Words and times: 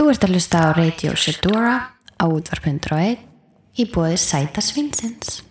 Þú 0.00 0.06
ert 0.08 0.22
að 0.24 0.30
hlusta 0.32 0.60
á 0.64 0.68
Radio 0.72 1.10
Shedora 1.12 1.72
á 2.16 2.24
útvarp.1 2.24 3.18
í 3.76 3.84
bóði 3.92 4.14
Sæta 4.16 4.62
Svinsins. 4.64 5.42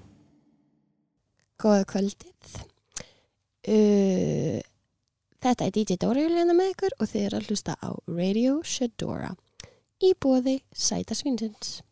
Góða 1.61 1.83
kvöldið. 1.91 2.55
Uh, 3.69 4.57
þetta 5.37 5.67
er 5.67 5.75
DJ 5.75 5.99
Dóra 6.01 6.23
Júlíana 6.25 6.55
með 6.57 6.71
ykkur 6.71 6.97
og 6.97 7.11
þið 7.11 7.27
er 7.27 7.35
að 7.37 7.51
hlusta 7.51 7.77
á 7.77 7.93
Radio 8.09 8.55
Shedora 8.65 9.35
í 10.01 10.15
bóði 10.17 10.57
Sæta 10.73 11.13
Svinsins. 11.13 11.83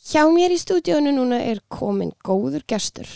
Hjá 0.00 0.24
mér 0.32 0.56
í 0.56 0.56
stúdíónu 0.64 1.12
núna 1.12 1.42
er 1.44 1.60
komin 1.68 2.16
góður 2.24 2.64
gestur. 2.64 3.10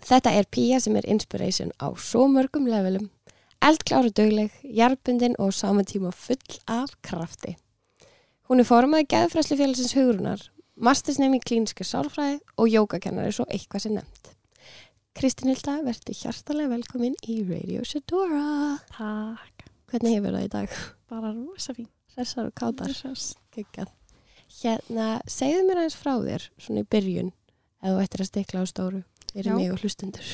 Þetta 0.00 0.32
er 0.32 0.48
Pía 0.48 0.80
sem 0.80 0.96
er 0.96 1.12
inspiration 1.12 1.76
á 1.76 1.92
svo 1.92 2.24
mörgum 2.24 2.72
levelum. 2.72 3.12
Eldkláru 3.64 4.10
dögleg, 4.14 4.52
jarpundin 4.62 5.34
og 5.42 5.52
saman 5.52 5.84
tíma 5.88 6.12
full 6.14 6.58
af 6.70 6.92
krafti. 7.02 7.56
Hún 8.48 8.62
er 8.62 8.68
formaði 8.68 9.08
geðfræslu 9.12 9.58
félagsins 9.58 9.92
hugrunar, 9.98 10.44
mastersnefn 10.78 11.36
í 11.36 11.42
klíniska 11.42 11.84
sálfræði 11.84 12.38
og 12.56 12.70
jógakennari 12.70 13.34
svo 13.34 13.44
eitthvað 13.50 13.84
sem 13.84 13.96
nefnt. 13.98 14.30
Kristín 15.18 15.50
Hilda, 15.50 15.80
verði 15.82 16.14
hjartalega 16.14 16.70
velkomin 16.76 17.16
í 17.26 17.40
Radio 17.48 17.82
Shedora. 17.84 18.78
Takk, 18.94 19.66
Hvernig 19.90 20.14
hefur 20.18 20.36
það 20.38 20.46
í 20.46 20.50
dag? 20.54 20.78
bara 21.10 21.32
rosa 21.34 21.74
fín. 21.74 21.88
Hressar 22.14 22.46
og 22.48 22.54
kátar. 22.54 22.92
Hress. 22.94 23.34
Gekkað. 23.54 23.90
Hérna, 24.62 25.08
segðu 25.28 25.66
mér 25.66 25.82
aðeins 25.82 25.96
frá 25.98 26.14
þér, 26.22 26.46
svona 26.62 26.84
í 26.84 26.88
byrjun, 26.94 27.32
ef 27.82 27.90
þú 27.92 28.00
ættir 28.04 28.22
að 28.24 28.30
stikla 28.30 28.62
á 28.62 28.66
stóru, 28.70 29.02
Já. 29.34 29.52
mig 29.56 29.72
og 29.74 29.82
hlustundur. 29.82 30.30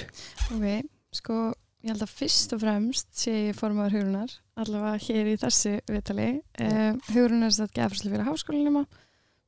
Ok, 0.54 0.66
sko, 1.12 1.38
ég 1.84 1.93
held 1.93 2.05
að 2.06 2.12
fyrst 2.16 2.55
og 2.56 2.62
fremst 2.62 3.11
sé 3.19 3.33
ég 3.51 3.56
formaður 3.59 3.98
hugrunar, 3.98 4.30
allavega 4.56 5.01
hér 5.05 5.33
í 5.34 5.41
þessu 5.43 5.74
viðtali. 5.91 6.29
Um, 6.65 7.01
hugrunar 7.10 7.51
er 7.51 7.59
þetta 7.59 7.80
gefræslu 7.80 8.12
fyrir 8.15 8.29
háskólinuma, 8.29 8.84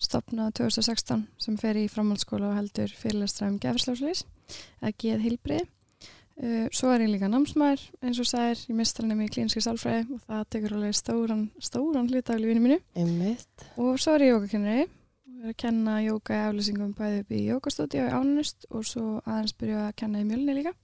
stopnað 0.06 0.50
2016 0.60 1.22
sem 1.40 1.56
fer 1.60 1.80
í 1.80 1.86
framhaldsskóla 1.88 2.50
og 2.50 2.58
heldur 2.58 2.92
fyrirlestra 2.92 3.48
um 3.48 3.56
gefræsluslýs, 3.62 4.26
eða 4.82 4.92
geð 5.00 5.24
hilbrið. 5.24 5.64
Uh, 6.36 6.68
svo 6.76 6.92
er 6.92 7.06
ég 7.06 7.14
líka 7.14 7.32
námsmaður, 7.32 7.86
eins 8.04 8.20
og 8.20 8.28
sagðir, 8.28 8.66
ég 8.68 8.80
mistar 8.82 9.08
henni 9.08 9.24
í 9.24 9.32
klínski 9.32 9.64
sálfræði 9.64 10.04
og 10.12 10.24
það 10.28 10.46
tekur 10.52 10.76
alveg 10.76 11.00
stóran, 11.00 11.48
stóran 11.56 12.12
hluta 12.12 12.36
af 12.36 12.42
lífinu 12.42 12.66
mínu. 12.66 12.80
Einmitt. 13.00 13.68
Og 13.80 13.96
svo 13.96 14.18
er 14.18 14.28
ég 14.28 14.34
jógakennari 14.34 14.84
og 14.84 15.46
er 15.46 15.54
að 15.54 15.60
kenna 15.64 16.02
jóka 16.04 16.36
í 16.36 16.44
aflýsingum 16.50 16.92
bæði 16.98 17.22
upp 17.22 17.32
í 17.32 17.46
jókastúdíu 17.46 18.04
í 18.04 18.12
Ánust 18.12 18.68
og 18.68 18.84
svo 18.84 19.22
aðeins 19.24 19.56
byrja 19.56 19.86
að 19.86 19.96
kenna 20.02 20.20
í 20.20 20.28
mjölni 20.28 20.60
líka. 20.60 20.76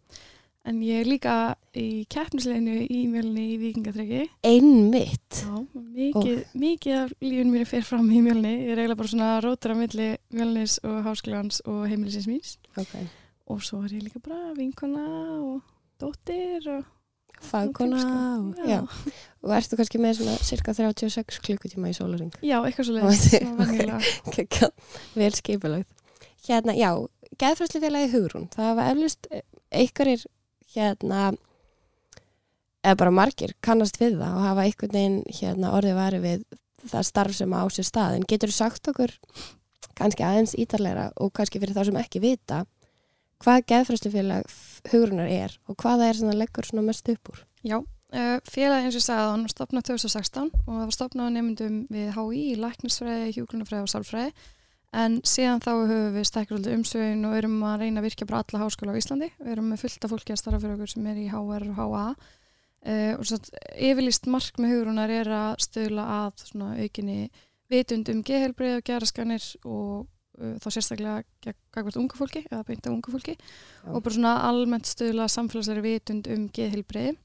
En 0.64 0.78
ég 0.86 1.00
er 1.02 1.08
líka 1.10 1.32
í 1.74 2.05
keppnisleginu 2.12 2.84
í 2.86 3.00
mjölni 3.10 3.48
í 3.50 3.58
vikingatryggi. 3.58 4.20
Einmitt. 4.46 5.41
Já, 5.42 5.56
mikið, 5.74 6.36
mikið 6.62 6.98
af 7.00 7.14
lífinu 7.19 7.50
mínu 7.56 7.66
fer 7.66 7.82
fram 7.88 8.06
í 8.14 8.20
mjölni. 8.22 8.52
Ég 8.62 8.70
er 8.77 8.82
eiginlega 8.84 9.00
bara 9.00 9.10
svona 9.10 9.30
rótur 9.42 9.74
á 9.74 9.77
milli 9.80 10.06
mjölnis 10.30 10.77
og 10.86 11.00
háskólans 11.08 11.58
og 11.66 11.80
heimilisins 11.91 12.28
míns. 12.30 12.52
Ok. 12.78 12.94
Og 13.50 13.62
svo 13.66 13.80
er 13.82 13.96
ég 13.96 14.04
líka 14.06 14.22
bara 14.22 14.52
vinkona 14.54 15.02
og 15.42 15.62
dóttir 16.02 16.69
og... 16.76 16.84
Fagkona 17.42 17.98
og, 18.38 18.58
Já. 18.62 18.69
já. 18.70 19.14
Og 19.42 19.50
ertu 19.56 19.74
kannski 19.80 19.98
með 19.98 20.20
svona 20.20 20.36
cirka 20.47 20.70
36 20.78 21.41
klukkutíma 21.42 21.91
í 21.91 21.97
sólaring? 21.97 22.30
Já, 22.38 22.60
eitthvað 22.62 22.86
svo 22.86 22.94
Ó, 22.94 23.08
leiðis. 23.08 23.24
þetta- 23.32 24.36
Gekkað. 24.36 24.70
Vel 25.19 25.32
skipulagt. 25.34 25.88
Hérna, 26.47 26.76
já, 26.78 26.92
geðfræslufélagi 27.42 28.12
Hugrún. 28.14 28.47
Það 28.54 28.70
var 28.78 28.92
eflust 28.92 29.26
einhverjir 29.74 30.22
hérna 30.75 31.33
eða 32.83 32.98
bara 32.98 33.15
margir 33.15 33.55
kannast 33.62 34.01
við 34.01 34.19
það 34.19 34.37
og 34.37 34.47
hafa 34.48 34.67
einhvern 34.67 34.97
veginn 34.97 35.19
hérna 35.39 35.73
orðið 35.77 35.98
væri 35.98 36.23
við 36.23 36.45
það 36.91 37.09
starf 37.09 37.37
sem 37.39 37.55
á 37.55 37.62
sér 37.70 37.87
stað. 37.87 38.19
En 38.19 38.28
getur 38.28 38.51
þú 38.51 38.59
sagt 38.59 38.91
okkur 38.91 39.15
kannski 39.98 40.25
aðeins 40.27 40.56
ítarlegra 40.59 41.11
og 41.20 41.33
kannski 41.37 41.61
fyrir 41.62 41.77
þá 41.77 41.84
sem 41.89 42.00
ekki 42.00 42.23
vita 42.23 42.62
hvað 43.43 43.65
geðfræslufélag 43.70 44.55
Hugrunar 44.91 45.31
er 45.31 45.56
og 45.69 45.77
hvað 45.81 46.03
það 46.03 46.09
er 46.09 46.19
sem 46.19 46.31
það 46.31 46.41
leggur 46.41 46.71
mest 46.82 47.11
upp 47.12 47.32
úr? 47.32 47.43
Já, 47.62 47.78
uh, 47.78 48.38
félagi 48.49 48.88
eins 48.88 48.97
og 48.97 49.00
ég 49.00 49.06
sagði 49.06 49.22
að 49.22 49.31
hann 49.32 49.47
var 49.47 49.55
stopnað 49.55 49.87
2016 49.91 50.50
og 50.53 50.72
það 50.72 50.82
var 50.84 50.97
stopnað 50.97 51.32
nefndum 51.37 51.78
við 51.93 52.11
HÍ, 52.16 52.43
læknisfræði, 52.62 53.32
hjúgrunafræði 53.37 53.87
og 53.87 53.93
sálfræði 53.93 54.34
en 54.92 55.19
síðan 55.25 55.62
þá 55.64 55.70
höfum 55.72 56.14
við 56.16 56.28
stækkur 56.28 56.69
umsvegin 56.75 57.25
og 57.28 57.36
erum 57.38 57.58
að 57.64 57.84
reyna 57.84 58.03
að 58.03 58.06
virkja 58.08 58.28
bara 58.28 58.42
alla 58.42 58.62
háskóla 58.64 58.92
á 58.92 59.00
Íslandi. 59.00 59.30
Við 59.41 59.54
erum 59.54 59.70
með 59.72 59.82
fullt 59.84 60.04
af 60.04 60.12
fólki 60.12 60.34
að 60.34 60.41
starfa 60.42 60.62
fyrir 60.62 60.76
okkur 60.76 60.92
sem 60.92 61.08
er 61.08 61.20
í 61.22 61.28
HR 61.32 61.66
og 61.70 61.78
HA 61.80 62.04
uh, 62.12 63.12
og 63.16 63.26
svo 63.28 63.41
yfirlýst 63.88 64.28
mark 64.32 64.60
með 64.60 64.76
hugrunar 64.76 65.12
er 65.12 65.32
að 65.32 65.64
stöðla 65.66 66.06
að 66.19 66.47
svona 66.50 66.72
aukinni 66.76 67.19
vitund 67.72 68.12
um 68.12 68.22
geðhelbrið 68.28 68.78
og 68.78 68.86
geraskanir 68.91 69.48
og 69.64 69.94
uh, 70.04 70.54
þá 70.60 70.69
sérstaklega 70.76 71.56
gagvart 71.72 72.00
unga 72.00 72.19
fólki 72.19 72.44
eða 72.50 72.64
beinta 72.69 72.92
unga 72.92 73.16
fólki. 73.16 73.38
Og 73.88 74.04
bara 74.04 74.19
svona 74.19 74.38
almennt 74.48 74.91
stöðla 74.91 75.31
samfélagsari 75.32 75.84
vitund 75.88 76.28
um 76.32 76.48
geðhelbrið 76.52 77.16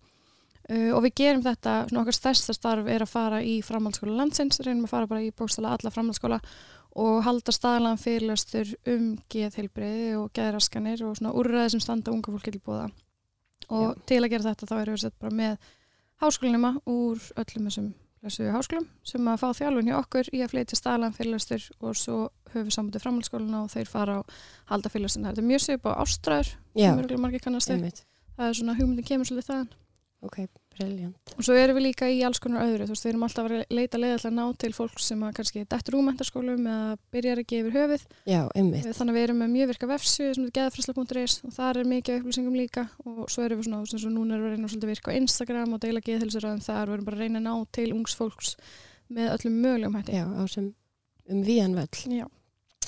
Uh, 0.68 0.90
og 0.92 1.06
við 1.06 1.14
gerum 1.22 1.44
þetta, 1.46 1.74
svona 1.88 2.02
okkar 2.02 2.16
stærsta 2.18 2.52
starf 2.52 2.90
er 2.92 3.06
að 3.06 3.08
fara 3.14 3.38
í 3.40 3.54
framhaldsskóla 3.64 4.18
landsins, 4.18 4.60
reynum 4.60 4.84
að 4.84 4.92
fara 4.92 5.08
bara 5.08 5.24
í 5.24 5.30
bókstala 5.32 5.72
alla 5.78 5.92
framhaldsskóla 5.96 6.42
og 6.98 7.20
halda 7.26 7.54
staðlan 7.54 8.00
fyrirlastur 8.02 8.74
um 8.90 9.12
geðheilbreyði 9.32 10.16
og 10.18 10.32
geðraskanir 10.38 11.04
og 11.06 11.18
svona 11.20 11.36
úrræði 11.38 11.76
sem 11.76 11.84
standa 11.84 12.14
unga 12.14 12.34
fólki 12.34 12.56
til 12.56 12.64
bóða. 12.64 12.90
Og 13.68 13.94
Já. 13.94 14.02
til 14.10 14.20
að 14.24 14.32
gera 14.34 14.50
þetta 14.50 14.70
þá 14.70 14.76
erum 14.80 14.98
við 14.98 15.04
sett 15.04 15.20
bara 15.22 15.38
með 15.38 15.72
háskólinema 16.24 16.74
úr 16.90 17.22
öllum 17.38 17.70
þessum 17.70 17.90
lesuðu 18.26 18.54
háskólum 18.56 18.88
sem 19.06 19.28
að 19.30 19.42
fá 19.44 19.48
þjálfun 19.60 19.90
hjá 19.92 19.98
okkur 20.00 20.30
í 20.34 20.42
að 20.42 20.54
flytja 20.54 20.80
staðlan 20.80 21.16
fyrirlastur 21.16 21.66
og 21.80 21.98
svo 22.00 22.20
höfum 22.52 22.70
við 22.70 22.76
sambandið 22.76 23.04
framhaldsskólina 23.06 23.64
og 23.64 23.74
þeir 23.74 23.92
fara 23.92 24.20
og 24.22 24.38
halda 24.72 24.92
fyrirlastin. 24.94 25.28
Það 25.28 25.42
er 25.44 25.50
mjög 25.52 25.66
svip 25.66 25.86
á 25.86 25.92
ástræður 26.02 26.54
sem 26.74 27.04
eru 27.04 27.20
margir 27.22 27.44
kannast 27.44 27.74
einmitt. 27.74 28.02
Það 28.38 28.50
er 28.50 28.58
svona 28.58 28.78
hugmyndin 28.78 29.06
kemur 29.06 29.30
svolítið 29.30 29.52
þaðan. 29.52 29.70
Ok, 30.26 30.40
briljant. 30.74 31.34
Og 31.38 31.46
svo 31.46 31.54
erum 31.54 31.78
við 31.78 31.92
líka 31.92 32.08
í 32.10 32.24
alls 32.26 32.40
konar 32.42 32.64
öðru, 32.66 32.88
þú 32.88 32.96
veist, 32.96 33.06
við 33.06 33.12
erum 33.12 33.26
alltaf 33.28 33.50
að 33.52 33.60
leita 33.70 34.00
til 34.02 34.08
að 34.16 34.34
ná 34.34 34.44
til 34.64 34.70
fólk 34.74 35.02
sem 35.04 35.26
að 35.28 35.36
kannski 35.38 35.62
dettur 35.70 35.98
úr 36.00 36.08
mentarskólum 36.08 36.64
eða 36.72 36.96
byrjar 37.14 37.42
ekki 37.44 37.60
yfir 37.62 37.76
höfuð. 37.76 38.06
Já, 38.26 38.40
einmitt. 38.58 38.88
Þannig 38.98 39.14
að 39.14 39.20
við 39.20 39.26
erum 39.28 39.44
með 39.44 39.54
mjög 39.54 39.70
virka 39.74 39.90
vefsju 39.92 40.32
sem 40.34 40.48
er 40.48 40.56
geðfræsla.is 40.58 41.38
og 41.46 41.54
þar 41.60 41.82
er 41.84 41.92
mikið 41.92 42.18
upplýsingum 42.22 42.58
líka 42.58 42.88
og 43.06 43.22
svo 43.30 43.46
erum 43.46 43.62
við 43.62 43.70
svona, 43.70 43.84
sem 43.92 44.02
svo 44.02 44.12
núna 44.16 44.40
erum 44.40 44.48
við 44.48 44.56
að 44.56 44.58
reyna 44.58 44.74
að 44.74 44.90
virka 44.90 45.14
á 45.14 45.18
Instagram 45.22 45.78
og 45.78 45.84
deila 45.86 46.04
geðhilsuraðum 46.10 46.66
þar, 46.66 46.90
við 46.90 46.98
erum 46.98 47.08
bara 47.12 47.20
að 47.20 47.24
reyna 47.28 47.44
að 47.44 47.46
ná 47.46 47.70
til 47.78 47.88
ungs 47.94 48.18
fólks 48.18 48.56
með 49.14 49.32
öllum 49.36 49.62
mögulegum 49.62 50.02
hætti. 50.02 50.18
Já, 50.18 50.26
á 50.26 50.44
sem 50.50 50.74
um 51.30 51.46
vían 51.46 51.78
völl. 51.78 52.02
Já. 52.10 52.26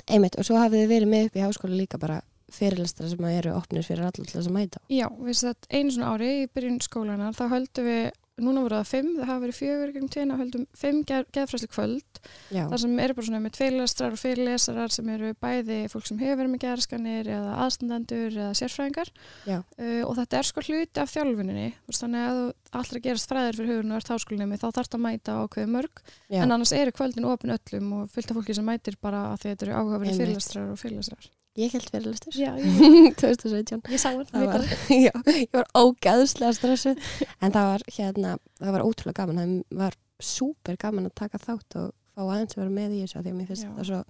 Einmitt, 0.09 0.39
og 0.39 0.47
svo 0.47 0.57
hafið 0.57 0.84
þið 0.84 0.91
verið 0.95 1.13
með 1.13 1.29
upp 1.29 1.38
í 1.38 1.45
háskóla 1.45 1.78
líka 1.78 2.01
bara 2.01 2.22
fyrirlestra 2.56 3.10
sem 3.12 3.30
eru 3.32 3.54
opnir 3.58 3.86
fyrir 3.86 4.08
allir 4.08 4.30
til 4.30 4.38
þess 4.38 4.50
að 4.50 4.56
mæta. 4.56 4.82
Já, 4.94 5.08
við 5.20 5.38
sett 5.42 5.70
einu 5.70 5.94
svona 5.96 6.16
ári 6.16 6.32
í 6.44 6.50
byrjun 6.54 6.82
skólanar, 6.86 7.38
þá 7.38 7.46
höldum 7.54 7.90
við, 7.90 8.10
núna 8.40 8.64
voru 8.64 8.80
það 8.80 8.92
fimm, 8.94 9.12
það 9.18 9.30
hafa 9.30 9.44
verið 9.44 9.60
fjögur 9.60 9.94
gegnum 9.96 10.12
tíðina, 10.14 10.40
höldum 10.40 10.68
fimm 10.80 11.02
geð, 11.08 11.26
geðfræslu 11.36 11.72
kvöld 11.74 12.20
Já, 12.54 12.66
þar 12.72 12.82
sem 12.84 13.00
eru 13.04 13.16
bara 13.18 13.28
svona 13.28 13.42
með 13.44 13.56
tveilestrar 13.58 14.16
og 14.16 14.22
fyrirlesarar 14.22 14.94
sem 14.94 15.10
eru 15.14 15.32
bæði 15.44 15.80
fólk 15.92 16.08
sem 16.10 16.20
hefur 16.22 16.40
verið 16.42 16.54
með 16.54 16.62
gerðskanir 16.64 17.30
eða 17.36 17.56
aðstandendur 17.66 18.38
eða 18.38 18.54
sérfræðingar. 18.60 19.12
Já. 19.48 19.58
uh, 19.60 20.04
og 20.08 20.16
þetta 20.20 20.40
er 20.40 20.50
sko 20.50 20.64
hluti 20.66 21.04
af 21.04 21.14
þjálfuninni 21.14 21.68
þannig 21.90 22.30
að 22.30 22.42
að 22.80 23.02
gerast 23.06 23.31
fræðir 23.31 23.60
fyrir 23.60 23.74
hugurinn 23.74 23.96
og 23.96 24.02
ert 24.02 24.14
háskólinni 24.14 24.60
þá 24.60 24.68
þarf 24.70 24.92
það 24.92 25.00
að 25.00 25.06
mæta 25.06 25.38
ákveðu 25.44 25.74
mörg. 25.76 26.04
Já, 26.30 26.42
en 26.44 26.56
annars 26.56 26.76
eru 26.76 26.96
kvöldin 26.96 27.30
opin 27.30 27.56
öllum 27.56 27.94
og 27.98 28.14
fullt 28.14 28.31
af 28.31 28.40
fólki 28.40 28.58
sem 28.58 28.68
mætir 28.68 29.00
bara 29.02 29.30
að 29.34 29.46
þetta 29.48 29.68
eru 29.68 29.78
áhugaverið 29.80 30.24
fyrirlestrar 30.24 30.74
og 30.74 30.81
fyrirlesarar 30.81 31.30
ég 31.58 31.74
held 31.74 31.90
fyrirlestur. 31.90 32.36
Já, 32.38 32.52
ég, 32.62 33.16
2017. 33.20 33.82
ég 33.94 34.02
sá 34.02 34.12
Það 34.30 34.46
var, 34.50 34.66
já, 35.08 35.14
ég 35.34 35.54
var 35.56 35.70
ógæðslega 35.78 36.56
stressuð, 36.58 37.08
en 37.40 37.56
það 37.56 37.70
var 37.72 37.86
hérna, 37.96 38.36
það 38.62 38.76
var 38.76 38.86
ótrúlega 38.86 39.24
gaman, 39.24 39.40
það 39.70 39.80
var 39.84 39.98
súper 40.20 40.80
gaman 40.80 41.10
að 41.10 41.16
taka 41.22 41.42
þátt 41.42 41.80
og 41.80 41.92
fá 42.14 42.24
aðeins 42.25 42.57
að 42.57 42.63
vera 42.63 42.75
með 42.75 42.98
í 42.98 43.01
þessu 43.06 43.22
því 43.24 43.31
að 43.34 43.40
mér 43.40 43.50
finnst 43.50 43.68
þetta 43.68 43.88
svo, 43.90 44.01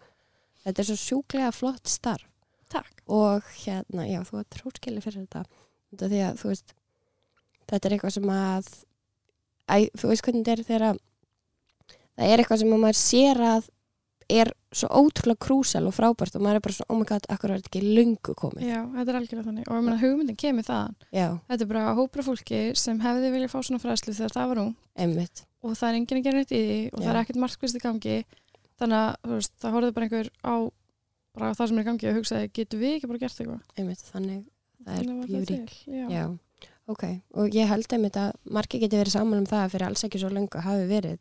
þetta 0.65 0.83
er 0.83 0.89
svo 0.89 1.00
sjúklega 1.03 1.51
flott 1.56 1.89
starf. 1.91 2.25
Takk. 2.69 3.00
Og 3.09 3.45
hérna, 3.63 4.06
já, 4.06 4.19
þú 4.27 4.35
var 4.38 4.50
trótskili 4.53 5.01
fyrir 5.01 5.24
þetta, 5.24 5.45
þetta 5.89 6.09
því 6.12 6.24
að 6.27 6.42
þú 6.42 6.51
veist, 6.51 6.74
þetta 7.69 7.89
er 7.89 7.95
eitthvað 7.95 8.15
sem 8.18 8.33
að, 8.33 8.74
æ, 9.65 9.75
þú 9.97 10.12
veist 10.12 10.25
hvernig 10.25 10.44
þetta 10.45 10.53
er 10.53 10.68
þegar 10.68 10.85
að 10.89 11.00
það 12.19 12.33
er 12.33 12.44
eitthvað 12.44 12.62
sem 12.62 12.74
að 12.75 12.81
maður 12.83 13.00
sér 13.00 13.42
að 13.47 13.69
er 14.29 14.51
svo 14.75 14.87
ótrúlega 14.93 15.41
krúsal 15.41 15.87
og 15.89 15.93
frábært 15.97 16.35
og 16.37 16.43
maður 16.45 16.59
er 16.59 16.63
bara 16.65 16.75
svona, 16.77 16.89
oh 16.93 16.97
my 16.99 17.05
god, 17.09 17.25
akkur 17.33 17.49
er 17.53 17.61
þetta 17.61 17.71
ekki 17.71 17.93
lungu 17.97 18.35
komið. 18.37 18.65
Já, 18.69 18.79
þetta 18.93 19.11
er 19.13 19.17
algjörlega 19.19 19.47
þannig 19.49 19.69
og 19.69 19.77
ég 19.79 19.85
meina 19.87 20.01
hugmyndin 20.03 20.37
kemur 20.43 20.67
þaðan 20.67 20.95
Já, 21.17 21.27
Þetta 21.49 21.65
er 21.65 21.69
bara 21.71 21.93
hópra 21.97 22.25
fólki 22.27 22.59
sem 22.77 22.99
hefði 23.01 23.31
viljað 23.33 23.53
fá 23.55 23.59
svona 23.65 23.81
fræðslu 23.81 24.13
þegar 24.19 24.35
það 24.37 24.51
var 24.53 24.61
einmitt. 25.05 25.43
og 25.65 25.73
það 25.79 25.89
er 25.89 25.97
enginn 25.99 26.19
að 26.21 26.27
gera 26.29 26.37
neitt 26.43 26.53
í 26.53 26.61
því 26.61 26.77
og 26.93 26.99
það 26.99 27.07
Já. 27.09 27.13
er 27.15 27.21
ekkert 27.23 27.41
markvist 27.45 27.79
í 27.79 27.83
gangi 27.83 28.19
þannig 28.79 28.99
að 28.99 29.33
veist, 29.33 29.53
það 29.59 29.73
horfði 29.75 29.95
bara 29.97 30.07
einhver 30.09 30.29
á 30.45 30.55
bara 31.39 31.49
það 31.57 31.67
sem 31.71 31.79
er 31.79 31.83
í 31.83 31.89
gangi 31.89 32.09
og 32.11 32.19
hugsaði 32.19 32.51
getur 32.59 32.79
við 32.83 32.93
ekki 32.99 33.09
bara 33.09 33.23
gert 33.25 33.41
eitthvað 33.41 34.05
þannig 34.13 34.45
það 34.85 34.95
er. 34.95 35.73
Já, 36.13 36.23
ok. 36.89 37.03
Og 37.35 37.49
ég 37.57 37.67
held 37.69 37.93
einmitt 37.97 38.17
að 38.21 38.31
margir 38.49 38.81
geti 38.85 38.97
verið 39.01 39.15
saman 39.17 39.41
um 39.43 39.49
það 39.49 39.65
að 39.65 39.73
fyrir 39.75 39.87
alls 39.89 40.05
ekki 40.07 40.21
svo 40.21 40.31
löngu 40.33 40.61
hafi 40.63 40.85
verið 40.89 41.19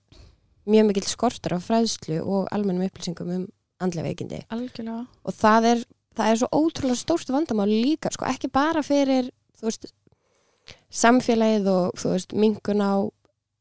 mjög 0.68 0.88
mikill 0.90 1.08
skortur 1.08 1.56
á 1.56 1.58
fræðslu 1.64 2.20
og 2.22 2.48
almennum 2.54 2.86
upplýsingum 2.88 3.30
um 3.34 3.46
andlega 3.80 4.08
veikindi. 4.08 4.42
Algjörlega. 4.54 5.06
Og 5.24 5.34
það 5.38 5.68
er, 5.72 5.84
það 6.18 6.32
er 6.32 6.40
svo 6.42 6.48
ótrúlega 6.52 6.98
stórt 6.98 7.30
vandamál 7.32 7.70
líka, 7.70 8.10
sko, 8.14 8.26
ekki 8.28 8.50
bara 8.52 8.82
fyrir 8.86 9.30
veist 9.62 9.88
samfélagið 10.92 11.68
og 11.72 12.02
veist 12.04 12.34
mingun 12.36 12.82
á 12.84 12.94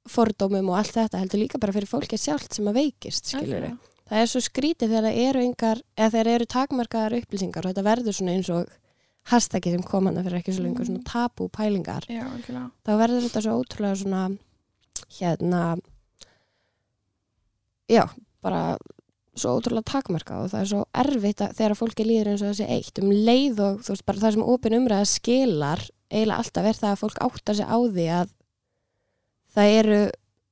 fordómum 0.08 0.72
og 0.72 0.80
allt 0.80 0.96
þetta 0.96 1.20
heldur 1.22 1.42
líka 1.44 1.60
bara 1.60 1.76
fyrir 1.76 1.90
fólkið 1.92 2.22
sjálft 2.22 2.56
sem 2.56 2.68
að 2.70 2.78
veikist 2.80 3.34
það 4.08 4.22
er 4.22 4.30
svo 4.32 4.40
skrítið 4.44 4.94
þegar 4.94 5.08
það 5.10 5.18
eru 5.26 5.42
engar 5.44 5.82
eru 6.32 6.48
takmarkaðar 6.48 7.18
upplýsingar 7.20 7.66
og 7.66 7.74
þetta 7.74 7.88
verður 7.90 8.16
svona 8.16 8.36
eins 8.38 8.52
og 8.56 8.70
hashtaggi 9.28 9.74
sem 9.74 9.84
kom 9.84 10.08
hana 10.08 10.24
fyrir 10.24 10.40
ekki 10.40 10.56
svo 10.56 10.64
lengur 10.64 10.86
Mm. 10.88 10.88
svona 10.88 11.04
tabú 11.04 11.50
pælingar. 11.52 12.06
Já, 12.08 12.24
þá 12.88 12.92
verður 12.96 13.28
þetta 13.28 13.42
svo 13.44 13.58
ótrúlega 13.60 14.00
svona 14.00 14.22
hérna 15.20 15.78
já, 17.92 18.04
bara 18.44 18.62
svo 19.38 19.58
ótrúlega 19.60 19.92
takmarka 19.92 20.40
og 20.42 20.52
það 20.52 20.64
er 20.64 20.70
svo 20.72 20.84
erfitt 20.98 21.44
að, 21.46 21.58
þegar 21.60 21.78
fólki 21.78 22.06
líður 22.08 22.32
eins 22.32 22.44
og 22.44 22.54
þessi 22.54 22.70
eitt 22.74 23.02
um 23.04 23.12
leið 23.12 23.60
og 23.64 23.84
þú 23.86 23.94
veist 23.94 24.08
bara 24.08 24.24
það 24.24 24.38
sem 24.38 24.48
opin 24.54 24.78
umræða 24.80 25.10
skilar 25.12 25.84
eiginlega 26.08 26.40
alltaf 26.42 26.70
er 26.70 26.80
það 26.80 26.94
að 26.94 27.02
fólk 27.04 27.20
áttar 27.28 27.60
sig 27.60 27.68
á 27.70 27.78
því 27.78 28.08
að 28.18 28.32
það 29.58 29.76
eru 29.82 30.00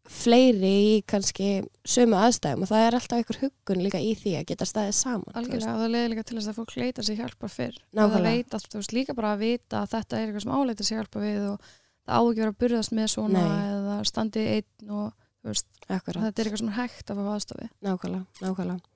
fleiri 0.05 0.71
í 0.85 0.89
kannski 1.09 1.47
sömu 1.87 2.17
aðstæðum 2.19 2.65
og 2.65 2.69
það 2.69 2.83
er 2.85 2.97
alltaf 2.99 3.17
einhver 3.19 3.39
huggun 3.41 3.81
líka 3.81 4.01
í 4.01 4.11
því 4.19 4.35
að 4.39 4.45
geta 4.51 4.67
staðið 4.69 4.97
saman. 4.99 5.33
Algjörlega, 5.33 5.73
og 5.73 5.81
það 5.81 5.93
leiði 5.95 6.11
líka 6.11 6.25
til 6.27 6.37
þess 6.37 6.51
að 6.51 6.59
fólk 6.59 6.75
leita 6.77 7.05
sér 7.05 7.17
hjálpa 7.21 7.49
fyrr. 7.49 7.79
Og 7.79 7.97
Nákvæmlega. 7.97 8.19
Það 8.19 8.27
veit 8.29 8.57
allt, 8.57 8.69
þú 8.69 8.81
veist, 8.81 8.93
líka 8.93 9.15
bara 9.17 9.31
að 9.33 9.41
vita 9.41 9.81
að 9.81 9.91
þetta 9.95 10.19
er 10.19 10.27
eitthvað 10.27 10.45
sem 10.45 10.53
áleita 10.53 10.85
sér 10.85 11.01
hjálpa 11.01 11.23
við 11.23 11.47
og 11.49 11.69
það 12.05 12.13
á 12.13 12.21
ekki 12.21 12.43
verið 12.43 12.51
að 12.51 12.59
burðast 12.61 12.95
með 12.99 13.09
svona 13.15 13.45
Nei. 13.47 13.65
eða 13.71 13.97
standið 14.11 14.51
einn 14.53 14.93
og. 14.99 15.24
Þetta 15.45 16.27
er 16.27 16.47
eitthvað 16.47 16.61
sem 16.61 16.73
er 16.73 16.77
hægt 16.79 17.11
að 17.13 17.21
fá 17.21 17.31
aðstofi. 17.35 17.69
Nákvæmlega, 17.85 18.25
nákvæmlega. 18.41 18.91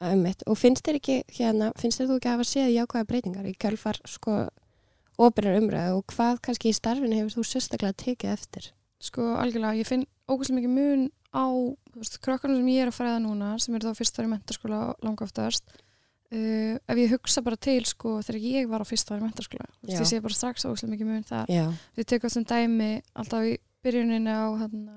Ummitt. 0.00 0.42
Og 0.48 0.56
finnst 0.56 0.86
þér 0.86 0.96
ekki, 0.96 1.16
hérna, 1.36 1.72
finnst 1.76 2.00
þér 2.00 2.08
þú 2.08 2.16
ekki 2.16 2.30
að 2.30 2.36
hafa 2.38 2.48
séð 2.48 2.70
jákvæða 2.72 3.08
breytingar 3.10 3.48
í 3.50 3.52
kjölfar, 3.60 3.98
sko, 4.08 4.36
opinar 5.20 5.58
umræðu 5.60 5.98
og 5.98 6.14
hvað 6.14 6.40
kannski 6.46 6.70
í 6.70 6.76
starfinu 6.76 7.18
hefur 7.18 7.36
þú 7.36 7.44
sérstaklega 7.50 7.98
tekið 8.00 8.32
eftir? 8.32 8.70
Sko, 9.04 9.34
algjörlega, 9.40 9.76
ég 9.80 9.88
finn 9.88 10.06
ógæslega 10.30 10.56
mikið 10.60 10.72
mun 10.72 11.04
á, 11.36 11.44
krökkunum 12.24 12.62
sem 12.62 12.72
ég 12.72 12.86
er 12.86 12.90
að 12.90 12.96
fræða 12.96 13.20
núna, 13.26 13.52
sem 13.60 13.76
eru 13.76 13.90
þá 13.90 14.00
fyrst 14.00 14.20
ári 14.20 14.32
mentaskóla 14.32 14.80
langa 15.04 15.26
oftast, 15.26 15.76
uh, 16.32 16.74
ef 16.80 17.00
ég 17.00 17.14
hugsa 17.14 17.44
bara 17.44 17.60
til, 17.60 17.80
sko, 17.88 18.16
þegar 18.24 18.40
ég 18.48 18.72
var 18.72 18.84
á 18.84 18.88
fyrst 18.88 19.12
ári 19.12 19.24
mentaskóla, 19.24 19.68
þú 19.68 19.88
veist, 19.88 19.96
Já. 19.96 20.00
ég 20.00 20.10
sé 20.10 20.24
bara 20.24 20.38
strax 20.40 20.64
ógæslega 20.68 20.94
mikið 20.94 21.12
mun 21.12 21.28
þar. 21.28 21.52
Já. 21.52 21.66
Við 21.96 22.10
tekum 22.12 22.30
þessum 22.32 22.48
dæmi 22.48 22.90
alltaf 23.12 23.48
í 23.52 23.56
byrjuninni 23.84 24.32
á 24.32 24.48
þarna, 24.64 24.96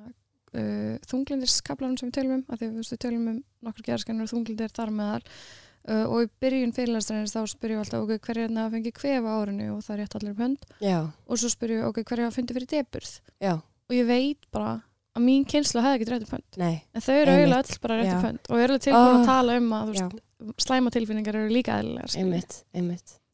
uh, 0.53 0.95
þunglindiskablanum 1.09 1.99
sem 1.99 2.09
við 2.09 2.17
tölum 2.19 2.37
um, 2.37 2.45
af 2.47 2.61
því 2.61 2.69
að 2.69 2.79
við, 2.79 2.95
tölum 3.03 3.27
um 3.31 3.41
nokkur 3.67 3.87
gerðskannur 3.89 4.27
og 4.27 4.33
þunglindir 4.33 4.73
þar 4.75 4.93
meðal 4.95 5.21
uh, 5.23 6.05
og 6.05 6.17
í 6.23 6.31
byrjun 6.43 6.75
fyrirlæstarins 6.77 7.35
þá 7.35 7.41
spyrjum 7.51 7.81
við 7.81 7.85
alltaf 7.85 8.05
ok, 8.05 8.15
hver 8.27 8.39
er 8.39 8.47
hérna 8.47 8.65
að 8.67 8.77
fengi 8.77 8.95
kvef 8.99 9.27
á 9.27 9.31
árinu 9.33 9.69
og 9.75 9.83
það 9.85 9.95
er 9.95 10.01
rétt 10.03 10.17
allir 10.19 10.33
um 10.33 10.41
hönd 10.43 10.61
Já. 10.83 10.99
og 11.27 11.41
svo 11.41 11.53
spyrjum 11.53 11.83
við 11.83 11.89
ok, 11.91 12.01
hver 12.09 12.23
er 12.23 12.29
að 12.29 12.35
fundi 12.37 12.57
fyrir 12.57 12.71
deburð 12.73 13.13
Já. 13.43 13.53
og 13.59 13.97
ég 13.97 14.09
veit 14.09 14.49
bara 14.53 14.75
að 15.13 15.25
mín 15.27 15.43
kynsla 15.45 15.83
hefði 15.85 15.99
ekki 15.99 16.11
rétt 16.11 16.27
um 16.27 16.35
hönd 16.37 16.61
Nei. 16.61 16.75
en 16.93 17.05
þau 17.05 17.15
eru 17.15 17.35
eiginlega 17.37 17.65
öll 17.65 17.81
bara 17.83 17.99
rétt 17.99 18.13
um 18.13 18.23
hönd 18.27 18.47
og 18.49 18.55
við 18.57 18.67
erum 18.67 18.85
tilbúin 18.87 19.09
Ó. 19.09 19.17
að 19.19 19.27
tala 19.29 19.57
um 19.59 19.75
að 19.77 19.91
veist, 19.93 20.23
slæma 20.63 20.91
tilfinningar 20.93 21.37
eru 21.39 21.51
líka. 21.53 21.77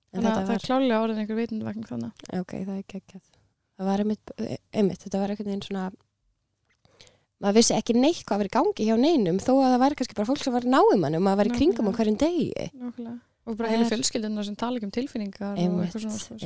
En 0.09 0.23
þannig 0.23 0.29
að 0.29 0.37
það 0.39 0.47
var, 0.49 0.55
er 0.57 0.65
klálega 0.65 0.99
orðin 1.03 1.21
einhver 1.21 1.37
vitundvagn 1.37 1.85
þannig 1.85 2.23
ok, 2.39 2.53
það 2.65 2.75
er 2.75 2.85
geggjað. 2.89 3.25
Það 3.77 3.89
var 3.89 4.01
einmitt, 4.03 4.31
einmitt, 4.73 5.03
þetta 5.05 5.21
var 5.21 5.33
einhvern 5.33 5.49
veginn 5.51 5.65
svona, 5.67 5.83
maður 7.39 7.55
vissi 7.59 7.73
ekki 7.77 7.95
neitt 7.95 8.23
hvað 8.27 8.41
í 8.51 8.53
gangi 8.57 8.85
hjá 8.89 8.95
neinum 8.99 9.39
þó 9.39 9.51
að 9.63 9.73
það 9.73 9.81
væri 9.83 9.97
kannski 9.99 10.17
bara 10.19 10.29
fólk 10.29 10.43
sem 10.43 10.53
var 10.55 10.65
og 11.19 11.23
maður 11.25 11.39
í 11.51 11.55
kringum 11.57 11.89
á 11.89 11.91
hverjum 11.95 12.17
degi. 12.19 12.69
Nákvæmlega. 12.75 13.19
og 13.49 13.57
bara 13.57 13.69
heilu 13.71 13.85
er- 13.85 13.89
fjölskylduna 13.93 14.43
sem 14.45 14.55
tala 14.59 14.77
ekki 14.77 14.85
um 14.89 14.91
tilfinningar 14.91 15.53
og 15.53 15.57
Einmitt, 15.59 15.87
eitthvað 15.89 16.03
svona 16.03 16.19
sem 16.19 16.35
er 16.37 16.41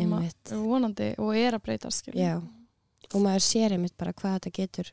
vonandi 0.63 1.07
og 1.19 1.31
er 1.35 1.57
að 1.57 1.63
breytast 1.65 2.07
og 3.13 3.21
maður 3.21 3.43
sér 3.43 3.73
einmitt 3.75 3.97
bara 3.97 4.13
hvað 4.13 4.37
þetta 4.39 4.51
getur 4.59 4.91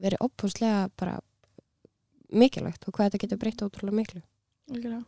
verið 0.00 0.22
opphúslega 0.26 0.90
bara 0.96 1.16
mikilvægt 2.32 2.86
og 2.86 2.94
hvað 2.94 3.08
þetta 3.10 3.22
getur 3.24 3.38
breytt 3.42 3.62
ótrúlega 3.64 3.96
miklu. 3.96 4.22
Algjörlega. 4.70 5.04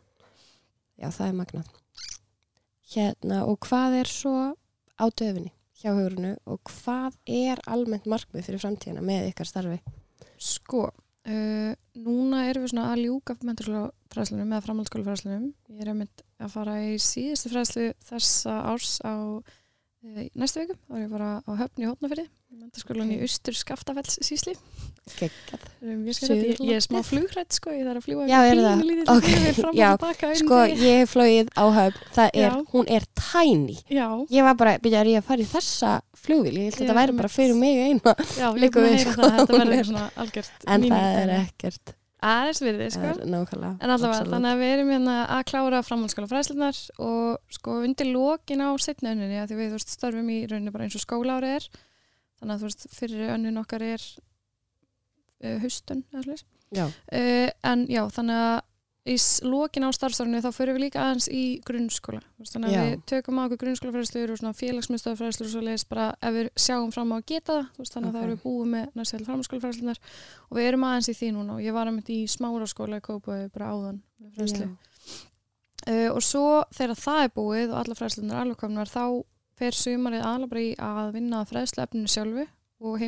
Já, 0.99 1.07
það 1.15 1.27
er 1.29 1.37
magnað. 1.39 1.69
Hérna, 2.89 3.39
og 3.47 3.59
hvað 3.67 3.99
er 4.01 4.09
svo 4.09 4.33
á 4.99 5.05
döfinni 5.07 5.51
hjá 5.79 5.93
hugurinu 5.95 6.33
og 6.49 6.59
hvað 6.67 7.15
er 7.29 7.61
almennt 7.69 8.07
markmið 8.09 8.47
fyrir 8.49 8.59
framtíðina 8.63 9.03
með 9.05 9.29
ykkar 9.31 9.47
starfi? 9.47 9.79
Sko, 10.39 10.85
uh, 10.89 11.71
núna 11.99 12.45
erum 12.47 12.65
við 12.65 12.73
svona 12.73 12.89
að 12.93 13.03
ljúka 13.05 13.35
menturskólafræðslunum 13.43 14.53
eða 14.53 14.65
framhaldsskólafræðslunum. 14.67 15.49
Ég 15.75 15.83
er 15.83 15.91
einmitt 15.93 16.23
að 16.39 16.53
fara 16.55 16.77
í 16.85 16.93
síðustu 17.03 17.51
fræðslu 17.51 17.89
þessa 18.07 18.55
árs 18.71 18.93
á 19.03 19.15
næstu 20.39 20.61
viku. 20.63 20.75
þá 20.87 20.95
er 20.95 21.01
ég 21.03 21.09
bara 21.11 21.29
á 21.43 21.51
höfn 21.59 21.81
í 21.83 21.87
Hótnafyrði, 21.89 22.23
menturskólan 22.55 23.09
í 23.11 23.17
Ok. 23.19 23.23
Austur 23.27 23.57
Skaftafells 23.59 24.15
sísli. 24.23 24.53
Um, 25.81 26.05
ég, 26.07 26.19
ég, 26.23 26.71
er 26.77 26.83
smá 26.85 27.01
flugrætt 27.03 27.51
sko, 27.57 27.73
ég 27.73 27.83
þarf 27.87 27.99
að 27.99 28.05
fljúa 28.05 28.27
Já, 28.29 28.39
er 28.45 28.61
það? 28.61 28.83
lítið 28.85 29.11
Ok, 29.15 29.29
fram 29.57 29.75
já, 29.75 29.89
Sko, 30.39 30.59
ég 30.69 30.99
hef 31.01 31.13
flóið 31.15 31.49
á 31.57 31.65
höfn, 31.79 32.29
er, 32.33 32.57
hún 32.71 32.87
er. 32.87 33.07
Já, 33.89 34.07
Ég 34.29 34.43
var 34.47 34.55
bara, 34.55 34.77
byrja 34.79 35.01
að 35.03 35.11
ég 35.15 35.19
að 35.23 35.27
fara 35.31 35.41
í 35.41 35.49
þessa 35.49 35.91
flugvíl, 36.15 36.55
ég 36.59 36.69
held 36.69 36.75
að 36.77 36.81
þetta 36.85 36.97
væri 36.99 37.17
bara 37.19 37.29
fyrir 37.33 37.55
mig 37.59 37.79
eina, 37.89 38.15
já, 38.37 38.47
ég 38.53 38.59
Liggur 38.63 38.83
búin 38.85 38.93
að 38.93 38.99
heyra 38.99 39.15
það 39.17 39.25
að 39.29 39.39
þetta 39.39 39.59
verður 39.59 39.79
er- 39.79 39.87
svona 39.91 40.09
algjört 40.15 40.67
en 40.67 40.87
það 40.89 41.19
er 41.23 41.33
ekkert. 41.39 41.95
Aðeins 42.19 42.61
virði, 42.63 42.87
sko. 42.93 43.03
Það 43.05 43.21
er 43.23 43.29
nákvæmlega. 43.33 43.71
En 43.79 43.93
allavega, 43.93 44.15
absolutt. 44.17 44.33
þannig 44.33 44.51
að 44.51 44.63
við 44.63 44.73
erum 44.75 44.89
hérna 44.93 45.17
að 45.35 45.43
klára 45.51 45.81
framhaldsskóla 45.87 46.29
fræslunar 46.31 46.79
og 47.05 47.55
sko 47.55 47.77
undir 47.85 48.09
lokin 48.11 48.63
á 48.65 48.69
setni 48.81 49.11
önninni 49.13 49.39
að 49.39 49.53
því 49.53 49.59
við 49.59 49.69
þú 49.69 49.77
veist, 49.79 49.93
störfum 49.95 50.31
í 50.33 50.39
rauninni 50.49 50.73
bara 50.75 50.87
eins 50.87 50.97
og 50.99 51.05
skólaári 51.05 51.53
er 51.55 51.69
þannig 52.39 52.53
að 52.55 52.59
þú 52.59 52.69
veist, 52.69 52.87
fyrir 52.95 53.33
önnin 53.35 53.61
okkar 53.61 53.85
er 53.87 54.03
uh, 55.43 55.55
haustun 55.63 56.03
eða 56.11 56.25
slúðis. 56.27 56.45
Já, 56.75 56.85
Uh, 57.09 57.49
en 57.65 57.87
já, 57.89 58.03
þannig 58.13 58.37
að 58.45 58.59
í 59.07 59.15
lokin 59.47 59.85
á 59.87 59.89
starfstörfinu 59.95 60.41
þá 60.43 60.49
fyrir 60.53 60.75
við 60.75 60.83
líka 60.83 61.03
aðeins 61.05 61.27
í 61.31 61.43
grunnskóla. 61.65 62.19
Þannig 62.43 62.67
að 62.69 62.73
Já. 62.75 62.81
við 62.83 63.05
tökum 63.09 63.39
á 63.39 63.41
okkur 63.45 63.61
grunnskólafræðslur 63.63 64.33
og 64.33 64.39
svona 64.41 64.57
félagsmyndstöðafræðslur 64.59 65.47
og 65.47 65.53
svo 65.53 65.63
leiðis 65.63 65.85
bara 65.89 66.09
ef 66.19 66.35
við 66.35 66.49
sjáum 66.59 66.91
fram 66.93 67.13
á 67.15 67.17
að 67.17 67.25
geta 67.31 67.55
það, 67.55 67.89
þannig 67.95 68.09
að 68.09 68.09
Ok. 68.09 68.19
þá 68.19 68.21
erum 68.23 68.35
við 68.35 68.43
búið 68.43 68.69
með 68.73 68.85
næstel 68.99 69.21
framhaldsskólafræðslunar 69.29 69.99
og 70.49 70.59
við 70.59 70.69
erum 70.69 70.85
aðeins 70.89 71.09
í 71.09 71.17
því 71.19 71.31
núna 71.37 71.55
og 71.55 71.63
ég 71.63 71.73
var 71.79 71.89
einmitt 71.89 72.13
í 72.13 72.19
smára 72.27 72.67
skóla 72.69 72.99
í 72.99 73.05
Kópaví 73.07 73.49
bara 73.55 73.71
áðan 73.73 74.01
fræðslu. 74.35 74.69
Uh, 75.87 76.09
og 76.11 76.21
svo 76.21 76.45
þegar 76.75 76.99
það 76.99 77.23
er 77.23 77.35
búið 77.39 77.69
og 77.71 77.77
alla 77.79 77.95
fræðslunar 77.95 78.41
alveg 78.43 78.59
komnar 78.59 78.91
þá 78.91 79.03
fer 79.59 79.75
sumarið 79.75 80.25
í 80.59 80.75
að 80.75 81.13
vinna 81.15 81.41
að 81.41 81.53
fræðsluefninu 81.53 82.11
sjálfu 82.11 82.45
og 82.79 82.99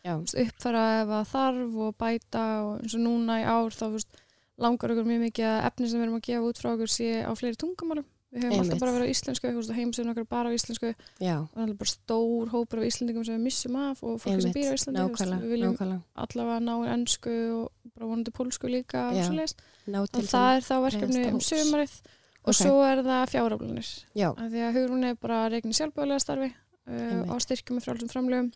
Já, 0.00 0.14
uppfæra 0.16 0.82
ef 1.02 1.10
að 1.12 1.26
þarf 1.28 1.74
og 1.84 1.96
bæta 2.00 2.42
og 2.64 2.76
eins 2.80 2.94
og 2.96 3.02
núna 3.04 3.34
í 3.42 3.44
ár 3.44 3.74
þá 3.76 3.82
veist, 3.92 4.20
langar 4.60 4.92
okkur 4.94 5.06
mjög 5.08 5.22
mikið 5.26 5.46
að 5.50 5.66
efni 5.70 5.88
sem 5.90 6.00
við 6.00 6.06
erum 6.06 6.18
að 6.20 6.26
gefa 6.28 6.48
út 6.50 6.60
frá 6.60 6.70
okkur 6.74 6.90
sé 6.92 7.10
á 7.24 7.32
fleiri 7.38 7.58
tungumálum 7.60 8.06
við 8.30 8.44
höfum 8.44 8.52
Einmitt. 8.54 8.60
alltaf 8.70 8.80
bara 8.84 8.92
verið 8.94 9.08
á 9.10 9.12
íslensku 9.14 9.50
heimasíðun 9.74 10.10
okkar 10.12 10.26
bara 10.30 10.50
á 10.50 10.54
íslensku 10.54 10.90
og 10.92 11.24
já, 11.24 11.36
það 11.50 11.64
er 11.64 11.72
bara 11.80 11.90
stór 11.90 12.52
hópur 12.52 12.78
af 12.78 12.86
íslendingum 12.86 13.24
sem 13.26 13.34
við 13.34 13.42
missum 13.48 13.78
af 13.80 14.04
og 14.06 14.20
fólk 14.22 14.44
sem 14.44 14.52
býr 14.54 14.70
á 14.70 14.74
Íslandi 14.78 15.00
nákvæmlega, 15.00 15.40
við 15.42 15.50
viljum 15.56 15.74
nákvæmlega. 15.74 16.02
allavega 16.14 16.60
ná 16.62 16.74
ennsku 16.94 17.34
og 17.56 17.90
bara 17.96 18.06
vonandi 18.12 18.30
pólsku 18.36 18.70
líka 18.70 19.08
og 19.10 19.18
Já, 19.18 19.24
svoleiðis. 19.26 19.56
Ná 19.90 19.98
til 20.06 20.22
og 20.22 20.30
það 20.30 20.50
er 20.54 20.62
þá 20.68 20.74
verkefni 20.86 21.24
um 21.32 21.40
sömarið 21.42 21.96
og 22.40 22.52
Ok. 22.54 22.58
svo 22.60 22.76
er 22.86 23.02
það 23.02 23.30
fjáraflunir 23.34 23.88
Já, 24.14 24.28
af 24.30 24.46
því 24.54 24.60
að 24.68 24.74
hugrún 24.78 25.04
er 25.10 25.14
bara 25.26 25.40
regni 25.50 25.74
sjálfbúðlega 25.74 26.22
starfi 26.22 26.52
uh, 26.86 26.94
Einmitt. 26.94 27.34
á 27.34 27.36
styrkjum 27.42 27.80
með 27.80 27.84
frálsum 27.88 28.12
framlögum 28.14 28.52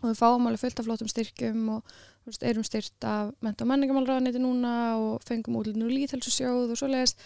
og 0.00 0.08
við 0.10 0.20
fáum 0.20 0.48
alveg 0.48 0.62
fullt 0.64 0.80
af 0.80 0.88
flottum 0.88 1.10
styrkjum 1.10 1.66
og 1.76 1.92
veist, 2.26 2.46
erum 2.46 2.66
styrt 2.66 3.06
af 3.06 3.34
menta 3.44 3.66
og 3.66 3.70
menningamálraðaniti 3.72 4.40
núna 4.42 4.72
og 5.00 5.26
fengum 5.26 5.60
útlutinu 5.60 5.90
líðhelsusjóð 5.90 6.72
og 6.72 6.80
svoleiðis 6.80 7.16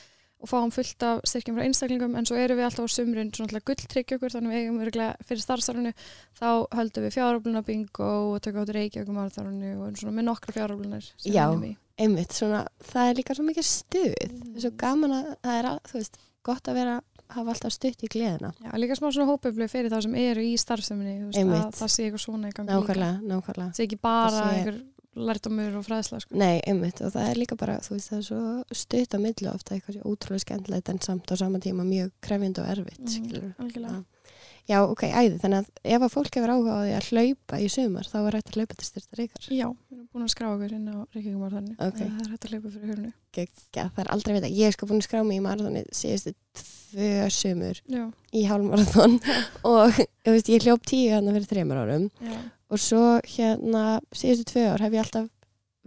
og 0.44 0.50
fáum 0.50 0.72
fullt 0.74 1.06
af 1.06 1.22
styrkjum 1.28 1.56
frá 1.56 1.64
einstaklingum 1.64 2.16
en 2.18 2.26
svo 2.28 2.36
erum 2.36 2.58
við 2.58 2.68
alltaf 2.68 2.90
á 2.90 2.94
sumrun 2.94 3.30
svona 3.32 3.62
gulltryggja 3.64 4.18
okkur 4.18 4.34
þannig 4.34 4.52
við 4.52 4.64
eigum 4.64 4.82
örgulega 4.84 5.28
fyrir 5.28 5.44
starfstarfinu 5.44 5.94
þá 6.40 6.48
höldum 6.76 7.06
við 7.06 7.16
fjárafluna 7.16 7.64
bingo 7.64 8.10
og 8.34 8.42
tökum 8.44 8.64
áttur 8.64 8.78
reykjaugum 8.80 9.22
árþarfinu 9.22 9.72
og 9.78 9.86
erum 9.86 10.00
svona 10.02 10.18
með 10.18 10.28
nokkra 10.28 10.56
fjáraflunar 10.58 11.08
sem 11.14 11.32
Já. 11.32 11.46
einmitt, 11.96 12.34
svona, 12.34 12.64
það 12.82 13.10
er 13.10 13.18
líka 13.20 13.36
svo 13.36 13.46
mikið 13.46 13.66
stuð. 13.68 14.14
Mm. 14.26 14.44
Það 14.44 14.58
er 14.58 14.66
svo 14.66 14.72
gaman 14.82 15.16
að, 15.16 15.28
það 15.46 15.58
er, 15.60 15.68
að, 15.70 15.92
veist, 15.94 16.20
gott 16.44 16.70
að 16.70 16.78
vera, 16.80 16.96
hafa 17.28 17.50
alltaf 17.54 17.72
stutt 17.72 18.02
í 18.04 18.08
gleðina. 18.08 18.52
Já, 18.62 18.70
líka 18.78 18.96
smá 18.98 19.10
svona 19.12 19.26
hópeflu 19.32 19.68
fyrir 19.68 19.90
þá 19.90 20.02
sem 20.02 20.14
eru 20.14 20.40
í 20.42 20.54
starfseminni 20.58 21.14
þú 21.20 21.26
veist, 21.30 21.38
að 21.64 21.78
það 21.80 21.92
sé 21.94 22.02
eitthvað 22.08 22.24
svona 22.24 22.48
í 22.48 22.52
gangi. 22.52 22.70
Nákvæmlega, 22.70 23.20
nákvæmlega. 23.22 23.70
það 23.70 23.76
sé 23.80 23.82
ekki 23.88 24.00
bara 24.00 24.30
Það 24.30 24.50
sé- 24.50 24.58
einhver 24.58 24.82
lærdomur 25.14 25.76
og 25.78 25.84
fræðsla 25.86 26.20
sko. 26.20 26.34
Nei, 26.36 26.60
einmitt, 26.66 27.00
og 27.00 27.12
það 27.14 27.28
er 27.30 27.34
líka 27.38 27.56
bara, 27.56 27.78
þú 27.78 27.90
veist, 27.94 28.10
það 28.10 28.18
er 28.18 28.26
svo 28.28 28.64
stutt 28.74 29.14
á 29.14 29.18
millu 29.22 29.48
ofta 29.54 29.74
eitthvað 29.76 29.94
svo 30.00 30.14
ótrúlega 30.14 30.42
skemmtilegt 30.44 30.88
en 30.90 30.98
samt 31.00 31.30
á 31.30 31.34
sama 31.38 31.58
tíma 31.58 31.84
mjög 31.86 32.10
krefjandi 32.20 32.58
og 32.60 32.66
erfitt, 32.66 32.98
Mhm, 33.00 33.08
skilur. 33.08 33.54
algjörlega. 33.58 34.04
Já, 34.64 34.78
ok, 34.80 35.02
æði, 35.12 35.38
þannig 35.42 35.60
að 35.60 35.94
ef 35.94 36.04
að 36.06 36.12
fólk 36.14 36.36
hefur 36.38 36.52
áhuga 36.54 36.74
á 36.74 36.80
því 36.80 36.92
að 36.96 37.08
hlaupa 37.10 37.58
í 37.60 37.66
sumar 37.68 38.06
þá 38.08 38.16
er 38.22 38.36
hægt 38.38 38.50
að 38.50 38.54
hlaupa 38.58 38.76
til 38.80 38.86
styrta 38.88 39.18
ríkar. 39.18 39.48
Já, 39.52 39.66
við 39.68 39.98
erum 39.98 40.06
búin 40.08 40.24
að 40.24 40.30
skrá 40.32 40.46
okkur 40.54 40.72
inn 40.72 40.86
á 40.88 40.96
Reykjavík-marathoni. 41.12 41.74
Ok. 41.84 41.98
Það 42.00 42.22
er 42.24 42.30
hægt 42.32 42.46
að 42.46 42.54
hlaupa 42.54 42.72
fyrir 42.72 42.94
hörnu. 42.94 43.10
Gekka, 43.36 43.84
það 43.84 44.00
er 44.04 44.10
aldrei 44.14 44.32
að 44.32 44.38
vita. 44.38 44.52
Ég 44.56 44.70
er 44.70 44.76
sko 44.78 44.88
búin 44.88 45.02
að 45.02 45.08
skrá 45.10 45.20
mig 45.20 45.36
í 45.36 45.44
marathoni 45.44 45.84
síðustu 45.92 46.32
tvö 46.94 47.28
sumur 47.34 47.80
Já, 47.90 48.04
í 48.32 48.44
hálfmarathon 48.48 49.18
og 49.70 49.98
veist, 50.24 50.48
ég 50.48 50.64
hljóp 50.64 50.84
tíu 50.86 51.10
hérna 51.12 51.34
fyrir 51.34 51.50
þreymar 51.50 51.82
árum 51.82 52.06
já. 52.22 52.38
og 52.70 52.82
svo 52.82 53.02
hérna 53.26 53.84
síðustu 54.14 54.52
tvö 54.52 54.64
ár 54.72 54.84
hef 54.84 54.94
ég 54.94 55.04
alltaf 55.04 55.28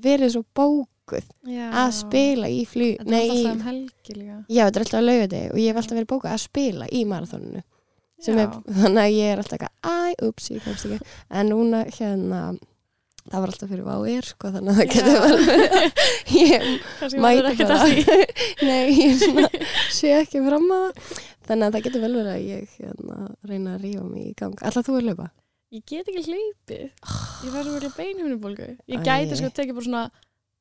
verið 0.03 0.35
svo 0.35 0.43
bókuð 0.57 1.25
já. 1.47 1.69
að 1.71 1.95
spila 2.01 2.51
í 2.51 2.61
flug. 2.69 2.99
Þetta 3.01 3.17
er 3.23 3.31
alltaf 3.31 3.55
um 3.55 3.65
helgi 3.69 4.17
líka. 4.19 4.37
Já, 4.51 4.61
þetta 4.67 4.77
er 4.79 4.85
alltaf 4.85 4.99
að 4.99 5.07
lauga 5.07 5.31
þig 5.33 5.47
og 5.49 5.63
ég 5.63 5.71
hef 5.71 5.81
alltaf 5.81 5.97
verið 5.97 6.11
bókuð 6.13 6.31
að 6.33 6.43
spila 6.43 6.91
í 6.91 7.03
marathoninu. 7.09 7.63
Er, 8.25 8.55
þannig 8.65 9.03
að 9.03 9.13
ég 9.13 9.31
er 9.31 9.41
alltaf 9.43 9.59
eitthvað, 9.59 9.75
æ, 9.85 10.25
ups, 10.27 10.49
ég 10.53 10.65
komst 10.65 10.87
ekki. 10.87 11.15
En 11.29 11.51
núna 11.51 11.83
hérna 11.85 12.41
það 13.27 13.41
var 13.43 13.51
alltaf 13.53 13.71
fyrir 13.71 13.87
váir, 13.87 14.27
sko, 14.27 14.51
þannig 14.55 14.71
að 14.71 14.77
það 14.79 14.91
getur 14.93 15.17
verið. 15.23 15.49
ég 16.43 16.69
mæti 17.23 17.57
bara. 17.61 17.79
að 17.81 17.89
nei, 18.67 18.85
ég 18.97 19.17
svona, 19.21 19.49
sé 19.93 20.13
ekki 20.21 20.43
fram 20.45 20.69
á 20.71 20.79
það. 20.79 21.17
Þannig 21.47 21.67
að 21.67 21.75
það 21.75 21.83
getur 21.87 22.03
vel 22.03 22.15
verið 22.17 22.31
að 22.33 22.47
ég 22.47 22.79
hérna, 22.79 23.17
reyna 23.47 23.75
að 23.75 23.83
rífa 23.85 24.07
mig 24.07 24.23
í 24.27 24.33
gang. 24.39 24.63
Alltaf 24.67 24.87
þú 24.87 24.97
er 24.99 25.05
laupa 25.11 25.29
Ég 25.75 25.83
get 25.83 26.07
ekki 26.07 26.31
hlaupið. 26.31 26.83
Ég 27.43 27.51
svo 27.51 27.71
mikla 27.73 27.89
beinhjónubólgu. 27.97 28.67
Ég 28.87 29.01
gæti 29.03 29.35
sko 29.35 29.49
að 29.49 29.55
tekið 29.57 29.75
bara 29.75 29.87
svona 29.87 30.03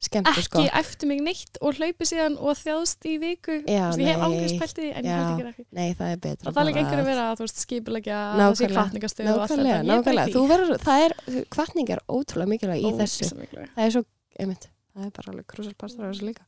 skemmtur 0.03 0.37
ekki 0.37 0.45
sko 0.45 0.63
eftir 0.77 1.09
mig 1.09 1.21
neitt 1.25 1.59
og 1.65 1.79
hlaupið 1.79 2.09
síðan 2.11 2.35
og 2.37 2.59
þjáðst 2.61 3.07
í 3.09 3.15
viku. 3.23 3.55
Já, 3.65 3.87
ég 3.97 4.11
hef 4.13 4.75
því 4.77 4.89
en 4.93 5.07
ég 5.07 5.09
Já. 5.09 5.17
held 5.17 5.41
ekki 5.41 5.47
ekki. 5.51 5.65
nei, 5.73 5.95
það 5.97 6.11
er 6.13 6.19
betra 6.27 6.49
Og 6.51 6.53
það 6.53 6.53
er 6.53 6.59
bara 6.59 6.83
einhverju 6.83 7.01
að- 7.03 7.11
vera 7.11 7.25
að 7.31 7.37
þú 7.37 7.47
veist 7.47 7.63
skipilegja 7.65 8.19
að 8.21 8.43
það 8.43 8.59
sé 8.61 8.69
kvartningastöð 8.75 9.31
og 9.33 9.41
allt 9.41 9.51
þetta. 9.51 9.79
nákvæmlega, 9.87 10.27
Ég 10.27 10.37
er 10.37 10.51
verður 10.53 10.85
það 10.85 11.07
er, 11.07 11.13
kvartning 11.57 11.91
er 11.91 12.01
ótrúlega 12.09 12.51
mikilvæg 12.53 12.81
í 12.83 12.93
þessu 13.01 13.25
Ógeðslega 13.25 13.41
mikilvæg. 13.41 13.69
það 13.77 13.87
er 13.87 13.91
svo, 13.97 14.05
einmitt, 14.39 14.69
það 14.97 15.07
er 15.07 15.11
bara 15.17 15.33
alveg 15.33 15.47
krúsalpastur 15.47 16.05
á 16.05 16.09
þessu 16.13 16.29
líka 16.29 16.45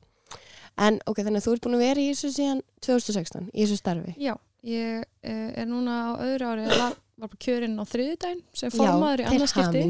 en 0.78 1.00
ok, 1.06 1.16
þannig 1.24 1.40
að 1.42 1.46
þú 1.48 1.52
ert 1.56 1.64
búin 1.66 1.74
að 1.78 1.84
vera 1.88 2.00
í 2.00 2.08
þessu 2.12 2.30
síðan 2.36 2.60
2016, 2.84 3.48
í 3.54 3.64
þessu 3.64 3.78
starfi 3.80 4.14
Já, 4.18 4.34
ég 4.62 5.04
eh, 5.22 5.52
er 5.56 5.66
núna 5.66 6.14
á 6.14 6.20
öðru 6.22 6.44
ári 6.52 6.68
var, 6.68 6.94
bara 7.18 7.40
kjörinn 7.42 7.78
á 7.80 7.84
þriðudaginn 7.88 8.42
sem 8.52 8.70
formaður 8.70 9.24
í 9.24 9.28
annarskipti 9.32 9.82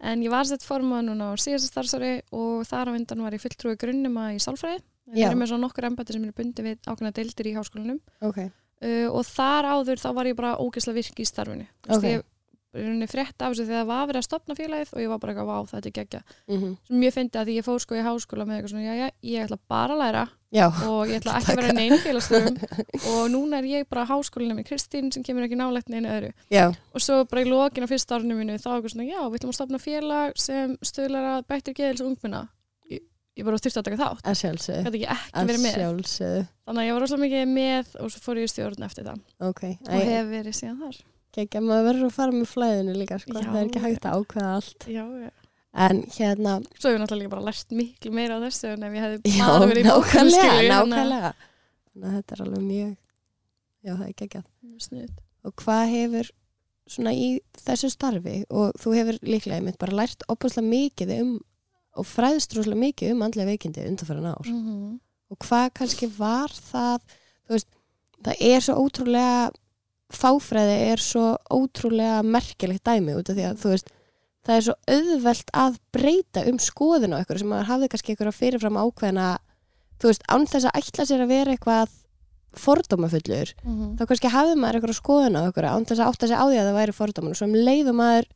En 0.00 0.22
ég 0.24 0.32
var 0.32 0.48
sett 0.48 0.64
formaður 0.64 1.10
núna 1.10 1.28
á 1.28 1.34
síðasta 1.36 1.68
starfsári 1.74 2.12
og 2.32 2.64
þar 2.68 2.88
á 2.88 2.96
vindan 2.96 3.20
var 3.26 3.36
ég 3.36 3.42
fulltrúi 3.42 3.76
grunnuma 3.76 4.30
í 4.32 4.40
sálfræði. 4.40 4.80
Við 5.10 5.26
erum 5.26 5.40
með 5.42 5.50
svona 5.52 5.66
nokkur 5.66 5.86
embætti 5.90 6.14
sem 6.16 6.24
eru 6.24 6.32
bundið 6.38 6.66
við 6.70 6.78
ákveðna 6.88 7.12
deildir 7.18 7.48
í 7.50 7.54
háskólanum. 7.58 8.00
Ok, 8.22 8.38
uh, 8.46 9.08
og 9.10 9.24
þar 9.26 9.68
áður 9.74 10.00
þá 10.00 10.10
var 10.14 10.30
ég 10.30 10.36
bara 10.38 10.56
ógeðslega 10.62 11.00
virk 11.00 11.20
í 11.20 11.26
starfinu. 11.28 11.66
Þú 11.84 11.96
Ok. 11.96 12.02
veist, 12.02 12.26
Ég 12.70 12.80
í 12.80 12.84
rauninni 12.86 13.08
frétt 13.10 13.42
af 13.42 13.50
þessu 13.50 13.64
þegar 13.66 13.80
það 13.82 13.88
var 13.90 14.04
verið 14.06 14.20
að 14.20 14.26
stopna 14.28 14.54
félagið 14.54 14.90
og 14.94 15.00
ég 15.02 15.08
var 15.10 15.18
bara 15.18 15.32
eitthvað, 15.32 15.48
vá, 15.50 15.70
þetta 15.72 15.88
er 15.90 15.94
geggja 15.96 16.20
mm 16.46 16.76
sem 16.86 17.00
ég 17.02 17.14
fyndi 17.16 17.38
að 17.40 17.48
því 17.48 17.54
ég 17.58 17.66
fór 17.66 17.80
sko 17.82 17.96
í 17.98 18.04
háskóla 18.06 18.46
með 18.46 18.54
eitthvað 18.60 18.70
svona, 18.70 18.84
já, 18.86 18.94
já, 18.94 19.08
ég 19.26 19.42
ætla 19.48 19.58
bara 19.66 19.96
að 19.96 20.02
læra 20.04 20.22
já, 20.50 20.66
og 20.66 21.08
ég 21.10 21.20
ætla 21.20 21.34
ekki 21.38 21.54
að 21.54 21.60
vera 21.60 21.74
neina 21.76 21.98
félagstöfum 22.02 22.56
og 23.12 23.20
núna 23.32 23.60
er 23.60 23.68
ég 23.70 23.88
bara 23.90 24.06
háskólinu 24.08 24.56
með 24.58 24.68
Kristín 24.70 25.10
sem 25.14 25.24
kemur 25.26 25.46
ekki 25.46 25.58
nálægt 25.58 25.90
neina 25.92 26.14
öðru. 26.16 26.30
Já, 26.52 26.66
og 26.70 27.04
svo 27.04 27.20
bara 27.30 27.44
í 27.44 27.50
lokin 27.50 27.86
á 27.86 27.88
fyrsta 27.90 28.18
árinu 28.18 28.38
minu 28.38 28.56
þá 28.58 28.68
er 28.70 28.78
eitthvað 28.78 28.94
svona, 28.96 29.06
já, 29.10 29.20
við 29.26 29.38
ætlum 29.40 29.52
að 29.54 29.58
stopna 29.60 29.82
félag 29.82 30.40
sem 30.40 30.74
stöðlar 30.90 31.28
að 31.36 31.44
bættir 31.52 31.76
geðils 31.78 32.02
og 32.04 32.10
ungminna 32.12 32.42
ég, 32.90 33.04
ég 33.38 33.46
bara 33.46 33.60
þurfti 33.62 33.80
að 33.82 33.88
taka 33.90 34.00
þátt. 34.02 34.26
Ekki 34.90 35.04
ekki 35.06 35.46
verið 35.52 35.62
með. 35.64 35.78
þannig 36.66 36.82
að 36.82 36.90
ég 36.90 36.96
var 36.98 37.06
rosalega 37.06 37.24
mikið 37.28 37.54
með 37.54 37.94
og 38.02 38.10
svo 38.14 38.24
fór 38.26 38.42
ég 38.42 38.50
í 38.50 38.52
stjórn 38.54 38.86
eftir 38.90 39.06
það. 39.10 39.22
Ok, 39.50 39.62
og 39.86 39.94
hef 40.10 40.30
verið 40.34 40.58
síðan 40.60 40.80
þar. 40.82 41.00
ekki, 41.44 41.60
maður 41.62 41.84
verður 41.86 42.08
að 42.08 42.16
fara 42.16 42.34
með 42.34 42.48
flæðinu 42.50 42.94
líka 42.98 43.20
sko. 43.22 43.36
Já, 43.38 43.46
það 43.46 43.60
er 43.60 43.68
ekki 43.68 43.82
hægt 43.84 44.06
að 44.10 44.16
ákveða 44.18 44.54
allt. 44.58 44.86
Já, 44.90 45.04
já. 45.22 45.30
En 45.70 46.02
hérna, 46.16 46.56
svo 46.78 46.90
hef 46.90 46.96
ég 46.96 47.02
náttúrulega 47.02 47.22
líka 47.22 47.34
bara 47.36 47.46
lært 47.46 47.70
miklu 47.70 48.10
meira 48.14 48.38
á 48.38 48.42
þessu 48.42 48.72
en 48.72 48.82
ef 48.82 48.96
ég 48.96 49.04
hefði 49.04 49.36
bara 49.38 49.68
verið 49.70 49.84
í 49.84 49.86
bókum 49.86 50.00
nákvæmlega 50.00 50.48
skilju 50.50 50.72
nákvæmlega, 50.72 51.32
þannig 51.90 52.08
að 52.08 52.16
þetta 52.16 52.34
er 52.34 52.42
alveg 52.44 52.64
mjög 52.66 52.90
já, 53.80 53.92
það 53.94 54.06
er 54.06 54.16
geggjað. 54.18 55.12
Og 55.46 55.54
hvað 55.62 55.84
hefur 55.94 56.32
svona 56.90 57.12
í 57.14 57.28
þessu 57.60 57.90
starfi 57.92 58.40
og 58.50 58.74
þú 58.82 58.96
hefur 58.98 59.20
líklega 59.22 59.60
einmitt 59.60 59.78
bara 59.80 60.00
lært 60.02 60.26
opaslega 60.32 60.66
mikið 60.66 61.14
um 61.20 61.36
og 61.98 62.06
fræðst 62.06 62.54
rosalega 62.54 62.84
mikið 62.84 63.14
um 63.14 63.24
andlega 63.26 63.50
veikindi 63.50 63.86
undanfæra 63.86 64.34
ár. 64.34 64.46
Mm 64.46 64.60
-hmm. 64.66 64.98
og 65.30 65.38
hvað 65.38 65.70
kannski 65.74 66.06
var 66.18 66.50
það 66.50 67.00
veist, 67.48 67.68
það 68.24 68.34
er 68.40 68.60
svo 68.60 68.74
ótrúlega 68.74 69.50
fáfræði 70.10 70.76
er 70.92 70.98
svo 70.98 71.36
ótrúlega 71.50 72.22
merkilegt 72.22 72.84
dæmi 72.84 73.14
út 73.14 73.30
af 73.30 73.36
því 73.36 73.44
að 73.46 73.58
þú 73.62 73.68
veist 73.68 73.90
það 74.46 74.56
er 74.56 74.66
svo 74.66 74.74
auðvelt 74.88 75.54
að 75.62 75.78
breyta 75.94 76.44
um 76.48 76.58
skoðun 76.62 77.16
á 77.16 77.20
ykkur 77.22 77.40
sem 77.42 77.50
maður 77.52 77.70
hafði 77.70 77.88
kannski 77.92 78.14
ykkur 78.14 78.30
að 78.30 78.38
fyrirfram 78.40 78.78
ákveðina 78.80 79.26
þú 80.00 80.12
veist, 80.12 80.28
án 80.32 80.46
þess 80.48 80.68
að 80.70 80.78
ætla 80.80 81.06
sér 81.10 81.24
að 81.24 81.32
vera 81.34 81.54
eitthvað 81.56 81.96
fordómafullur 82.60 83.52
þá 83.98 84.04
kannski 84.10 84.32
hafði 84.32 84.56
maður 84.58 84.80
eitthvað 84.80 84.96
skoðun 84.98 85.38
á 85.38 85.42
ykkur 85.50 85.68
án 85.70 85.86
þess 85.86 86.00
að 86.02 86.08
átta 86.10 86.30
sig 86.30 86.40
á 86.40 86.44
því 86.48 86.56
að 86.58 86.68
það 86.70 86.78
væri 86.80 86.96
fordóman 86.96 87.34
og 87.34 87.38
svo 87.38 87.46
um 87.46 87.58
leiðum 87.68 88.00
maður 88.00 88.30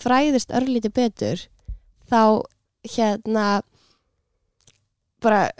fræðist 0.00 0.54
örlítið 0.56 0.94
betur 0.96 1.42
þá 2.08 2.22
hérna 2.94 3.46
bara 5.20 5.50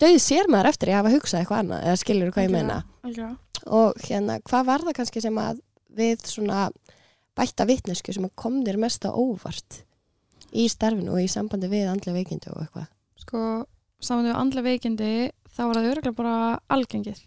döð 0.00 0.16
sér 0.22 0.48
maður 0.48 0.70
eftir 0.72 0.92
ég 0.92 1.00
hafa 1.00 1.12
hugsað 1.12 1.42
eitthvað 1.42 1.62
annað 1.64 1.86
eða 1.88 2.00
skilur 2.00 2.32
hvað 2.34 2.46
ég 2.46 2.54
meina. 2.54 2.78
Algjörlega. 3.04 3.36
og 3.66 4.00
hérna 4.06 4.38
hvað 4.44 4.66
var 4.70 4.86
það 4.86 4.96
kannski 4.98 5.20
sem 5.24 5.38
að 5.38 5.60
við 5.94 6.24
svona 6.26 6.62
bætta 7.38 7.66
vitnesku 7.68 8.14
sem 8.14 8.26
kom 8.38 8.62
þér 8.66 8.80
mest 8.84 9.06
á 9.06 9.10
óvart 9.10 9.82
í 10.54 10.66
starfinu 10.70 11.14
og 11.16 11.22
í 11.24 11.30
sambandi 11.30 11.70
við 11.70 11.90
andlega 11.90 12.18
veikindi 12.18 12.52
og 12.52 12.62
eitthvað? 12.62 12.90
Sko, 13.24 13.44
saman 14.02 14.28
við 14.28 14.40
andlega 14.40 14.68
veikindi 14.70 15.12
þá 15.54 15.62
var 15.64 15.78
það 15.78 15.90
örgulega 15.92 16.18
bara 16.18 16.36
algengið 16.74 17.22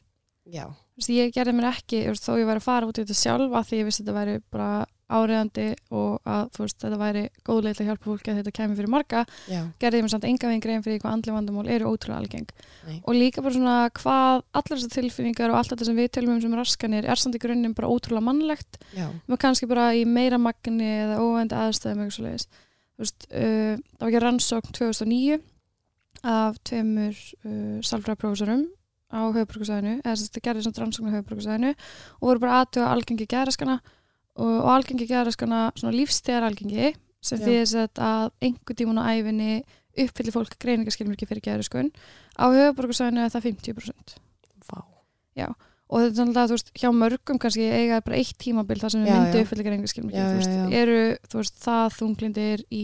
já, 0.47 0.65
ég 1.11 1.33
gerði 1.35 1.55
mér 1.57 1.71
ekki, 1.73 2.03
þó 2.15 2.37
ég 2.39 2.47
væri 2.47 2.61
að 2.61 2.67
fara 2.67 2.87
út 2.87 2.99
í 2.99 3.03
þetta 3.03 3.19
sjálfa 3.21 3.63
því 3.67 3.81
ég 3.81 3.89
vissi 3.89 4.03
að 4.03 4.07
þetta 4.07 4.17
væri 4.19 4.37
bara 4.53 4.69
áriðandi 5.07 5.67
og 5.95 6.27
að 6.27 6.49
þú 6.55 6.63
veist, 6.63 6.77
þetta 6.83 6.99
væri 6.99 7.23
góðlega 7.47 7.77
til 7.77 7.83
að 7.83 7.89
hjálpa 7.91 8.09
fólki 8.09 8.31
að 8.31 8.39
þetta 8.41 8.53
kemur 8.57 8.79
fyrir 8.79 8.91
marga 8.91 9.23
já, 9.47 9.61
gerði 9.79 10.01
ég 10.01 10.05
mér 10.05 10.13
samt 10.13 10.27
enga 10.27 10.49
veginn 10.49 10.63
grein 10.65 10.83
fyrir 10.83 11.01
hvað 11.03 11.15
andlega 11.15 11.37
vandamál 11.37 11.71
eru 11.71 11.93
ótrúlega 11.93 12.19
algeng. 12.19 12.51
Nei. 12.87 12.99
og 13.03 13.15
líka 13.15 13.43
bara 13.43 13.55
svona 13.55 13.77
hvað 13.95 14.43
allar 14.51 14.81
þessar 14.81 14.93
tilfinningar 14.97 15.53
og 15.53 15.59
allt 15.61 15.73
þetta 15.73 15.87
sem 15.87 15.99
við 15.99 16.11
tölum 16.17 16.35
um 16.35 16.43
sem 16.43 16.55
raskanir 16.59 17.07
er 17.07 17.21
samt 17.21 17.39
í 17.39 17.43
grunninn 17.43 17.75
bara 17.77 17.91
ótrúlega 17.91 18.27
mannlegt. 18.27 18.79
Maður 19.27 19.43
kannski 19.45 19.69
bara 19.71 19.89
í 19.95 20.03
meira 20.07 20.39
magni 20.41 20.91
eða 21.05 21.21
óvendi 21.23 21.55
aðstæðum 21.55 22.07
eitthvað 22.07 22.47
veist, 22.97 23.27
uh, 23.31 23.77
það 23.77 24.03
var 24.03 24.09
ekki 24.11 24.23
rannsókn 24.23 24.75
2009 24.77 25.37
af 26.27 26.57
tveimur 26.65 27.13
uh, 27.45 27.77
sálfræðaprófessorum 27.85 28.65
á 29.07 29.21
höfuborgarsæðinu 29.31 29.99
eða 30.01 30.15
það 30.17 30.43
gerði 30.47 30.63
svona 30.65 30.81
rannsókn 30.83 31.11
á 31.11 31.15
höfuborgarsæðinu 31.15 31.73
og 31.75 32.25
voru 32.25 32.43
bara 32.43 32.61
aðtuga 32.63 32.89
algengi 32.91 33.27
geðraskana 33.29 33.77
og, 34.37 34.53
og 34.63 34.69
algengi 34.77 35.07
geðraskana 35.09 35.61
svona 35.77 35.95
lífstegar 35.97 36.47
algengi 36.47 36.93
sem 37.27 37.41
Já. 37.41 37.45
því 37.45 37.85
að 37.97 38.29
einhver 38.45 38.77
tímun 38.77 39.01
á 39.01 39.09
æfinni 39.09 39.61
uppfyllir 39.97 40.35
fólk 40.35 40.57
greiningaskilmyrki 40.61 41.27
fyrir 41.29 41.43
geðraskun 41.45 41.89
á 42.37 42.45
höfuborgarsæðinu 42.53 43.25
er 43.25 43.33
það 43.33 43.49
50% 43.49 44.17
vá 44.69 44.79
og 45.87 46.03
þetta 46.03 46.09
er 46.11 46.17
þannig 46.19 46.37
að 46.41 46.49
þú 46.51 46.55
veist, 46.57 46.71
hjá 46.75 46.89
mörgum 46.91 47.37
kannski 47.41 47.67
eiga 47.71 48.01
bara 48.03 48.17
eitt 48.19 48.37
tímabil 48.43 48.79
þar 48.81 48.93
sem 48.93 49.03
við 49.05 49.11
Já, 49.11 49.17
myndu 49.17 49.37
já. 49.39 49.43
uppfyllir 49.45 49.67
greiningaskilmyrki 49.69 50.17
Já, 50.19 50.25
þú 50.25 50.33
já, 50.33 50.39
veist, 50.41 50.55
já. 50.57 50.81
eru 50.81 50.97
þú 51.31 51.39
veist, 51.41 51.59
það 51.63 51.95
þunglindir 51.97 52.63
í 52.75 52.83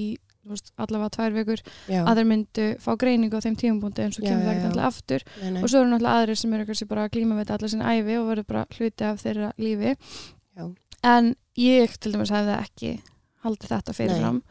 veist, 0.53 0.71
allavega 0.79 1.13
tvær 1.17 1.35
vikur 1.37 1.63
já, 1.91 1.99
að 2.03 2.19
þeir 2.19 2.29
myndu 2.31 2.67
fá 2.83 2.91
greiningu 3.03 3.39
á 3.39 3.45
þeim 3.45 3.57
tímapunkti 3.59 4.05
en 4.05 4.15
svo 4.15 4.23
Já, 4.23 4.29
kemur 4.29 4.43
já, 4.43 4.47
það 4.47 4.53
ekki 4.53 4.63
já. 4.63 4.69
alltaf 4.71 4.87
aftur 4.89 5.25
nei, 5.41 5.49
nei. 5.49 5.59
og 5.63 5.71
svo 5.71 5.81
eru 5.81 5.91
náttúrulega 5.91 6.23
aðrir 6.23 6.39
sem 6.41 6.55
eru 6.57 6.69
kannski 6.69 6.87
bara 6.89 7.09
þetta 7.11 7.57
allar 7.57 7.73
sinni 7.73 7.91
æfi 7.91 8.17
og 8.19 8.29
verður 8.31 8.47
bara 8.53 8.65
hluti 8.77 9.07
af 9.09 9.21
þeirra 9.23 9.51
lífi 9.59 9.93
Já. 10.53 10.67
En 11.03 11.33
ég 11.59 11.95
til 11.99 12.13
dæmis 12.15 12.33
hefði 12.33 12.57
ekki 12.59 12.91
haldið 13.43 13.73
þetta 13.75 13.95
fyrirfram. 13.97 14.43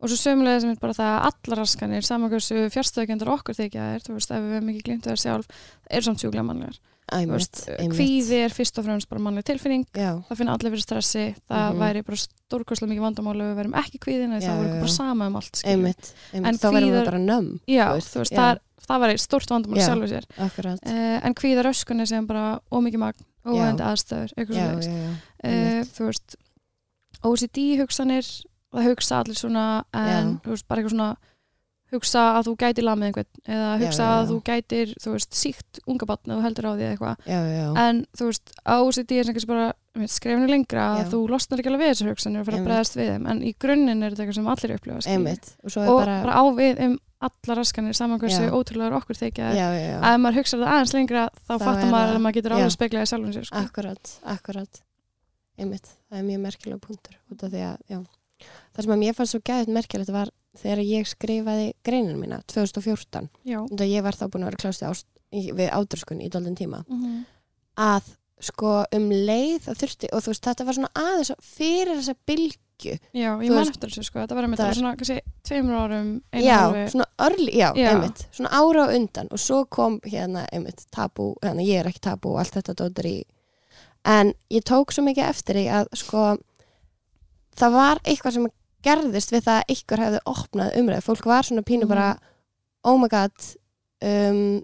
Og 0.00 0.08
svo 0.08 0.16
sömulega 0.16 0.62
sem 0.62 0.72
er 0.72 0.78
bara 0.80 0.96
það 0.96 1.10
að 1.14 1.26
allar 1.28 1.60
raskanir 1.60 2.06
saman 2.06 2.32
hversu 2.32 2.62
fjárstöðugjandar 2.72 3.32
okkur 3.34 3.58
þykja 3.58 3.88
er, 3.94 4.04
þú 4.04 4.14
veist, 4.16 4.30
ef 4.32 4.46
við 4.46 4.54
hefum 4.56 4.70
ekki 4.72 4.84
glimt 4.86 5.08
það 5.08 5.20
sjálf 5.20 5.50
eru 5.90 6.06
samt 6.06 6.22
sjúklega 6.22 6.46
mannlegar 6.48 6.78
Einmitt. 7.12 7.96
kvíði 7.96 8.38
er 8.44 8.54
fyrst 8.54 8.78
og 8.78 8.84
fremst 8.86 9.08
bara 9.10 9.20
mannleg 9.20 9.44
tilfinning. 9.44 9.84
Já, 9.96 10.12
það 10.28 10.36
finna 10.40 10.54
allir 10.56 10.70
fyrir 10.74 10.84
stressi. 10.84 11.24
Það 11.50 11.66
Mhm. 11.72 11.78
væri 11.82 12.02
bara 12.06 12.16
stórkostlega 12.16 12.90
mikið 12.92 13.04
vandamál 13.06 13.36
ef 13.40 13.46
við 13.50 13.56
verum 13.60 13.74
ekki 13.74 13.98
eða 14.32 14.40
Já, 14.42 14.48
það 14.50 14.58
voru 14.60 14.80
bara 14.80 14.88
sama 14.96 15.26
um 15.26 15.36
allt 15.36 15.62
einmitt, 15.64 16.12
einmitt. 16.32 16.46
En 16.48 16.54
þá 16.58 16.66
verðum 16.74 16.92
við 16.94 17.04
bara 17.04 17.18
nömm 17.18 17.60
já, 17.68 17.86
veist, 17.94 18.14
veist, 18.14 18.32
það, 18.32 18.58
það 18.88 19.00
væri 19.04 19.18
stórt 19.18 19.48
vandamál 19.50 19.78
Já. 19.80 19.86
sjálfur 19.88 20.08
sér. 20.08 20.24
uh, 20.86 21.26
en 21.26 21.34
kvíðar 21.34 21.66
öskunni 21.70 22.06
sem 22.06 22.26
bara 22.26 22.60
ómikið 22.72 22.98
magn, 22.98 23.24
óvend 23.46 23.80
aðstöður 23.80 24.32
eitthvað 24.36 24.56
já, 24.56 24.70
svo 24.70 24.90
já, 24.90 25.00
já, 25.00 25.10
uh, 25.10 25.50
einmitt. 25.50 25.92
þú 25.96 26.06
veist 26.10 26.36
OCD 27.22 27.76
hugsanir 27.80 28.26
það 28.72 28.86
hugsa 28.90 29.20
allir 29.20 29.36
svona 29.38 29.84
en 29.92 30.36
bara 30.68 30.80
eitthvað 30.82 30.94
svona 30.94 31.16
hugsa 31.90 32.22
að 32.38 32.46
þú 32.48 32.52
gætir 32.62 32.84
lamið 32.86 33.08
einhvern 33.10 33.30
eða 33.50 33.68
Já, 33.70 33.80
hugsa 33.84 34.02
já, 34.04 34.10
að 34.14 34.20
já. 34.22 34.28
þú 34.30 34.36
gætir, 34.50 34.92
þú 35.02 35.12
veist, 35.16 35.32
síkt 35.40 35.80
unga 35.90 36.06
batn 36.10 36.34
og 36.36 36.42
heldur 36.44 36.68
á 36.70 36.72
því 36.78 36.86
eitthvað 36.90 37.16
já, 37.26 37.38
já, 37.40 37.58
já. 37.60 37.68
en 37.84 38.02
þú 38.18 38.28
veist, 38.30 38.52
á 38.62 38.74
OCD 38.84 39.10
er 39.18 39.24
sem 39.28 39.34
kannski 39.36 39.50
bara 39.50 39.68
skrefinu 40.06 40.46
lengra 40.46 40.84
Já. 40.86 41.02
að 41.02 41.08
þú 41.14 41.20
losnar 41.32 41.58
ekki 41.60 41.70
alveg 41.72 41.82
við 41.82 41.90
þessar 41.94 42.10
hugsanir 42.12 42.40
og 42.40 42.46
fyrir 42.46 42.54
að 42.54 42.60
Einmitt. 42.60 42.70
bregðast 42.70 42.98
við 43.00 43.08
þeim 43.10 43.24
en 43.32 43.40
í 43.42 43.52
grunninn 43.58 44.02
er 44.06 44.12
þetta 44.14 44.22
eitthvað 44.22 44.38
sem 44.38 44.50
allir 44.54 44.74
upplifa 44.76 44.98
og 45.00 45.88
og 45.90 45.98
bara, 45.98 46.18
bara, 46.24 46.36
á 46.38 46.42
við 46.60 46.82
um 46.86 46.94
alla 47.20 47.56
raskanir 47.58 47.96
saman 47.98 48.20
hversu 48.22 48.46
Já. 48.46 48.52
ótrúlega 48.54 48.96
okkur 48.96 49.18
þykja 49.18 49.48
já, 49.52 49.66
já, 49.76 49.80
já. 49.90 49.96
að 50.00 50.14
ef 50.14 50.20
maður 50.22 50.38
hugsa 50.40 50.56
það 50.62 50.70
aðeins 50.72 50.94
lengra 50.94 51.24
þá, 51.34 51.50
Þá 51.50 51.64
fattar 51.66 51.90
maður 51.90 52.06
það- 52.06 52.14
að 52.16 52.22
maður 52.24 52.36
getur 52.38 52.50
já. 52.50 52.56
alveg 52.60 52.72
speklaði 52.76 53.10
sjálfum 53.10 53.34
sér 53.34 53.44
sko. 53.50 53.58
akkurat, 53.66 54.12
akkurat 54.24 54.80
einmitt, 55.60 55.90
það 56.08 56.18
er 56.22 56.24
mjög 56.30 56.40
merkilega 56.46 56.80
punktur 56.86 57.18
út 57.34 57.42
af 57.44 57.50
því 57.52 57.60
að, 57.66 57.76
já 57.90 57.98
það 58.72 58.82
sem 58.86 58.94
að 58.94 59.02
mér 59.02 59.14
fannst 59.18 59.34
svo 59.36 59.40
gæðið 59.50 59.74
merkilegt 59.76 60.14
var 60.14 60.30
þegar 60.58 60.78
ég 60.82 61.06
skrifaði 61.06 61.72
greinin 61.86 62.18
mína 62.18 62.40
2014, 62.50 63.28
já, 63.46 63.60
út 63.62 63.80
af 63.80 63.86
ég 63.86 64.02
var 64.02 64.12
þá 64.18 64.24
búin 64.28 64.42
að 64.42 64.50
vera 64.50 64.62
klásti 64.64 64.86
ást, 64.88 65.06
í, 65.32 65.52
við 65.54 65.70
ádröskun 65.70 66.20
í 66.24 66.30
daldin 66.30 66.56
tíma 66.58 66.84
Mhm. 66.88 67.20
að 67.78 68.16
sko 68.40 68.84
um 68.96 69.10
leið 69.10 69.60
það 69.68 69.78
þurfti, 69.82 70.08
og 70.12 70.22
þú 70.24 70.26
veist, 70.32 70.44
þetta 70.48 70.64
var 70.64 70.74
svona 70.74 70.90
aðeins 70.96 71.30
fyrir 71.44 71.96
þessa 72.00 72.14
bylgju 72.26 72.94
já, 73.12 73.30
ég 73.44 73.50
man 73.52 73.68
eftir 73.68 73.90
þessu 73.90 74.04
sko. 74.04 74.18
þetta 74.24 74.34
var 74.34 74.44
einmitt 74.44 74.58
svona 74.74 74.96
kannski 74.96 75.20
tveimur 75.44 75.76
árum 75.76 76.22
já, 76.32 76.56
hálfu 76.56 76.90
svona 76.94 77.06
örli, 77.20 77.52
já, 77.52 77.68
Já. 77.76 77.90
einmitt 77.92 78.26
svona 78.32 78.48
ára 78.50 78.86
á 78.88 78.94
undan 78.96 79.28
og 79.30 79.38
svo 79.38 79.66
kom 79.68 80.00
hérna 80.00 80.46
einmitt 80.52 80.86
tabú, 80.90 81.34
hérna 81.42 81.60
ég 81.62 81.80
er 81.80 81.86
ekki 81.92 82.00
tabú 82.00 82.32
og 82.32 82.38
allt 82.40 82.54
þetta 82.56 82.74
dóttir 82.74 83.04
í 83.06 83.22
en 84.06 84.32
ég 84.50 84.64
tók 84.64 84.90
svo 84.90 85.04
mikið 85.04 85.28
eftir 85.28 85.54
því 85.60 85.66
að 85.68 85.86
sko 85.94 86.38
það 87.60 87.72
var 87.76 87.98
eitthvað 88.04 88.32
sem 88.32 88.46
gerðist 88.86 89.32
við 89.34 89.44
það 89.46 89.60
að 89.60 89.72
ykkur 89.76 90.02
hefði 90.04 90.20
opnað 90.32 90.76
umræð 90.80 91.06
fólk 91.06 91.26
var 91.30 91.42
svona 91.48 91.62
pínu 91.66 91.84
Mhm. 91.86 91.88
bara 91.88 92.08
oh 92.84 92.96
my 92.98 93.08
god 93.12 93.32
um, 94.02 94.62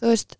þú 0.00 0.06
veist 0.12 0.36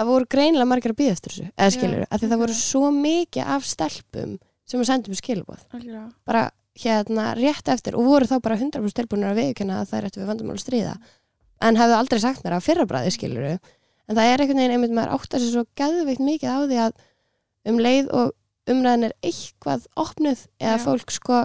það 0.00 0.08
voru 0.08 0.28
greinilega 0.32 0.68
margir 0.70 0.94
að 0.94 1.00
býða 1.02 1.12
eftir 1.16 1.32
þessu 1.34 1.48
eða 1.56 1.74
skilur, 1.74 2.06
af 2.08 2.20
því 2.20 2.28
það 2.30 2.36
ok. 2.38 2.42
voru 2.44 2.54
svo 2.56 2.90
mikið 2.96 3.50
af 3.56 3.66
stelpum 3.68 4.38
sem 4.70 4.80
að 4.80 4.86
senda 4.88 5.10
mér 5.10 5.20
skilbóð 5.20 5.64
Algjörlega. 5.74 6.06
bara 6.24 6.44
hérna 6.80 7.34
rétt 7.36 7.68
eftir 7.68 7.96
og 7.98 8.06
voru 8.06 8.24
þá 8.30 8.36
bara 8.40 8.56
100% 8.56 8.96
tilbúinir 8.96 9.32
að 9.34 9.40
viðkynna 9.42 9.80
að 9.82 9.90
það 9.90 9.98
er 9.98 10.06
eftir 10.08 10.22
við 10.22 10.30
vandamál 10.30 10.58
stríða 10.62 10.94
en 11.60 11.76
hefðu 11.76 11.96
aldrei 11.98 12.20
sagt 12.22 12.44
mér 12.46 12.56
að 12.56 12.64
fyrra 12.64 12.86
bræði 12.88 13.12
skiluru 13.18 13.52
en 13.58 14.16
það 14.16 14.24
er 14.30 14.40
einhvern 14.40 14.56
veginn 14.62 14.74
einmitt 14.78 14.94
maður 14.96 15.12
átt 15.18 15.34
að 15.36 15.42
sér 15.44 15.52
svo 15.52 15.64
geðveikt 15.76 16.24
mikið 16.24 16.48
á 16.48 16.58
því 16.64 16.78
að 16.86 16.92
um 17.68 17.78
leið 17.84 18.08
og 18.16 18.32
umræðin 18.70 19.08
er 19.08 19.14
eitthvað 19.24 19.86
opnuð 19.96 20.44
eða 20.60 20.76
Já. 20.76 20.82
fólk 20.84 21.10
sko 21.14 21.44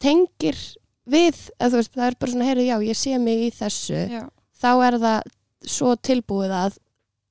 tengir 0.00 0.58
við 1.10 1.40
eða 1.58 1.70
þú 1.72 1.80
veist 1.80 1.96
það 1.96 2.06
er 2.10 2.18
bara 2.20 2.32
svona 2.34 2.46
heyrðu 2.50 2.68
já 2.68 2.76
ég 2.86 2.98
sé 3.00 3.16
mig 3.20 3.42
í 3.48 3.50
þessu 3.56 4.04
Já, 4.10 4.22
þá 4.60 4.70
er 4.86 4.98
það 5.02 5.34
svo 5.70 5.96
tilbúið 5.96 6.54
að 6.56 6.78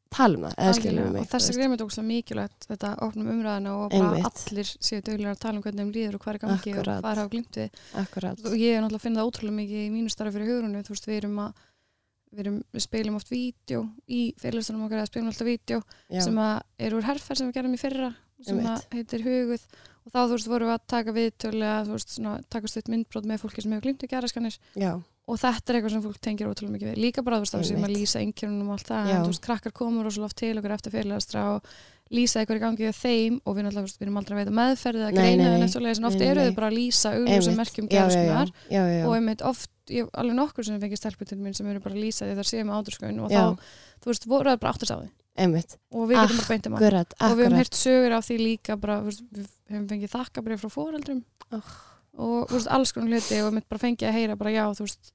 tala 0.10 0.36
um 0.40 0.44
það 0.48 0.54
eða 0.58 0.74
algjörlega. 0.74 1.10
mig 1.14 1.22
og 1.22 1.30
þessi 1.30 1.46
þú 1.46 1.50
veist. 1.50 1.60
greið 1.60 1.70
með 1.72 1.84
ógslag 1.86 2.06
mikilvægt 2.10 2.68
þetta 2.70 2.92
opnum 3.06 3.28
umræðina 3.34 3.74
og 3.78 3.92
bara 3.94 4.10
Einmitt. 4.10 4.40
allir 4.50 4.70
séu 4.90 5.02
duglega 5.06 5.34
að 5.36 5.42
tala 5.44 5.56
um 5.60 5.64
hvernig 5.66 5.84
þeim 5.84 5.92
líður 5.96 6.16
og 6.18 6.24
hvað 6.26 6.34
er 6.34 6.42
gangi 6.44 6.56
Akkurat. 6.74 6.80
og 6.80 7.04
hvað 7.04 7.12
er 7.14 7.22
hafa 7.24 7.34
glimt 7.34 7.60
við 7.60 7.82
akkurat 8.04 8.46
og 8.50 8.56
ég 8.58 8.74
er 8.74 8.82
náttúrulega 8.82 9.00
að 9.00 9.06
finna 9.06 9.22
það 9.22 9.30
ótrúlega 9.30 9.58
mikið 9.60 9.84
í 9.86 9.92
mínu 9.94 10.14
starfi 10.14 10.34
fyrir 10.38 10.50
hugurinu, 10.50 10.82
þú 10.86 10.96
veist, 10.96 11.10
við 11.10 11.18
erum 11.22 11.38
að 11.46 11.52
við, 12.30 12.40
erum, 12.46 12.58
við 12.74 12.86
spilum 12.86 13.16
oft 13.22 13.30
vídeo 13.34 13.84
í 14.10 14.22
fyrirlustunum 14.42 14.86
okkar 14.86 15.04
að 15.06 15.12
spilum 15.14 15.30
alltaf 15.32 15.48
vídeo 15.50 15.80
sem 16.26 16.42
að 16.42 16.58
er 16.90 16.98
úr 16.98 17.06
herferð 17.10 17.38
sem 17.44 17.50
við 17.50 17.58
gerum 17.62 17.78
í 17.78 17.82
fyrra 17.82 18.10
sem 18.48 18.60
að 18.64 18.88
heitir 18.96 19.24
huguð. 19.28 19.68
Og 20.08 20.14
þá 20.14 20.20
þú 20.24 20.34
veist 20.34 20.50
vorum 20.50 20.70
við 20.70 20.76
að 20.78 20.90
taka 20.96 21.14
viðtölu 21.14 21.70
þú 21.86 21.96
veist 21.98 22.16
svona 22.16 22.34
taka 22.50 22.72
stutt 22.72 22.90
myndbrot 22.90 23.28
með 23.30 23.42
fólki 23.44 23.62
sem 23.62 23.74
hefur 23.76 23.86
glimt 23.86 24.06
í 24.06 24.10
geraskanir 24.10 24.60
og 25.30 25.38
þetta 25.38 25.70
er 25.70 25.78
eitthvað 25.78 25.94
sem 25.94 26.04
fólk 26.08 26.20
tengir 26.26 26.50
ótrúlega 26.50 26.74
mikið 26.74 26.90
við. 26.90 27.00
Líka 27.04 27.24
bara 27.26 27.38
þú 27.38 27.46
veist 27.46 27.54
þá 27.54 27.68
sem 27.70 27.86
að 27.86 27.94
lýsa 27.94 28.24
einkjörnum 28.24 28.72
og 28.72 28.78
allt 28.80 28.90
það 28.90 29.10
en 29.14 29.22
þú 29.22 29.34
veist 29.34 29.46
krakkar 29.46 29.76
komur 29.78 30.10
og 30.10 30.16
svo 30.16 30.24
loft 30.26 30.40
til 30.40 30.56
okkur 30.58 30.74
eftir 30.74 30.96
fyrirlastra 30.96 31.44
og 31.54 31.68
lýsa 32.10 32.42
eitthvað 32.42 32.58
í 32.58 32.64
gangi 32.64 32.90
á 32.90 32.94
þeim 32.98 33.36
og 33.46 33.54
við 33.56 33.68
náttúrulega 33.68 34.00
við 34.00 34.08
erum 34.08 34.18
aldrei 34.18 34.34
að 34.34 34.40
veita 34.42 34.54
meðferð 34.58 35.04
eða 35.04 35.12
Nei, 35.14 35.20
greina 35.20 35.50
en 35.54 35.66
eftir 35.68 35.84
leiðis 35.86 36.00
en 36.02 36.10
oft 36.10 36.18
Nei, 36.18 36.24
nei, 36.24 36.32
eru 36.32 36.46
þau 36.48 36.56
bara 36.58 36.70
að 36.72 36.78
lýsa 36.80 37.12
augljósum 37.20 37.60
merkjum 37.60 37.90
geraskunar 37.92 38.54
og 39.06 39.14
einmitt 39.14 39.44
oft, 39.46 39.72
ég 39.94 40.10
alveg 40.18 40.38
nokkur 40.40 40.66
sem 40.66 40.82
fengið 40.82 41.02
stelpur 41.04 41.30
til 41.30 41.38
mín 41.38 41.54
sem 41.58 41.70
eru 41.70 41.84
bara 41.84 41.94
að 41.94 42.08
lýsa 42.08 42.26
því 42.26 42.40
þar 42.40 42.50
séu 42.50 42.66
með 42.66 42.80
ádurskunn 42.80 43.22
og 43.22 43.30
Já. 43.30 43.44
þá, 43.44 43.70
þú 44.02 44.10
veist, 44.10 44.28
voru 44.34 44.50
það 44.50 44.62
bara 44.64 44.74
áttast 44.74 44.96
á 44.96 44.98
því 44.98 45.12
einmitt, 45.40 45.78
og 45.94 46.08
við 46.10 46.20
getum 46.20 46.38
bara 46.40 46.50
beintum 46.54 46.74
á 46.74 46.78
akkurat, 46.80 47.14
og 47.20 47.20
við 47.20 47.30
hefum 47.30 47.46
akkurat. 47.46 47.60
heyrt 47.62 47.78
sögur 47.80 48.16
af 48.18 48.26
því 48.30 48.38
líka 48.44 48.76
bara, 48.80 48.98
við 49.06 49.48
hefum 49.70 49.88
fengið 49.94 50.14
þakkabrið 50.16 50.64
frá 50.66 50.70
fóreldrum 50.76 51.24
Oh. 51.50 51.70
og 52.20 52.52
veist, 52.52 52.68
alls 52.70 52.92
konar 52.94 53.10
hluti 53.18 53.40
og 53.42 53.54
mitt 53.56 53.66
bara 53.70 53.80
fengið 53.82 54.10
að 54.10 54.18
heyra 54.20 54.36
bara 54.38 54.52
já, 54.54 54.64
þú 54.78 54.86
veist, 54.86 55.12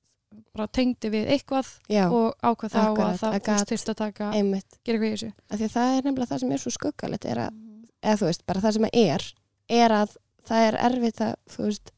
bara 0.54 0.66
tengdi 0.66 1.10
við 1.12 1.28
eitthvað 1.30 1.68
já, 1.92 2.08
og 2.10 2.34
ákvað 2.42 2.72
þá 2.74 2.80
Akkurat, 2.82 3.12
að 3.14 3.20
það 3.20 3.34
að 3.38 3.44
gat- 3.46 3.68
þurfti 3.70 3.92
að 3.92 3.98
taka, 4.00 4.30
einmitt. 4.34 4.78
gera 4.84 4.98
eitthvað 4.98 5.12
í 5.12 5.14
þessu. 5.14 5.32
Af 5.50 5.58
því 5.60 5.64
að 5.68 5.74
það 5.76 5.92
er 5.98 6.02
nefnilega 6.08 6.30
það 6.32 6.40
sem 6.42 6.52
er 6.56 6.62
svo 6.64 6.72
skuggalegt 6.74 7.24
er 7.30 7.38
að, 7.44 7.58
eða 8.02 8.18
þú 8.18 8.26
veist, 8.30 8.46
bara 8.46 8.60
það 8.64 8.72
sem 8.78 8.88
er 8.92 9.22
er 9.68 9.90
að 10.00 10.16
það 10.48 10.66
er 10.68 10.78
erfitt 10.88 11.20
að 11.24 11.34
þú 11.54 11.68
veist, 11.68 11.92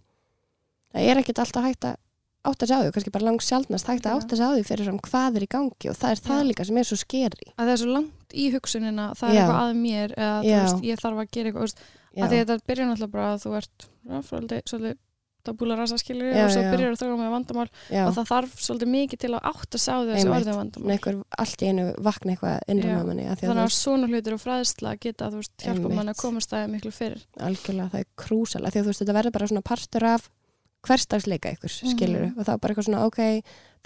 það 0.93 1.09
er 1.11 1.21
ekkit 1.23 1.41
alltaf 1.43 1.65
hægt 1.71 1.85
að 1.89 1.97
átta 2.47 2.67
sig 2.69 2.77
á 2.77 2.81
því, 2.85 2.93
kannski 2.95 3.11
bara 3.17 3.27
langt 3.27 3.43
sjálfnast 3.43 3.89
hægt 3.91 4.05
að 4.07 4.13
Já. 4.13 4.17
átta 4.21 4.37
sig 4.37 4.47
á 4.47 4.51
því 4.55 4.65
fyrir 4.69 4.85
fram 4.87 5.01
hvað 5.03 5.37
er 5.41 5.43
í 5.43 5.49
gangi 5.51 5.89
og 5.91 5.97
það 5.99 6.11
er 6.13 6.21
það 6.29 6.41
Já. 6.43 6.47
líka 6.51 6.67
sem 6.69 6.77
er 6.79 6.87
svo 6.87 6.99
skeri 7.01 7.49
að 7.57 7.65
það 7.65 7.73
er 7.73 7.81
svo 7.83 7.91
langt 7.97 8.13
í 8.35 8.51
hugsunina 8.55 9.13
það 9.15 9.29
er 9.29 9.35
Já. 9.35 9.41
eitthvað 9.45 9.63
að 9.71 9.77
mér 9.83 10.15
eða 10.17 10.37
þú 10.43 10.51
Já. 10.51 10.61
veist, 10.63 10.85
ég 10.85 10.99
þarf 11.05 11.19
að 11.23 11.31
gera 11.37 11.49
eitthvað 11.49 11.63
þú 11.63 11.67
veist, 11.67 11.81
að 12.17 12.31
því 12.33 12.39
þetta 12.45 12.67
byrjar 12.67 12.87
náttúrulega 12.91 13.13
bara 13.13 13.33
að 13.35 13.43
þú 13.47 13.57
ert 13.61 13.89
ja, 14.11 14.21
svolítið, 14.23 14.63
svolítið 14.67 14.97
tabúla 15.47 15.77
rasa 15.79 15.95
skilur 15.99 16.33
Já, 16.35 16.43
og 16.43 16.51
svo 16.51 16.63
já. 16.65 16.71
byrjar 16.75 16.91
að 16.91 16.99
þróa 16.99 17.17
með 17.21 17.29
vandamál 17.31 17.69
já, 17.93 18.03
og 18.09 18.15
það 18.17 18.25
þarf 18.33 18.55
svolítið 18.67 18.89
mikið 18.91 19.19
til 19.23 19.31
að 19.37 19.45
átta 19.47 19.79
sá 19.79 19.93
þessi 20.03 20.25
Einmitt. 20.27 20.35
orðið 20.41 20.57
vandamál 20.59 20.91
einhver 20.97 21.21
allt 21.39 21.63
í 21.63 21.69
einu 21.71 21.85
vakna 22.03 22.33
eitthvað 22.35 22.57
innra 22.75 22.89
Já. 22.91 22.97
með 22.99 23.07
manni 23.07 23.27
af 23.31 23.37
því 23.39 23.47
að 23.47 23.51
þannig 23.53 23.63
þú 23.63 23.69
að 23.71 23.77
svona 23.77 24.09
hlutir 24.11 24.35
og 24.35 24.43
fræðsla 24.43 24.95
geta 24.99 25.29
þú 25.31 25.37
veist, 25.39 25.55
hjálpa 25.63 25.77
Einmitt. 25.79 25.95
mann 26.01 26.11
að 26.11 26.19
komast 26.25 26.51
það 26.51 26.67
miklu 26.75 26.91
fyrir 26.97 27.23
algjörlega 27.39 27.91
það 27.95 28.01
er 28.03 28.09
krúsal 28.25 28.65
af 28.67 28.73
því 28.75 28.81
að 28.81 28.83
þú 28.83 28.91
veist 28.91 29.03
þetta 29.05 29.17
verður 29.21 29.37
bara 29.39 29.47
svona 29.53 29.63
partur 29.71 30.05
af 30.11 30.27
hverstagsleika 30.87 31.51
ykkur 31.55 31.71
Mhm. 31.83 31.91
skilur 31.95 32.27
og 32.39 32.43
það 32.47 32.53
er 32.55 32.59
bara 32.59 32.75
eitthvað 32.75 32.87
svona 32.91 33.05
ok 33.07 33.21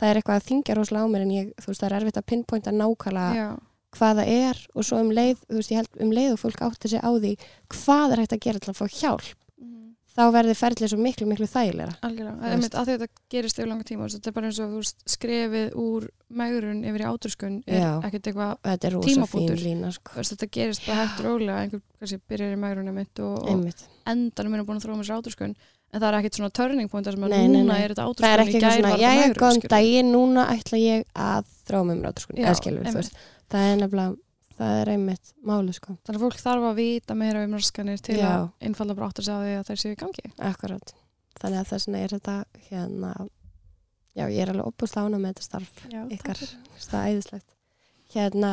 það 0.00 0.09
er 0.11 0.16
eitthvað 0.16 0.37
að 0.40 0.46
þingja 0.48 0.74
rosalega 0.76 1.05
á 1.05 1.12
mér 1.12 1.22
en 1.22 1.31
ég, 1.37 1.53
þú 1.61 1.66
veist 1.68 1.81
það 1.85 1.90
er 1.92 1.96
erfitt 2.00 2.16
að 2.20 2.26
pinpointa 2.33 2.70
nákvæmlega 2.72 3.37
já, 3.37 3.48
hvað 3.96 4.22
það 4.22 4.33
er 4.37 4.62
og 4.74 4.87
svo 4.87 5.03
um 5.03 5.12
leið, 5.14 5.44
þú 5.48 5.61
veist 5.61 5.74
ég 5.74 5.83
held 5.83 6.00
um 6.05 6.14
leið 6.14 6.33
og 6.37 6.40
fólk 6.44 6.64
átti 6.68 6.92
sig 6.92 7.03
á 7.03 7.11
því 7.11 7.35
hvað 7.74 8.14
er 8.14 8.24
hægt 8.24 8.37
að 8.37 8.44
gera 8.46 8.62
til 8.62 8.72
að 8.72 8.81
fá 8.81 8.87
hjálp 9.00 9.31
þá 10.11 10.22
verður 10.35 10.59
ferlið 10.59 10.90
svo 10.90 10.98
miklu 11.00 11.26
miklu 11.31 11.46
þægilega 11.48 11.94
algjörlega, 12.05 12.37
það 12.42 12.55
er 12.55 12.61
mitt 12.64 12.76
að 12.76 12.88
þetta 12.90 13.09
gerist 13.33 13.61
yfir 13.61 13.70
langa 13.70 13.87
tíma, 13.87 14.09
þetta 14.11 14.31
er 14.31 14.37
bara 14.37 14.50
eins 14.50 14.61
og 14.62 14.72
veist, 14.74 15.05
skrefið 15.14 15.76
úr 15.81 16.07
megrun 16.40 16.81
yfir 16.90 17.05
í 17.05 17.09
átröskun 17.09 17.59
er 17.66 17.79
Já. 17.85 17.90
ekkert 18.09 18.31
eitthvað, 18.31 18.55
er 18.90 19.62
lína 19.62 19.92
sko. 19.94 20.16
þetta 20.18 20.50
gerist 20.59 20.87
bara 20.87 21.05
hægt 21.05 21.22
rólega, 21.24 21.61
einhver 21.64 21.85
kannski 22.03 22.20
byrjar 22.33 22.57
í 22.57 22.61
megrunum 22.66 22.98
mitt 23.00 23.22
og, 23.22 23.37
og 23.55 23.85
endanum 24.11 24.59
er 24.59 24.66
búin 24.66 24.81
að 24.81 24.88
þróa 24.88 24.98
með 25.00 25.11
sér 25.11 25.20
átröskun 25.20 25.55
en 25.90 25.98
það 25.98 26.09
er 26.11 26.18
ekkert 26.20 26.38
svona 26.38 26.55
turning 26.55 26.90
point 26.90 27.07
Nei, 27.11 27.29
nei, 27.31 27.48
núna 27.55 27.74
nei. 27.74 27.85
er 27.85 27.94
þetta 27.94 28.07
það 28.20 28.33
er 28.35 28.42
ekki 28.44 28.61
svona, 28.62 28.92
já 29.00 29.11
ég 29.18 29.35
góðan 29.35 29.59
skilur. 29.59 29.72
daginn 29.74 30.12
núna 30.14 30.46
ætla 30.55 30.79
ég 30.79 31.07
að 31.18 31.48
þrá 31.66 31.79
með 31.83 31.96
mér 31.98 32.11
átrúskun 32.12 32.38
Já, 32.38 32.44
eða 32.46 32.59
skilur, 32.61 32.87
þú 32.87 33.00
veist 33.00 33.16
það 33.51 33.67
er 33.67 33.81
nefnilega, 33.81 34.17
það 34.61 34.79
er 34.81 34.93
einmitt 34.95 35.35
máli 35.47 35.75
sko, 35.77 35.97
þannig 36.05 36.21
að 36.21 36.25
fólk 36.27 36.41
þarf 36.45 36.71
að 36.71 36.81
vita 36.81 37.17
meira 37.19 37.45
um 37.47 37.57
raskanir 37.57 38.03
til 38.05 38.19
Já. 38.21 38.31
að 38.31 39.05
átt 39.09 39.23
að 39.23 39.29
segja 39.29 39.43
því 39.45 39.55
að 39.59 39.69
þær 39.71 39.83
séu 39.83 39.93
í 39.93 40.01
gangi. 40.01 40.33
Akkurat. 40.51 40.95
Þannig 41.41 41.61
að 41.61 41.71
þess 41.71 41.89
vegna 41.89 42.03
er 42.05 42.15
þetta 42.17 42.37
hérna 42.69 43.13
já, 44.17 44.27
ég 44.27 44.43
er 44.43 44.53
alveg 44.53 44.69
opbúst 44.69 44.99
ána 44.99 45.21
með 45.21 45.35
þetta 45.35 45.47
starf 45.47 45.83
já, 45.91 46.03
ykkar, 46.13 46.43
það 46.83 47.01
er 47.01 47.15
æðislegt. 47.15 47.49
Hérna, 48.11 48.53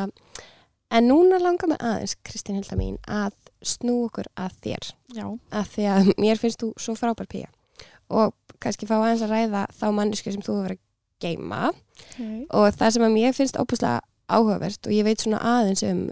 en 0.94 1.08
núna 1.10 1.40
langar 1.42 1.72
mig 1.72 1.80
aðeins, 1.82 2.16
Kristín 2.26 2.58
Hilda 2.58 2.78
mín 2.78 2.98
að 3.04 3.36
snú 3.66 3.96
okkur 4.06 4.28
að 4.38 4.58
þér. 4.64 4.90
Já, 5.16 5.24
að 5.50 5.72
því 5.74 5.88
að 5.94 6.12
mér 6.22 6.40
finnst 6.40 6.62
þú 6.62 6.72
svo 6.78 6.94
frábær 6.98 7.28
pía. 7.30 7.50
Og 8.08 8.32
kannski 8.62 8.88
fá 8.88 8.96
aðeins 9.00 9.24
að 9.26 9.34
ræða 9.34 9.64
þá 9.74 9.88
mannesku 9.94 10.32
sem 10.32 10.44
þú 10.44 10.54
hefur 10.54 10.68
verið 10.68 10.78
að 10.78 10.84
geima 11.18 11.72
okay. 11.72 12.44
og 12.54 12.68
það 12.78 12.92
sem 12.94 13.04
að 13.08 13.16
mér 13.16 13.34
finnst 13.34 13.58
óbúslega 13.58 14.04
áhugavert 14.28 14.86
og 14.86 14.94
ég 14.94 15.06
veit 15.06 15.24
svona 15.24 15.40
aðeins 15.56 15.84
um, 15.88 16.06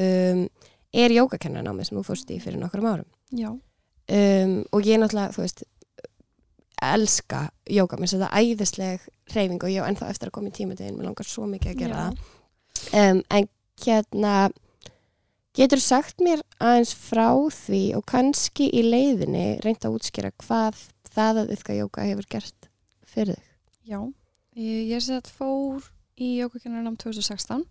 um 0.00 0.46
er 0.90 1.14
jógakennarnámi 1.14 1.86
sem 1.86 1.98
þú 1.98 2.06
fórst 2.06 2.30
í 2.34 2.40
fyrir 2.42 2.58
nokkrum 2.58 2.88
árum? 2.90 3.10
Já, 3.30 3.50
um, 3.52 4.56
og 4.74 4.88
ég 4.88 4.98
náttúrulega, 4.98 5.34
þú 5.36 5.44
veist 5.44 5.64
elska 6.80 7.50
jóga, 7.68 7.98
mér 7.98 8.08
finnst 8.08 8.16
þetta 8.16 8.40
æðisleg 8.40 9.06
reyfing 9.34 9.62
og 9.62 9.72
ég 9.72 9.84
á 9.84 9.88
ennþá 9.90 10.08
eftir 10.10 10.30
að 10.30 10.36
koma 10.38 10.50
í 10.50 10.56
tímategin 10.56 10.96
mér 10.96 11.10
langar 11.10 11.28
svo 11.28 11.46
mikið 11.50 11.74
að 11.74 11.82
gera 11.82 11.98
Já. 11.98 12.04
það. 12.06 12.36
Um, 12.96 13.22
en 13.36 13.48
hérna 13.84 14.34
getur 15.56 15.82
sagt 15.82 16.24
mér 16.24 16.42
aðeins 16.62 16.94
frá 16.96 17.28
því 17.52 17.82
og 17.98 18.06
kannski 18.08 18.70
í 18.72 18.84
leiðinni 18.86 19.46
reynda 19.64 19.90
að 19.90 19.98
útskýra 19.98 20.32
hvað 20.40 20.80
það 21.10 21.42
að 21.44 21.54
yfka 21.56 21.76
jóga 21.76 22.08
hefur 22.08 22.30
gert 22.32 22.70
fyrir 23.10 23.36
þig? 23.36 23.48
Já. 23.90 24.00
Ég, 24.56 24.82
ég 24.94 25.04
sett 25.04 25.30
fór 25.30 25.84
í 26.20 26.36
jógakennarnam 26.40 26.98
2016 27.00 27.64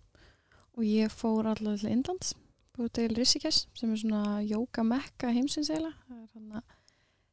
og 0.76 0.86
ég 0.86 1.12
fór 1.12 1.48
allavega 1.50 1.84
til 1.84 1.94
Indlands 1.94 2.34
fór 2.76 2.90
til 2.94 3.14
Rishikesh 3.16 3.66
sem 3.76 3.90
er 3.92 3.98
svona 4.00 4.40
jógamekka 4.46 5.32
heimsins 5.34 5.70
eiginlega. 5.72 6.62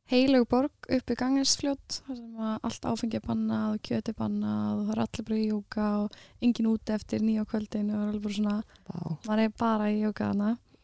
Heilug 0.08 0.46
borg 0.48 0.88
uppi 0.96 1.16
ganginsfljót 1.20 2.00
þar 2.06 2.16
sem 2.16 2.40
að 2.40 2.68
allt 2.70 2.86
áfengi 2.88 3.20
er 3.20 3.26
bannað 3.26 3.74
og 3.74 3.82
kjöti 3.84 4.14
bannað 4.16 4.70
og 4.72 4.84
það 4.86 4.94
er 4.94 5.02
allir 5.04 5.28
bara 5.28 5.40
í 5.40 5.48
jóka 5.50 5.88
og 6.04 6.18
engin 6.48 6.70
úti 6.72 6.96
eftir 6.96 7.26
nýja 7.26 7.44
kvöldin 7.48 7.92
og 7.92 7.98
það 7.98 8.04
er 8.06 8.14
alveg 8.14 8.24
bara 8.24 8.38
svona, 8.38 8.56
Vá, 8.88 9.00
maður 9.28 9.44
er 9.44 9.54
bara 9.60 9.90
í 9.92 10.00
jóka 10.00 10.30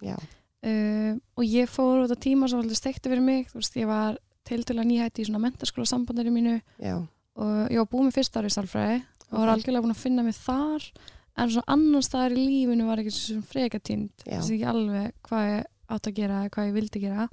já, 0.03 0.17
uh, 0.19 1.11
og 1.39 1.43
ég 1.47 1.71
fór 1.71 2.03
út 2.03 2.11
á 2.11 2.17
tíma 2.19 2.49
sem 2.49 2.59
var 2.59 2.67
alltaf 2.67 2.81
stekti 2.81 3.11
fyrir 3.11 3.23
mig 3.23 3.47
veist, 3.55 3.79
ég 3.79 3.87
var 3.87 4.19
tiltölulega 4.43 4.89
nýhætti 4.89 5.23
í 5.23 5.29
svona 5.29 5.43
mentaskóla 5.45 5.87
sambandari 5.87 6.31
mínu 6.31 6.59
já, 6.83 6.99
og 6.99 7.71
ég 7.71 7.79
var 7.79 7.87
búið 7.87 8.09
með 8.09 8.17
fyrsta 8.19 8.43
ári 8.43 8.51
í 8.51 8.57
sálfræði 8.57 8.99
og 9.33 9.41
var 9.41 9.53
algjörlega 9.55 9.83
búin 9.85 9.95
að 9.95 10.03
finna 10.03 10.25
mig 10.25 10.37
þar 10.37 10.87
en 11.33 11.49
svona 11.49 11.75
annan 11.75 12.05
staðar 12.05 12.35
í 12.37 12.43
lífinu 12.43 12.87
var 12.87 13.01
ekki 13.01 13.13
svona 13.15 13.49
freka 13.49 13.81
tínd 13.81 14.11
Já. 14.23 14.37
þess 14.37 14.53
ekki 14.53 14.69
alveg 14.69 15.15
hvað 15.25 15.49
ég 15.49 15.67
átt 15.93 16.09
að 16.09 16.17
gera 16.19 16.45
hvað 16.53 16.69
ég 16.69 16.77
vildi 16.77 17.03
gera. 17.03 17.27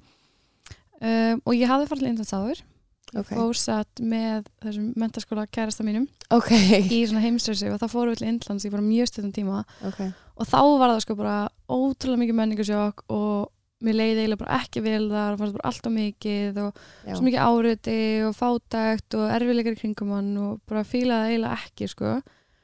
Um, 1.00 1.40
og 1.48 1.56
ég 1.56 1.70
hafði 1.70 1.88
farið 1.88 2.02
til 2.02 2.10
Indlands 2.10 2.34
áður. 2.36 2.62
Ok, 3.10 3.30
fórsat 3.34 4.00
með 4.06 4.44
þessum 4.62 4.90
mentaskóla 5.00 5.42
kærasta 5.50 5.82
mínum 5.82 6.04
ok, 6.30 6.50
í 6.94 7.00
svona 7.08 7.24
heimstressi 7.24 7.66
og 7.66 7.80
það 7.80 7.90
fóru 7.90 8.12
við 8.12 8.20
til 8.20 8.28
Indlands 8.30 8.66
í 8.66 8.70
bara 8.70 8.84
mjög 8.86 9.10
stundum 9.10 9.32
tíma. 9.34 9.62
Ok, 9.88 10.04
og 10.36 10.46
þá 10.46 10.60
var 10.62 10.92
það 10.92 11.00
sko 11.02 11.16
bara 11.18 11.38
ótrúlega 11.66 12.22
mikið 12.22 12.38
menningasjokk 12.38 13.02
og 13.10 13.50
mér 13.81 13.97
leiði 13.97 14.21
eiginlega 14.25 14.40
bara 14.45 14.59
ekki 14.61 14.83
vel 14.85 15.07
þar 15.11 15.33
og 15.35 15.38
fannst 15.40 15.57
bara 15.57 15.69
allt 15.71 15.87
á 15.88 15.90
mikið 15.95 16.59
og 16.64 16.75
já, 17.07 17.14
svo 17.16 17.25
mikið 17.25 17.47
áriði 17.47 17.99
og 18.29 18.35
fátækt 18.37 19.16
og 19.21 19.31
erfileikar 19.37 19.77
í 19.77 19.81
kringum 19.81 20.12
hann 20.16 20.31
og 20.38 20.61
bara 20.69 20.83
fílaði 20.85 21.35
eiginlega 21.35 21.59
ekki 21.64 21.88
sko. 21.88 22.14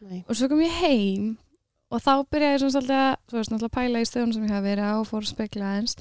Nei, 0.06 0.20
og 0.28 0.36
svo 0.36 0.48
kom 0.52 0.60
ég 0.60 0.74
heim 0.82 1.30
og 1.90 2.02
þá 2.02 2.12
byrjaði 2.30 2.52
ég 2.56 2.60
svona 2.60 2.74
svolítið 2.76 3.00
að 3.00 3.16
þú 3.30 3.38
veist 3.38 3.50
náttúrulega 3.54 3.76
pæla 3.78 4.02
í 4.02 4.08
stöðun 4.10 4.34
sem 4.36 4.44
ég 4.44 4.52
hef 4.56 4.64
verið 4.66 4.90
á 4.90 4.94
og 5.00 5.06
fór 5.08 5.22
að 5.24 5.30
spekla 5.32 5.70
eins 5.78 5.96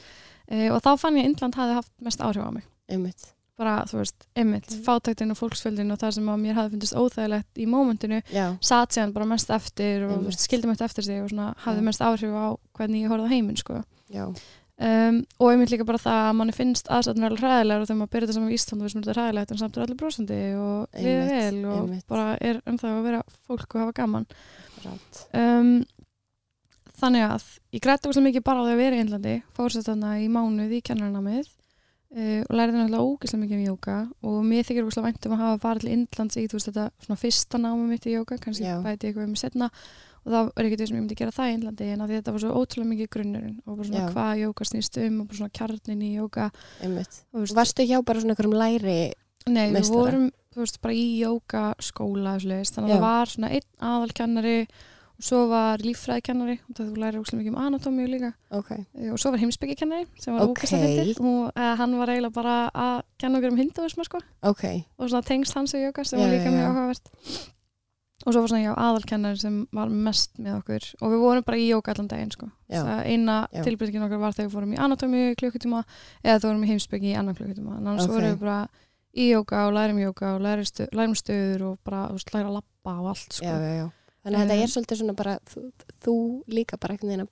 e, 0.50 0.68
og 0.74 0.82
þá 0.84 0.92
fann 1.00 1.16
ég 1.20 1.24
að 1.24 1.30
Indland 1.32 1.56
hafi 1.62 1.78
haft 1.80 1.92
mest 2.02 2.22
áhrif 2.26 2.44
á 2.44 2.52
mig. 2.52 2.66
Einmitt, 2.92 3.28
bara 3.58 3.76
þú 3.88 4.02
veist, 4.02 4.26
einmitt, 4.36 4.68
Mhm. 4.74 4.82
fátæktin 4.84 5.32
og 5.32 5.38
fólksfjöldin 5.40 5.94
og 5.94 6.00
það 6.02 6.12
sem 6.18 6.26
að 6.34 6.42
mér 6.44 6.58
hafi 6.60 6.74
fundist 6.76 6.98
óþægilegt 7.00 7.62
í 7.64 7.66
mómentinu 7.72 8.20
satt 8.62 8.92
síðan 8.98 9.14
bara 9.14 9.26
mest 9.26 9.50
eftir 9.50 10.04
og 10.10 10.28
skildi 10.36 10.68
mest 10.68 10.82
eftir 10.82 11.04
sig 11.08 11.22
og 11.24 11.30
svona 11.30 11.54
hafði 11.64 11.82
mest 11.88 12.02
áhrif 12.02 12.34
á 12.36 12.58
hvernig 12.76 13.06
ég 13.06 13.10
horfði 13.14 13.30
á 13.30 13.34
heiminn 13.34 13.58
sko 13.58 13.80
um, 14.78 15.20
og 15.40 15.52
einmitt 15.52 15.72
líka 15.72 15.88
bara 15.88 16.02
það 16.02 16.22
að 16.26 16.38
manni 16.40 16.56
finnst 16.56 16.90
aðstæðan 16.92 17.28
vel 17.30 17.40
hræðilegar 17.40 17.84
og 17.84 17.90
þegar 17.90 18.00
maður 18.02 18.14
byrja 18.16 18.28
þetta 18.28 18.38
saman 18.38 18.52
í 18.52 18.60
Ísland 18.60 18.82
og 18.82 18.86
við 18.86 18.94
sem 18.94 19.04
þetta 19.06 19.18
hræðilegt 19.18 19.52
en 19.52 19.62
samt 19.62 19.78
er 19.78 19.86
allir 19.86 20.00
brosandi 20.02 20.40
og 20.60 21.00
liðið 21.00 21.20
Einmitt, 21.22 21.36
vel 21.36 21.66
og 21.66 21.82
einmitt. 21.82 22.08
bara 22.12 22.30
er 22.40 22.62
ennþá 22.66 22.92
að 22.92 23.04
vera 23.10 23.22
fólk 23.48 23.76
og 23.76 23.84
hafa 23.86 23.98
gaman. 24.02 24.28
Um, 25.34 25.76
þannig 27.00 27.28
að 27.28 27.46
ég 27.76 27.84
grætti 27.84 28.10
óslega 28.10 28.28
mikið 28.30 28.46
bara 28.46 28.64
á 28.64 28.66
því 28.66 28.74
að 28.74 28.82
vera 28.84 28.98
í 28.98 29.04
Índlandi 29.04 29.36
fórsett 29.56 29.88
þarna 29.88 30.16
í 30.22 30.28
mánuð 30.32 30.76
í 30.78 30.82
kennarnamið 30.86 31.48
uh, 31.48 32.42
og 32.46 32.54
lærði 32.56 32.80
náttúrulega 32.80 33.08
ógeðslega 33.10 33.44
mikið 33.44 33.58
um 33.58 33.66
jóka 33.70 33.98
og 34.24 34.38
mér 34.48 34.68
þykir 34.68 34.90
óslega 34.90 35.10
vænt 35.10 35.28
um 35.28 35.36
að 35.36 35.44
hafa 35.44 35.62
farið 35.66 35.86
til 35.86 35.96
Índlands 35.96 36.40
í 36.40 36.46
þú 36.48 36.60
veist 36.60 36.70
þetta 36.72 36.86
svona 37.06 37.22
fyrsta 37.24 37.62
námi 37.62 37.88
mitt 37.90 38.08
í 38.08 38.16
jóka 38.16 38.40
kannski 38.42 38.76
bæti 38.86 39.10
ég 39.10 39.12
eitthvað 39.12 39.28
um 39.28 39.40
setna 39.40 39.72
og 40.26 40.32
það 40.34 40.48
er 40.58 40.66
ekkert 40.66 40.82
því 40.82 40.88
sem 40.90 40.98
ég 40.98 41.04
myndi 41.04 41.18
gera 41.20 41.32
það 41.36 41.50
í 41.52 41.56
Índlandi 41.60 41.90
en 41.94 42.06
þetta 42.10 42.34
var 42.34 42.44
svo 42.44 42.54
ótrúlega 42.62 42.92
mikið 42.94 43.10
grunnurinn 43.16 43.60
og 43.66 43.78
bara 43.78 43.88
svona 43.90 44.02
Já. 44.02 44.14
hvað 44.16 44.42
jóka 44.42 44.66
snýst 44.72 44.98
um 45.06 45.20
og 45.22 45.28
bara 45.30 45.38
svona 45.38 45.56
kjarnin 45.60 46.02
í 46.02 46.12
jóka 46.18 46.48
Varstu 47.60 47.86
hjá 47.86 48.02
bara 48.06 48.20
svona 48.24 48.34
einhverjum 48.36 48.58
læri 48.58 48.98
Nei, 49.46 49.68
við 49.70 49.74
meistara? 49.78 50.00
vorum 50.02 50.26
þú 50.56 50.64
veist, 50.64 50.82
bara 50.82 50.94
í 50.98 51.06
jókaskóla 51.22 52.36
þannig 52.42 52.76
að 52.76 52.90
Já. 52.90 52.96
það 52.96 53.02
var 53.06 53.32
svona 53.36 53.50
einn 53.54 53.72
aðalkennari 53.92 54.60
og 55.16 55.24
svo 55.24 55.42
var 55.48 55.80
líffræðikennari 55.80 56.56
og 56.66 56.76
það 56.76 56.88
þú 56.90 57.00
lærir 57.00 57.20
óslega 57.22 57.40
mikið 57.40 57.54
um 57.54 57.60
anatómíu 57.64 58.08
líka. 58.12 58.34
Ok, 58.52 58.72
Eh, 59.00 59.12
og 59.14 59.20
svo 59.20 59.32
var 59.32 59.40
heimsbyggikennari 59.40 60.08
sem 60.20 60.34
var 60.36 60.44
Ok. 60.44 60.60
ógæslega 60.60 60.90
fyndið 60.92 61.22
og 61.24 61.52
uh, 61.56 61.76
hann 61.80 61.96
var 61.98 62.10
eiginlega 62.12 62.34
bara 62.36 62.56
að 62.76 63.04
kenna 63.18 63.40
okkur 63.40 63.52
um 63.54 63.58
hinduisma 63.58 64.04
sko. 64.04 64.20
Ok, 64.44 64.64
og 65.00 65.08
svona 65.10 65.24
tengst 65.24 65.54
hans 65.56 65.74
og 65.74 65.80
jóka 65.86 66.04
sem 66.04 66.20
Já, 66.20 66.26
var 66.26 66.34
líka 66.36 66.52
mjög 66.52 66.68
áhugavert 66.68 67.06
og 68.26 68.34
svo 68.34 68.42
var 68.42 68.50
svona 68.50 68.64
já, 68.66 68.72
aðalkennari 68.74 69.38
sem 69.40 69.58
var 69.76 69.90
mest 69.90 70.38
með 70.42 70.56
okkur 70.60 70.88
og 71.02 71.12
við 71.14 71.20
vorum 71.22 71.44
bara 71.46 71.58
í 71.62 71.68
jóka 71.70 71.94
allan 71.94 72.08
daginn 72.10 72.32
sko. 72.34 72.50
Eina 72.70 73.36
tilbyrgin 73.54 74.06
okkar 74.08 74.20
var 74.24 74.34
þegar 74.34 74.50
við 74.50 74.56
fórum 74.58 74.74
í 74.74 74.80
anatómíu 74.82 75.32
í 75.34 75.38
klukkutíma 75.40 75.84
eða 76.24 76.40
þú 76.42 76.50
vorum 76.50 76.64
í 76.66 76.72
heimsbyggi 76.74 77.12
í 77.14 77.18
annan 77.20 77.36
klukkutíma 77.38 77.78
en 77.78 77.88
annars 77.88 78.08
Ok. 78.10 78.16
vorum 78.16 78.34
við 78.34 78.40
bara 78.42 78.58
í 79.16 79.30
jóka 79.32 79.68
og 79.68 79.74
lærum 79.78 80.00
jóka 80.02 80.34
og 80.36 80.42
lærum, 80.42 80.66
stu, 80.66 80.88
lærum 80.92 81.14
stöður 81.16 81.62
og 81.70 81.78
bara 81.86 82.08
veist, 82.12 82.34
læra 82.34 82.50
að 82.50 82.58
lappa 82.58 82.98
og 83.00 83.08
allt 83.14 83.32
sko. 83.38 83.46
já, 83.46 83.56
já, 83.62 83.76
já 83.86 83.88
Þannig 84.26 84.40
að 84.40 84.48
þetta 84.50 84.56
Um, 84.56 84.62
er 84.66 84.72
svolítið 84.74 84.98
svona 85.00 85.14
bara 85.16 85.34
þú, 85.46 85.62
þú 86.02 86.14
líka 86.50 86.78
bara 86.82 86.96
veginn 86.98 87.22
að 87.22 87.30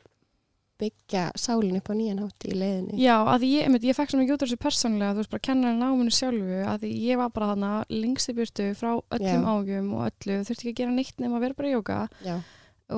byggja 0.83 1.23
sálinn 1.39 1.79
upp 1.79 1.89
á 1.89 1.93
nýjan 1.95 2.21
hátt 2.21 2.45
í 2.47 2.55
leiðinni. 2.57 2.97
Já, 3.01 3.15
að 3.31 3.45
ég, 3.47 3.67
einmitt, 3.67 3.85
ég 3.87 3.97
fekk 3.97 4.11
svo 4.13 4.19
mikið 4.19 4.35
út 4.35 4.43
af 4.43 4.49
þessu 4.49 4.59
persónlega, 4.61 5.13
þú 5.13 5.21
veist, 5.23 5.31
bara 5.33 5.45
kenna 5.47 5.71
náminu 5.77 6.13
sjálfu, 6.13 6.59
að 6.69 6.85
ég 6.89 7.19
var 7.21 7.31
bara 7.33 7.49
þarna 7.53 7.71
lengst 7.93 8.31
í 8.31 8.35
byrtu 8.37 8.67
frá 8.79 8.91
öllum 9.17 9.47
ágjum 9.53 9.89
og 9.97 10.05
öllu, 10.09 10.37
þurfti 10.49 10.69
ekki 10.69 10.73
að 10.73 10.79
gera 10.81 10.95
neitt 10.97 11.23
nema 11.23 11.39
að 11.39 11.45
vera 11.47 11.59
bara 11.59 11.71
í 11.71 11.73
jóka 11.73 11.99
Já, 12.27 12.35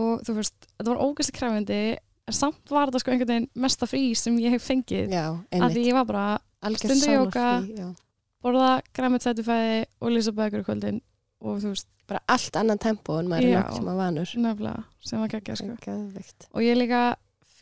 og 0.01 0.25
þú 0.27 0.37
veist, 0.39 0.69
þetta 0.73 0.91
var 0.91 1.03
ógæslega 1.05 1.39
krefindi, 1.39 1.81
en 2.25 2.39
samt 2.41 2.75
var 2.75 2.91
þetta 2.91 3.03
sko 3.03 3.15
einhvern 3.15 3.33
veginn 3.33 3.49
mesta 3.65 3.89
frí 3.89 4.05
sem 4.17 4.37
ég 4.43 4.55
hef 4.57 4.69
fengið, 4.69 5.13
já, 5.13 5.25
að 5.61 5.81
ég 5.81 5.97
var 5.97 6.09
bara 6.09 6.27
stundu 6.75 7.11
jóka. 7.13 7.49
sálarfrí, 7.61 7.75
já. 7.79 7.89
borða 8.45 8.71
græmitsætufæði 8.97 9.83
og 10.01 10.15
lýsa 10.15 10.33
bækur 10.35 10.65
í 10.65 10.69
kvöldin 10.69 11.03
og 11.45 11.59
þú 11.61 11.75
veist, 11.75 11.89
Bara 12.05 12.21
allt 12.29 12.55
annan 12.59 12.77
tempo 12.77 13.17
en 13.17 13.29
maður 13.29 13.49
er 13.49 13.63
að 13.65 13.87
vanur. 13.97 14.33
Nefnilega, 14.37 14.83
sem 15.01 15.21
var 15.23 15.31
geggja 15.31 15.55
sko. 15.57 15.77
Og 16.53 16.61
ég 16.61 16.77
líka 16.77 17.15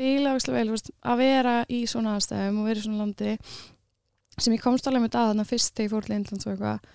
fíla 0.03 0.33
vel, 0.37 0.65
veist, 0.73 0.91
að 1.01 1.21
vera 1.23 1.55
í 1.71 1.83
svona 1.89 2.17
aðstæðum 2.17 2.59
og 2.61 2.69
vera 2.69 2.81
í 2.81 2.85
svona 2.85 3.01
landi 3.03 3.37
sem 4.39 4.55
ég 4.55 4.63
komst 4.63 4.87
alveg 4.89 5.05
með 5.05 5.17
að 5.17 5.29
þarna 5.31 5.47
fyrst 5.47 5.73
þegar 5.73 5.87
ég 5.87 5.93
fór 5.93 6.07
til 6.07 6.15
Indlands 6.17 6.47
og 6.47 6.53
eitthvað 6.53 6.91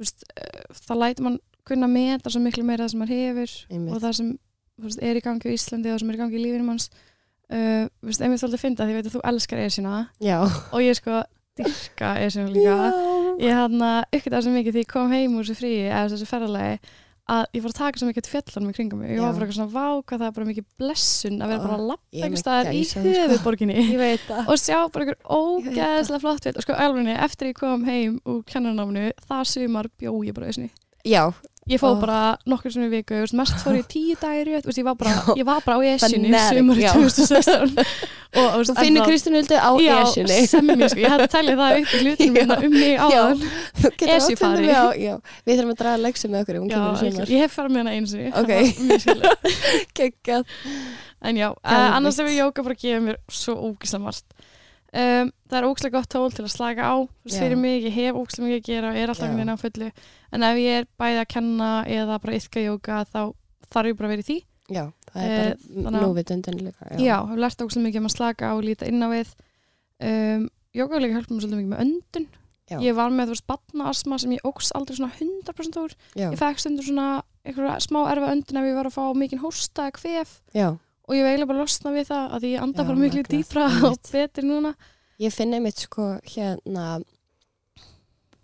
veist, 0.00 0.24
eh, 0.34 0.80
það 0.86 1.02
lætur 1.04 1.26
mann 1.26 1.40
kunna 1.70 1.88
meta 1.90 2.32
svo 2.32 2.42
miklu 2.42 2.64
meira 2.66 2.86
það 2.86 2.94
sem 2.94 3.02
maður 3.02 3.18
hefur 3.18 3.54
Einmitt. 3.70 3.94
og 3.94 4.02
það 4.02 4.16
sem 4.18 4.30
veist, 4.84 5.02
er 5.02 5.18
í 5.18 5.24
gangi 5.24 5.52
á 5.52 5.54
Íslandi 5.54 5.90
og 5.90 5.94
það 5.94 6.02
sem 6.02 6.10
er 6.10 6.16
í 6.16 6.22
gangi 6.22 6.38
í 6.38 6.44
lífinu 6.44 6.66
manns. 6.66 6.88
Uh, 7.50 7.84
veist, 8.06 8.22
einmitt 8.22 8.38
svolítið 8.38 8.62
finna 8.62 8.86
því 8.86 8.92
ég 8.94 8.98
veit 9.00 9.08
að 9.08 9.14
þú 9.16 9.20
elskar 9.26 9.60
Esina 9.64 9.94
Já, 10.22 10.36
og 10.46 10.82
ég 10.84 10.94
sko 10.94 11.22
dyrka 11.58 12.12
Esina 12.22 12.50
líka. 12.52 12.76
Ég 13.42 13.56
hann 13.58 13.82
að 13.82 14.18
uppgæta 14.18 14.42
svo 14.44 14.52
mikið 14.54 14.76
því 14.76 14.84
ég 14.84 14.90
kom 14.92 15.14
heim 15.14 15.34
úr 15.34 15.48
þessu 15.48 15.58
fríi 15.58 15.88
eða 15.88 16.04
þessu 16.12 16.28
ferðalagi 16.30 16.76
að 17.30 17.42
ég 17.54 17.64
fór 17.64 17.72
að 17.72 17.78
taka 17.80 18.00
svo 18.00 18.08
mikið 18.10 18.28
fjallanum 18.30 18.70
í 18.72 18.76
kringum 18.76 19.00
mig. 19.02 19.10
Ég 19.14 19.20
Já. 19.20 19.22
var 19.24 19.36
bara 19.36 19.46
eitthvað 19.46 19.58
svona 19.60 19.74
vá 19.74 19.86
hvað 20.02 20.22
það 20.22 20.26
er 20.26 20.34
bara 20.38 20.48
mikið 20.50 20.66
blessun 20.82 21.36
að 21.40 21.52
vera 21.52 21.62
bara 21.64 21.76
að 21.76 21.84
Ég 21.84 21.90
lappa 21.90 22.20
er 22.20 22.26
einhver 22.26 22.42
staðar 22.42 22.70
í 22.70 22.80
gæsahúð, 22.80 23.06
sko. 23.38 23.44
ég 23.94 24.00
og 24.50 24.60
sjá 24.60 24.78
bara 24.90 25.06
einhver 25.06 25.20
ógeðslega 25.38 26.22
flott 26.24 26.46
fjöld 26.46 26.60
og 26.60 26.66
sko 26.66 26.78
alveg 26.86 27.10
eftir 27.28 27.52
ég 27.52 27.60
kom 27.60 27.86
heim 27.86 28.18
úr 28.26 28.42
kennarnáminu 28.50 29.06
það 29.28 29.44
sumar 29.54 29.90
bjó 30.00 30.14
ég 30.26 30.36
bara 30.36 30.50
þessinni 30.50 30.70
Já, 31.06 31.30
ég 31.70 31.78
fóð 31.80 31.96
Ó. 31.96 32.00
bara 32.02 32.20
nokkur 32.50 32.72
sem 32.74 32.82
í 32.86 32.88
viku 32.90 33.20
mest 33.38 33.60
fór 33.62 33.76
ég 33.78 33.86
tíu 33.90 34.16
dagir 34.20 34.48
ég 34.56 34.86
var 34.86 34.96
bara, 34.98 35.12
Já. 35.14 35.34
ég 35.38 35.46
var 35.46 35.60
bara 35.64 35.78
á 35.78 35.80
esjunni 35.94 36.30
já. 36.82 36.92
2016 36.96 37.78
og, 38.40 38.64
þú 38.66 38.74
finnur 38.78 39.06
Kristín 39.06 39.36
Huldu 39.38 39.54
á 39.58 39.70
já, 39.78 39.94
esjunni 40.02 40.40
ég 40.98 41.14
hefði 41.14 41.28
tælið 41.34 41.62
það 41.62 41.78
upp 41.80 41.94
í 41.94 42.02
hlutinu 42.04 42.32
minna 42.34 42.58
um 42.58 42.74
mig 42.74 42.98
getur 44.00 44.14
Esjufari. 44.16 44.66
við 44.66 44.74
á. 44.74 45.16
Við 45.46 45.60
þurfum 45.60 45.72
að 45.74 45.80
draga 45.82 46.02
leiksu 46.04 46.30
með 46.30 46.40
okkur 46.44 46.56
ég 47.30 47.44
hef 47.44 47.56
farið 47.56 47.76
með 47.76 47.80
hana 47.80 47.94
eins 47.96 48.12
og. 48.18 48.20
Geggjað. 50.00 50.44
en 51.20 51.36
já, 51.36 51.48
annars 51.62 52.18
hefur 52.20 52.34
jóka 52.34 52.64
bara 52.66 52.78
gefið 52.80 53.02
mér 53.10 53.20
svo 53.30 53.56
ógislega 53.70 54.04
margt 54.06 54.26
um, 54.92 55.30
það 55.50 55.58
er 55.60 55.66
ógislega 55.68 55.96
gott 55.98 56.08
tól 56.12 56.30
til 56.34 56.44
að 56.44 56.52
slaka 56.54 56.82
á 56.90 56.96
Já. 57.26 57.38
fyrir 57.38 57.56
mig, 57.60 57.82
ég 57.84 57.92
hef 57.94 58.14
ógislega 58.18 58.46
mikið 58.48 58.60
að 58.60 58.68
gera 58.70 58.88
og 58.90 58.96
er 58.96 59.08
alltaf 59.08 59.22
Já. 59.22 59.30
einhvern 59.30 59.40
veginn 59.40 59.54
á 59.54 59.64
fullu 59.64 59.90
en 60.32 60.42
ef 60.50 60.56
ég 60.62 60.78
er 60.80 60.86
bæði 60.98 61.20
að 61.22 61.28
kenna 61.34 61.70
eða 61.86 62.20
bara 62.22 62.36
yfka 62.40 62.64
jóka 62.64 63.04
þá 63.10 63.20
þarf 63.70 63.86
ég 63.92 63.96
bara 64.00 64.08
að 64.08 64.14
vera 64.16 64.24
í 64.24 64.28
því 64.30 64.38
Já, 64.70 64.84
það 65.10 65.22
er 65.26 65.30
Eh, 65.50 65.54
bara 65.82 65.96
að- 65.98 66.04
núvitundin 66.06 66.60
líka 66.62 66.90
já, 67.02 67.16
hef 67.26 67.38
lært 67.38 67.62
ógislega 67.64 67.86
mikið 67.88 68.00
um 68.00 68.06
að 68.10 68.16
slaka 68.16 68.50
á 68.50 68.52
og 68.54 68.62
líta 68.64 68.86
inn 68.86 69.02
á 69.02 69.08
við 69.10 69.32
um, 70.00 70.44
jóka 70.74 70.92
hefur 70.94 71.02
líka 71.02 71.16
hjálpað 71.18 71.34
mér 71.34 71.42
svolítið 71.42 71.58
mikið 71.60 71.72
með 71.74 71.82
öndun 71.86 72.26
Já. 72.70 72.78
ég 72.78 72.94
var 72.94 73.10
með 73.10 73.26
þú 73.26 73.34
veist 73.34 73.46
batnaasma 73.50 74.18
sem 74.22 74.30
ég 74.36 74.44
ógs 74.46 74.68
aldrei 74.78 74.94
svona 74.96 75.10
100% 75.18 75.78
úr 75.82 75.94
já, 76.14 76.28
ég 76.30 76.38
fekk 76.38 76.60
stundur 76.62 76.86
svona 76.86 77.06
einhverja 77.42 77.80
smá 77.82 78.04
erfa 78.12 78.28
öndun 78.30 78.60
ef 78.60 78.68
ég 78.70 78.76
var 78.78 78.86
að 78.86 78.94
fá 78.94 79.02
mikinn 79.18 79.42
hósta 79.42 79.88
eða 79.88 79.96
kvef 79.98 80.36
já. 80.54 80.68
Og 81.10 81.16
ég 81.18 81.26
veiglega 81.26 81.50
bara 81.50 81.64
losna 81.64 81.90
við 81.96 82.06
það 82.12 82.34
að 82.38 82.44
ég 82.52 82.62
anda 82.62 82.84
bara 82.86 83.00
miklu 83.02 83.24
dýpra 83.26 83.66
og 83.90 83.96
betri 84.12 84.46
núna. 84.46 84.74
Ég 85.20 85.34
finn 85.34 85.52
einmitt 85.58 85.82
sko 85.82 86.12
hérna 86.30 87.00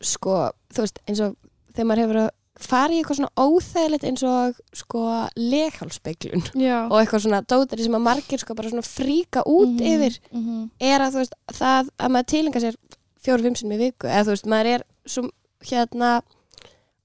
sko, 0.05 0.40
þú 0.74 0.83
veist, 0.85 0.98
eins 1.09 1.22
og 1.24 1.37
þegar 1.72 1.88
maður 1.88 2.02
hefur 2.05 2.18
að 2.24 2.29
fara 2.66 2.92
í 2.94 2.98
eitthvað 3.00 3.18
svona 3.18 3.46
óþægilegt 3.46 4.05
eins 4.09 4.22
og 4.24 4.59
sko 4.76 5.00
leghálsspeiklun 5.37 6.44
já, 6.57 6.76
og 6.88 6.94
eitthvað 7.02 7.24
svona 7.26 7.40
dótari 7.44 7.85
sem 7.85 7.96
að 7.98 8.05
margir 8.07 8.40
sko 8.40 8.57
bara 8.57 8.70
svona 8.72 8.87
fríka 8.87 9.42
út 9.44 9.74
Mhm, 9.76 9.88
yfir 9.92 10.16
mhm. 10.33 10.62
er 10.81 11.05
að 11.05 11.16
þú 11.16 11.20
veist, 11.22 11.35
það 11.59 11.90
að 12.00 12.14
maður 12.14 12.31
tilinga 12.33 12.62
sér 12.64 12.79
fjóru-fimm 13.26 13.59
sinni 13.61 13.76
í 13.76 13.83
viku 13.87 14.09
eða 14.09 14.24
þú 14.24 14.33
veist, 14.37 14.48
maður 14.52 14.70
er 14.76 14.87
svo 15.05 15.26
hérna 15.68 16.11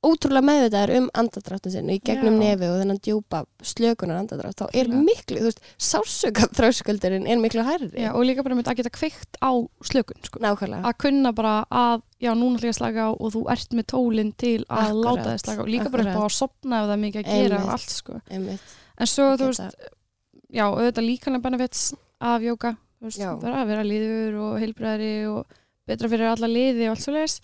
ótrúlega 0.02 0.42
meðvitaður 0.48 0.92
um 0.98 1.08
andadráttin 1.14 1.74
sinn 1.76 1.90
og 1.92 1.94
í 1.94 2.02
gegnum 2.02 2.38
Já. 2.40 2.42
nefi 2.42 2.66
og 2.72 2.78
þennan 2.82 3.00
djúpa 3.06 3.42
slökunar 3.62 4.18
andadrátt 4.24 4.58
þá 4.58 4.64
er 4.74 4.88
Algjörlega. 4.88 5.04
miklu, 5.06 5.38
þú 5.38 5.46
veist, 5.46 5.62
sársöka 5.78 6.48
þröskuldurinn 6.58 7.28
er 7.30 7.38
miklu 7.44 7.66
hærri 7.68 7.92
Já, 7.94 8.10
og 8.18 8.26
líka 8.26 8.42
bara 8.44 8.58
með 8.58 8.72
að 8.74 8.80
geta 8.82 8.94
kveikt 8.96 9.38
á 9.46 9.52
slökun 9.86 10.26
sko. 10.26 10.42
nákvæmlega, 10.42 10.82
að 10.90 10.98
kunna 11.06 11.34
bara 11.38 11.54
að, 11.70 12.02
já, 12.18 12.32
núna 12.34 12.58
ætla 12.58 12.72
ég 12.72 12.74
að 12.74 12.80
slaka 12.82 13.06
á 13.06 13.10
og 13.14 13.30
þú 13.36 13.44
ert 13.54 13.78
með 13.78 13.88
tólinn 13.94 14.34
til 14.42 14.58
að 14.66 14.90
Akkurat, 14.90 15.06
láta 15.06 15.30
þið 15.30 15.44
slaka 15.46 15.62
á, 15.62 15.66
líka 15.70 15.90
bara 15.94 16.04
upp 16.04 16.10
á 16.10 16.14
akkurat. 16.18 16.32
að 16.32 16.38
sopna 16.42 16.82
ef 16.82 16.86
það 16.90 16.96
er 16.98 17.04
mikið 17.06 17.22
að 17.22 17.32
gera 17.38 17.62
og 17.62 17.70
allt, 17.78 17.90
sko. 18.02 18.22
einmitt 18.32 18.78
En 19.02 19.08
svo, 19.10 19.30
þú 19.38 19.46
veist, 19.54 19.80
já, 20.52 20.66
auðvitað 20.66 21.08
líkanlega 21.08 21.46
benefits 21.46 21.86
af 22.22 22.42
jóka, 22.42 22.74
þú 23.02 23.06
veist, 23.08 23.22
Já. 23.22 23.32
vera 23.42 23.62
að 23.64 23.70
vera 23.72 23.84
líður 23.86 24.36
og 24.46 24.60
heilbræðari 24.62 25.14
og 25.30 25.46
betra 25.88 26.10
fyrir 26.12 26.28
alla 26.34 26.48
liði 26.50 26.86
og 26.90 26.94
allt 26.96 27.02
svo 27.06 27.14
leiðis. 27.16 27.40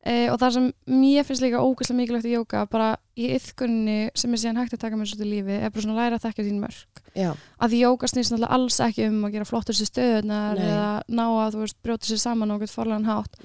Eh, 0.00 0.30
og 0.32 0.38
það 0.40 0.52
sem 0.54 0.66
mér 0.88 1.26
finnst 1.28 1.42
líka 1.44 1.60
ógæslega 1.60 1.98
mikilvægt 1.98 2.24
í 2.24 2.32
jóka, 2.32 2.62
bara 2.72 2.86
í 3.20 3.26
yðkunni 3.36 3.96
sem 4.16 4.32
er 4.32 4.40
síðan 4.40 4.60
hægt 4.62 4.72
að 4.72 4.80
taka 4.86 4.96
með 4.96 5.10
svolítið 5.10 5.28
lífi, 5.28 5.56
er 5.60 5.72
bara 5.74 5.82
svona 5.84 5.92
að 5.92 6.00
læra 6.00 6.16
að 6.16 6.22
þekka 6.24 6.44
sín 6.46 6.60
mörg. 6.62 7.02
já, 7.20 7.30
Að 7.60 7.74
jóka 7.82 8.08
snýst 8.08 8.32
náttúrulega 8.32 8.56
alls 8.56 8.78
ekki 8.80 9.08
um 9.10 9.18
að 9.28 9.34
gera 9.34 9.48
flottur 9.50 9.76
sér 9.76 9.90
stöðunar 9.90 10.56
Nei. 10.56 10.70
eða 10.70 10.86
ná 11.12 11.24
að, 11.26 11.50
þú 11.52 11.60
veist, 11.66 11.76
brjóta 11.84 12.08
sér 12.08 12.22
saman 12.22 12.48
á 12.48 12.56
okkur 12.56 12.72
forlegan 12.72 13.04
hátt. 13.10 13.36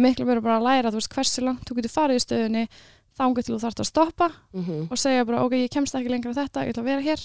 er 0.00 0.04
miklu 0.06 0.24
verið 0.30 0.46
bara 0.48 0.56
að 0.56 0.68
læra, 0.70 0.92
þú 0.94 1.00
veist, 1.02 1.12
hversu 1.12 1.44
langt 1.44 1.68
þú 1.68 1.76
getur 1.76 1.92
farið 1.92 2.16
í 2.16 2.24
stöðunni, 2.24 2.64
þá 3.18 3.24
til 3.44 3.54
þú 3.54 3.60
þarft 3.66 3.80
að 3.84 3.90
stoppa 3.92 4.28
mm 4.54 4.64
og 4.88 4.96
segja 4.96 5.24
bara, 5.28 5.44
ok, 5.44 5.52
ég 5.60 5.70
kemst 5.76 5.94
ekki 5.94 6.08
lengra 6.08 6.32
þetta, 6.32 6.64
ég 6.64 6.72
ætla 6.72 6.82
að 6.86 6.88
vera 6.88 7.04
hér 7.04 7.20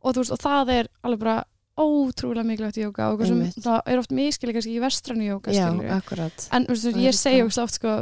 og 0.00 0.14
veist, 0.24 0.32
og 0.32 0.40
það 0.40 0.72
er 0.72 0.88
alveg 1.04 1.18
bara 1.20 1.44
ótrúlega 1.76 2.46
mikilvægt 2.48 2.80
í 2.80 2.86
jóka 2.86 3.10
og 3.12 3.20
það 3.20 3.76
er 3.84 4.00
oft 4.00 4.14
miskili 4.16 4.54
kannski 4.56 4.76
í 4.76 4.80
vestrannu 4.80 5.28
jóka 5.28 5.52
já, 5.52 5.68
akkurat. 5.98 6.48
En 6.56 6.66
veist, 6.70 6.88
ég 6.96 7.16
segi 7.16 7.44
ógst 7.44 7.60
oft 7.60 7.76
sko, 7.76 7.98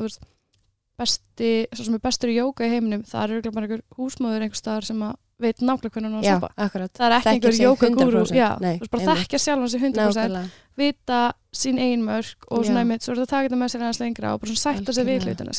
besti, 1.01 1.51
svo 1.75 1.89
sem 1.89 1.97
er 1.99 2.03
bestur 2.05 2.31
í 2.31 2.39
jóka 2.39 2.67
í 2.67 2.71
heiminum, 2.71 3.03
það 3.09 3.25
er 3.25 3.35
örugglega 3.35 3.57
bara 3.57 3.69
einhver 3.69 3.85
húsmóður 3.99 4.47
einhver 4.47 4.61
staðar 4.61 4.87
sem 4.87 5.03
að 5.03 5.17
veit 5.43 5.59
nákvæmlega 5.59 5.95
hvernig 5.97 6.13
hann 6.15 6.23
á 6.23 6.37
að 6.37 6.45
akkurat. 6.67 6.93
Það 6.95 7.07
er 7.07 7.17
ekki 7.17 7.33
einhver 7.33 7.57
jókagúru 7.59 8.23
100%, 8.31 8.87
bara 8.93 9.09
þekkja 9.11 9.41
sjálfan 9.43 9.73
sig 9.73 9.83
100% 9.83 9.99
nákvæmlega, 9.99 10.45
vita 10.79 11.21
sín 11.55 11.83
ein 11.83 12.07
mörg 12.07 12.47
og 12.51 12.63
svona 12.63 12.85
einmitt, 12.85 13.03
svo 13.03 13.17
er 13.17 13.25
þetta 13.25 13.27
að 13.27 13.35
taka 13.35 13.49
þetta 13.49 13.59
með 13.59 13.75
sér 13.75 13.83
aðeins 13.83 14.01
lengra 14.05 14.35
og 14.35 14.41
bara 14.45 14.55
svona 14.55 14.63
sætta 14.63 14.95
sig 14.95 15.09
við 15.11 15.27
hlutina 15.27 15.55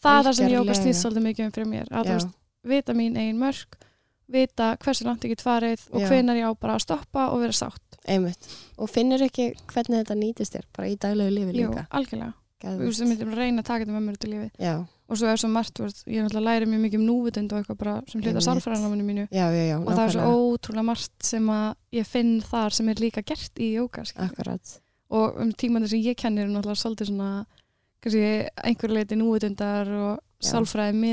það 0.00 0.16
er 0.16 0.26
það 0.26 0.34
sem 0.40 0.52
jóka 0.54 0.76
snýst 0.80 1.04
svolítið 1.04 1.26
mikið 1.28 1.46
um 1.46 1.54
fyrir 1.56 1.70
mér 1.70 1.92
að 2.00 2.26
vita 2.72 2.96
mín 2.96 3.20
ein 3.20 3.40
mörg 3.40 3.78
vita 4.32 4.76
hversu 4.82 5.06
langt 5.06 5.24
ég 5.26 5.34
get 5.34 5.42
farið 5.44 5.86
og 5.92 6.04
hvenar 6.08 6.38
ég 6.38 6.46
á 6.46 6.52
bara 6.54 6.76
að 6.78 6.84
stoppa 6.86 7.28
og 7.34 7.40
vera 7.42 7.56
sátt. 7.56 7.98
Einmitt. 8.08 8.46
Og 8.80 8.88
finnur 8.90 9.22
ekki 9.26 9.50
hvernig 9.70 10.00
þetta 10.00 10.16
nýtist 10.16 10.54
þér 10.56 10.68
bara 10.76 10.88
í 10.88 10.96
daglegu 11.00 11.34
lífi 11.34 11.52
Jú, 11.58 11.68
líka. 11.68 11.84
algjörlega, 11.90 12.32
þú 12.64 12.78
veist, 12.86 13.02
við 13.02 13.10
myndum 13.10 13.34
að 13.34 13.40
reyna 13.42 13.60
að 13.62 13.68
taka 13.68 13.84
þetta 13.84 13.96
með 13.96 14.06
mér 14.06 14.16
í 14.20 14.30
lífi 14.32 14.48
já, 14.64 14.74
og 15.10 15.18
svo 15.20 15.28
er 15.28 15.40
svo 15.42 15.50
margt, 15.52 15.80
veist, 15.82 16.00
ég 16.06 16.16
er 16.20 16.24
náttúrulega 16.24 16.46
læri 16.48 16.68
mjög 16.70 16.82
mikið 16.86 17.00
um 17.00 17.06
núvitund 17.10 17.52
og 17.52 17.60
eitthvað 17.60 17.78
bara 17.82 17.94
sem 18.08 18.20
hluta 18.20 18.30
Einmitt. 18.30 18.46
sálfræðanáminu 18.48 19.06
mínu. 19.10 19.26
Já, 19.34 19.46
já, 19.52 19.76
og 19.80 19.90
það 19.90 20.04
er 20.06 20.14
svo 20.16 20.32
ótrúlega 20.54 20.86
margt 20.88 21.28
sem 21.28 21.50
að 21.52 21.68
ég 21.98 22.06
finn 22.08 22.32
þar 22.46 22.76
sem 22.78 22.88
er 22.88 23.04
líka 23.04 23.22
gert 23.26 23.60
í 23.60 23.72
jóka 23.74 24.04
og 25.10 25.40
um 25.42 25.52
tímandi 25.52 25.90
sem 25.90 26.00
ég 26.06 26.16
kennir 26.16 26.46
er 26.46 26.52
náttúrulega 26.54 26.80
svolítið 26.80 27.10
svona 27.10 27.30
kannski 28.00 28.24
einhver 28.64 28.94
leiti 28.94 29.18
núvitundar 29.18 29.88
og. 29.90 30.18
Sálfræði 30.40 31.12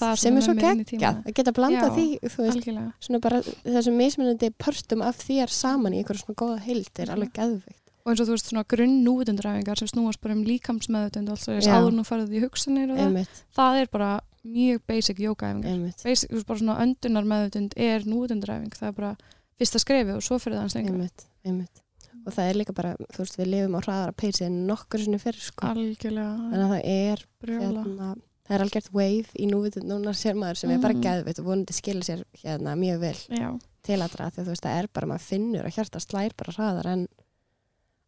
það 0.00 0.16
sem 0.20 0.38
er 0.38 0.44
svo 0.44 0.54
tímana. 0.56 1.20
að 1.26 1.34
geta 1.36 1.52
blanda 1.56 1.84
Já. 1.88 1.92
því 1.96 2.06
þú 2.32 2.46
veist, 2.46 2.68
svona 3.04 3.20
bara 3.22 3.40
þessum 3.44 3.98
mismunandi 4.00 4.50
pörstum 4.56 5.04
af 5.04 5.20
þér 5.20 5.52
saman 5.52 5.92
í 5.92 6.00
einhverjum 6.00 6.24
svona 6.24 6.40
góða 6.42 6.58
heild 6.64 7.02
er 7.02 7.12
alveg 7.12 7.32
geðveikt. 7.36 7.78
Og 8.02 8.10
eins 8.10 8.22
og 8.22 8.28
þú 8.28 8.36
veist 8.36 8.48
svona 8.50 8.64
grunn 8.72 8.96
núvitundræfingar 9.04 9.78
sem 9.78 9.90
snúast 9.92 10.22
bara 10.24 10.34
um 10.34 10.42
líkamsmeðutund 10.48 11.30
og 11.30 11.36
alls 11.36 11.46
þess 11.46 11.68
Já. 11.68 11.76
áður 11.76 11.98
nú 11.98 12.06
farið 12.08 12.34
í 12.34 12.42
hugsanir 12.42 12.94
og 12.94 12.98
það, 12.98 13.36
það 13.58 13.78
er 13.82 13.92
bara 13.92 14.10
mjög 14.42 14.82
basic 14.90 15.22
jókaæfingar 15.22 15.84
basic, 16.02 16.34
bara 16.48 16.64
svona 16.64 16.80
öndunar 16.82 17.28
meðutund 17.30 17.78
er 17.78 18.08
núvitundræfing, 18.08 18.74
það 18.74 18.90
er 18.90 18.98
bara 18.98 19.14
fyrsta 19.60 19.84
skrefi 19.84 20.16
og 20.16 20.26
svo 20.26 20.40
fyrir 20.42 20.58
það 20.58 20.66
hans 20.66 20.78
lengra. 20.80 20.98
Einmitt, 20.98 21.26
einmitt 21.46 21.81
og 22.26 22.32
það 22.36 22.48
er 22.50 22.58
líka 22.60 22.74
bara, 22.76 22.92
þú 23.12 23.18
veist, 23.24 23.38
við 23.40 23.48
lifum 23.52 23.74
á 23.76 23.80
hraðara 23.82 24.12
peysi 24.22 24.44
en 24.46 24.60
nokkur 24.68 25.00
sinni 25.02 25.18
fyrir 25.22 25.40
sko 25.42 25.66
algjörlega 25.72 26.36
þannig 26.38 26.66
að 26.66 26.72
það 26.72 26.84
er 26.92 27.24
hérna, 27.48 28.14
það 28.46 28.54
er 28.56 28.64
algjört 28.66 28.92
wave 28.92 29.38
í 29.38 29.48
núvitund 29.50 29.88
núna 29.90 30.14
sér 30.14 30.34
maður 30.38 30.56
sem 30.62 30.70
er 30.70 30.78
bara 30.82 30.94
Mhm. 30.94 31.02
geðveitt 31.02 31.38
og 31.40 31.44
vonandi 31.46 31.72
skilur 31.76 32.04
sér 32.06 32.24
hérna 32.44 32.76
mjög 32.78 33.00
vel 33.00 33.18
já, 33.38 33.50
til 33.82 33.98
aðra 34.00 34.30
því 34.30 34.38
að 34.38 34.46
þú 34.46 34.52
veist, 34.54 34.62
það 34.66 34.78
er 34.82 34.88
bara, 34.92 35.06
maður 35.06 35.28
finnur 35.30 35.64
að 35.66 35.74
hjarta 35.76 36.00
slær 36.00 36.32
bara 36.36 36.52
hraðar 36.52 36.86
en 36.92 37.08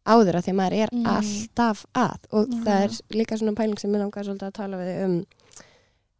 áður 0.05 0.35
að 0.37 0.43
því 0.45 0.51
að 0.53 0.59
maður 0.59 0.77
er 0.83 0.89
Mm. 0.93 1.05
alltaf 1.05 1.85
að 1.95 2.19
og 2.31 2.47
Já. 2.47 2.63
það 2.63 2.83
er 2.85 2.91
líka 3.17 3.37
svona 3.39 3.55
pæling 3.55 3.79
sem 3.79 3.91
ég 3.91 3.99
langar 3.99 4.23
svolítið 4.23 4.47
að 4.47 4.53
tala 4.53 4.77
við 4.77 5.03
um, 5.05 5.25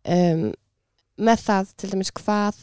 um 0.06 0.54
með 1.18 1.38
það 1.46 1.70
til 1.78 1.90
dæmis 1.94 2.12
hvað 2.12 2.56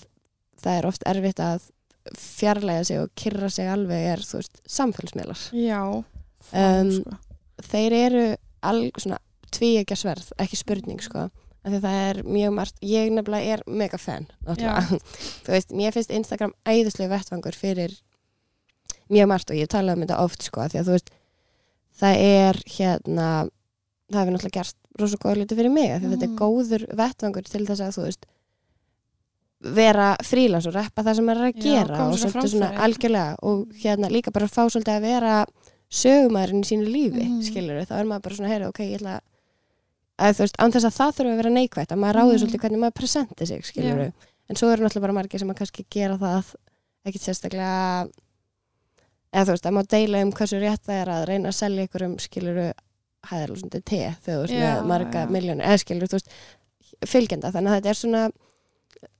það 0.62 0.78
er 0.78 0.86
oft 0.86 1.02
erfitt 1.06 1.40
að 1.40 1.70
fjarlæga 2.18 2.84
sig 2.84 3.00
og 3.00 3.10
kyrra 3.18 3.48
sig 3.50 3.68
alveg 3.70 4.06
er, 4.14 4.22
þú 4.26 4.40
veist, 4.40 4.62
samfélagsmiðlar 4.68 5.44
já 5.56 5.82
Um, 6.52 6.88
sko. 6.90 7.12
þeir 7.70 7.94
eru 7.94 8.22
al, 8.66 8.80
svona 8.98 9.18
tvíegja 9.54 9.94
sverð, 9.96 10.32
ekki 10.42 10.56
spurning 10.58 10.98
sko 11.00 11.28
af 11.28 11.70
því 11.70 11.76
að 11.78 11.84
það 11.86 11.98
er 12.10 12.18
mjög 12.26 12.52
margt 12.56 12.80
ég 12.82 13.12
nefnilega 13.14 13.52
er 13.54 13.62
mega 13.70 13.98
fan 14.02 14.26
náttúrulega. 14.42 14.98
þú 15.46 15.52
veist, 15.54 15.70
mér 15.78 15.94
finnst 15.94 16.10
Instagram 16.10 16.52
æðislega 16.66 17.12
vettvangur 17.14 17.54
fyrir 17.54 17.94
mjög 19.12 19.28
margt 19.30 19.50
og 19.54 19.56
ég 19.62 19.70
tala 19.70 19.94
um 19.94 20.02
þetta 20.02 20.18
oft 20.24 20.42
sko 20.42 20.64
af 20.64 20.72
því 20.74 20.80
að 20.82 20.90
þú 20.90 20.96
veist, 20.98 21.10
það 22.02 22.22
er 22.26 22.60
hérna, 22.76 23.28
það 24.10 24.20
hefur 24.20 24.34
náttúrulega 24.36 24.58
gert 24.58 24.76
rosa 24.98 25.16
góða 25.22 25.36
hluti 25.38 25.60
fyrir 25.62 25.74
mig 25.78 25.90
af 25.94 26.02
því 26.02 26.10
að 26.10 26.14
þetta 26.16 26.26
er 26.26 26.34
Mhm. 26.34 26.40
góður 26.42 26.86
vettvangur 27.04 27.46
til 27.54 27.66
þess 27.70 27.86
að 27.86 27.94
þú 27.96 28.08
veist 28.10 28.26
vera 29.62 30.16
frílans 30.26 30.66
og 30.66 30.74
reppa 30.74 31.02
það 31.06 31.14
sem 31.18 31.26
maður 31.28 31.42
er 31.42 31.52
að 31.52 31.56
Já, 31.56 31.62
gera 31.62 31.96
koma 31.96 32.12
og 32.12 32.18
svolítið 32.18 32.50
svona 32.54 32.70
algjörlega 32.86 33.36
og 33.42 33.68
hérna 33.82 34.10
líka 34.10 34.32
bara 34.34 34.48
fá 34.50 34.62
svolítið 34.66 34.96
að 34.96 35.02
vera 35.06 35.34
sögumæðurinn 35.92 36.64
í 36.64 36.68
sínu 36.70 36.86
lífi, 36.88 37.26
Mhm. 37.28 37.42
skilur 37.46 37.84
þá 37.86 37.92
er 38.00 38.04
maður 38.08 38.22
bara 38.22 38.34
svona, 38.34 38.48
heyra, 38.48 38.68
ok, 38.68 38.78
ég 38.80 38.98
ætla 39.00 39.20
að 40.18 40.32
þú 40.34 40.38
veist, 40.42 40.56
án 40.58 40.72
þess 40.72 40.84
að 40.88 40.96
það 40.98 41.14
þurfa 41.16 41.32
að 41.32 41.36
vera 41.42 41.50
neikvætt 41.50 41.92
að 41.92 41.98
maður 42.02 42.16
ráði 42.16 42.32
Mhm. 42.32 42.40
svolítið 42.42 42.60
hvernig 42.62 42.80
maður 42.80 42.98
presenti 43.00 43.46
sig, 43.46 43.62
skilur 43.64 44.12
en 44.48 44.56
svo 44.56 44.72
eru 44.72 44.82
náttúrulega 44.84 45.00
bara 45.00 45.12
margir 45.12 45.38
sem 45.38 45.48
að 45.50 45.56
kannski 45.56 45.84
gera 45.90 46.16
það 46.18 46.54
ekkit 47.06 47.22
sérstaklega 47.22 48.08
eða 49.32 49.44
þú 49.46 49.52
veist, 49.54 49.66
að 49.66 49.72
maður 49.76 49.88
deila 49.88 50.22
um 50.22 50.32
hversu 50.32 50.60
rétt 50.60 50.82
það 50.86 51.02
er 51.02 51.08
að 51.08 51.26
reyna 51.28 51.48
að 51.48 51.54
selja 51.60 51.86
ykkur 51.88 52.02
um 52.04 52.16
skiluru 52.18 52.72
hæðarlúsandi 53.30 53.82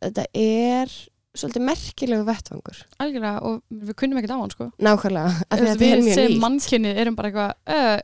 þetta 0.03 0.25
er 0.42 0.95
svolítið 1.33 1.62
merkilegu 1.64 2.25
vettvangur. 2.29 2.81
Algjörlega 3.01 3.38
og 3.49 3.61
við 3.73 3.95
kunnum 4.03 4.18
ekkert 4.21 4.35
á 4.37 4.40
hann 4.42 4.51
sko. 4.53 4.66
Nákvæmlega, 4.85 5.31
af 5.49 5.55
því 5.57 5.62
að 5.62 5.71
þetta 5.71 5.83
við 5.83 5.92
er 5.92 6.03
mjög 6.03 6.18
sem 6.18 6.27
nýtt. 6.29 6.42
mannkynnið 6.42 7.01
erum 7.03 7.16
bara 7.16 7.31
eitthvað 7.31 7.53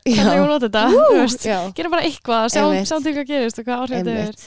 Já. 0.09 0.15
hvernig 0.15 0.39
ég 0.39 0.47
nota 0.49 0.65
þetta? 0.65 0.85
Ú, 0.89 1.03
Þú 1.03 1.19
veist, 1.19 1.45
gera 1.77 1.91
bara 1.93 2.07
eitthvað, 2.09 2.47
sjá, 2.55 2.95
til 3.05 3.13
hvað 3.19 3.29
gerist 3.29 3.61
og 3.61 3.67
hvað 3.69 3.83
áhrif 3.83 3.99
þetta 3.99 4.15
er. 4.23 4.41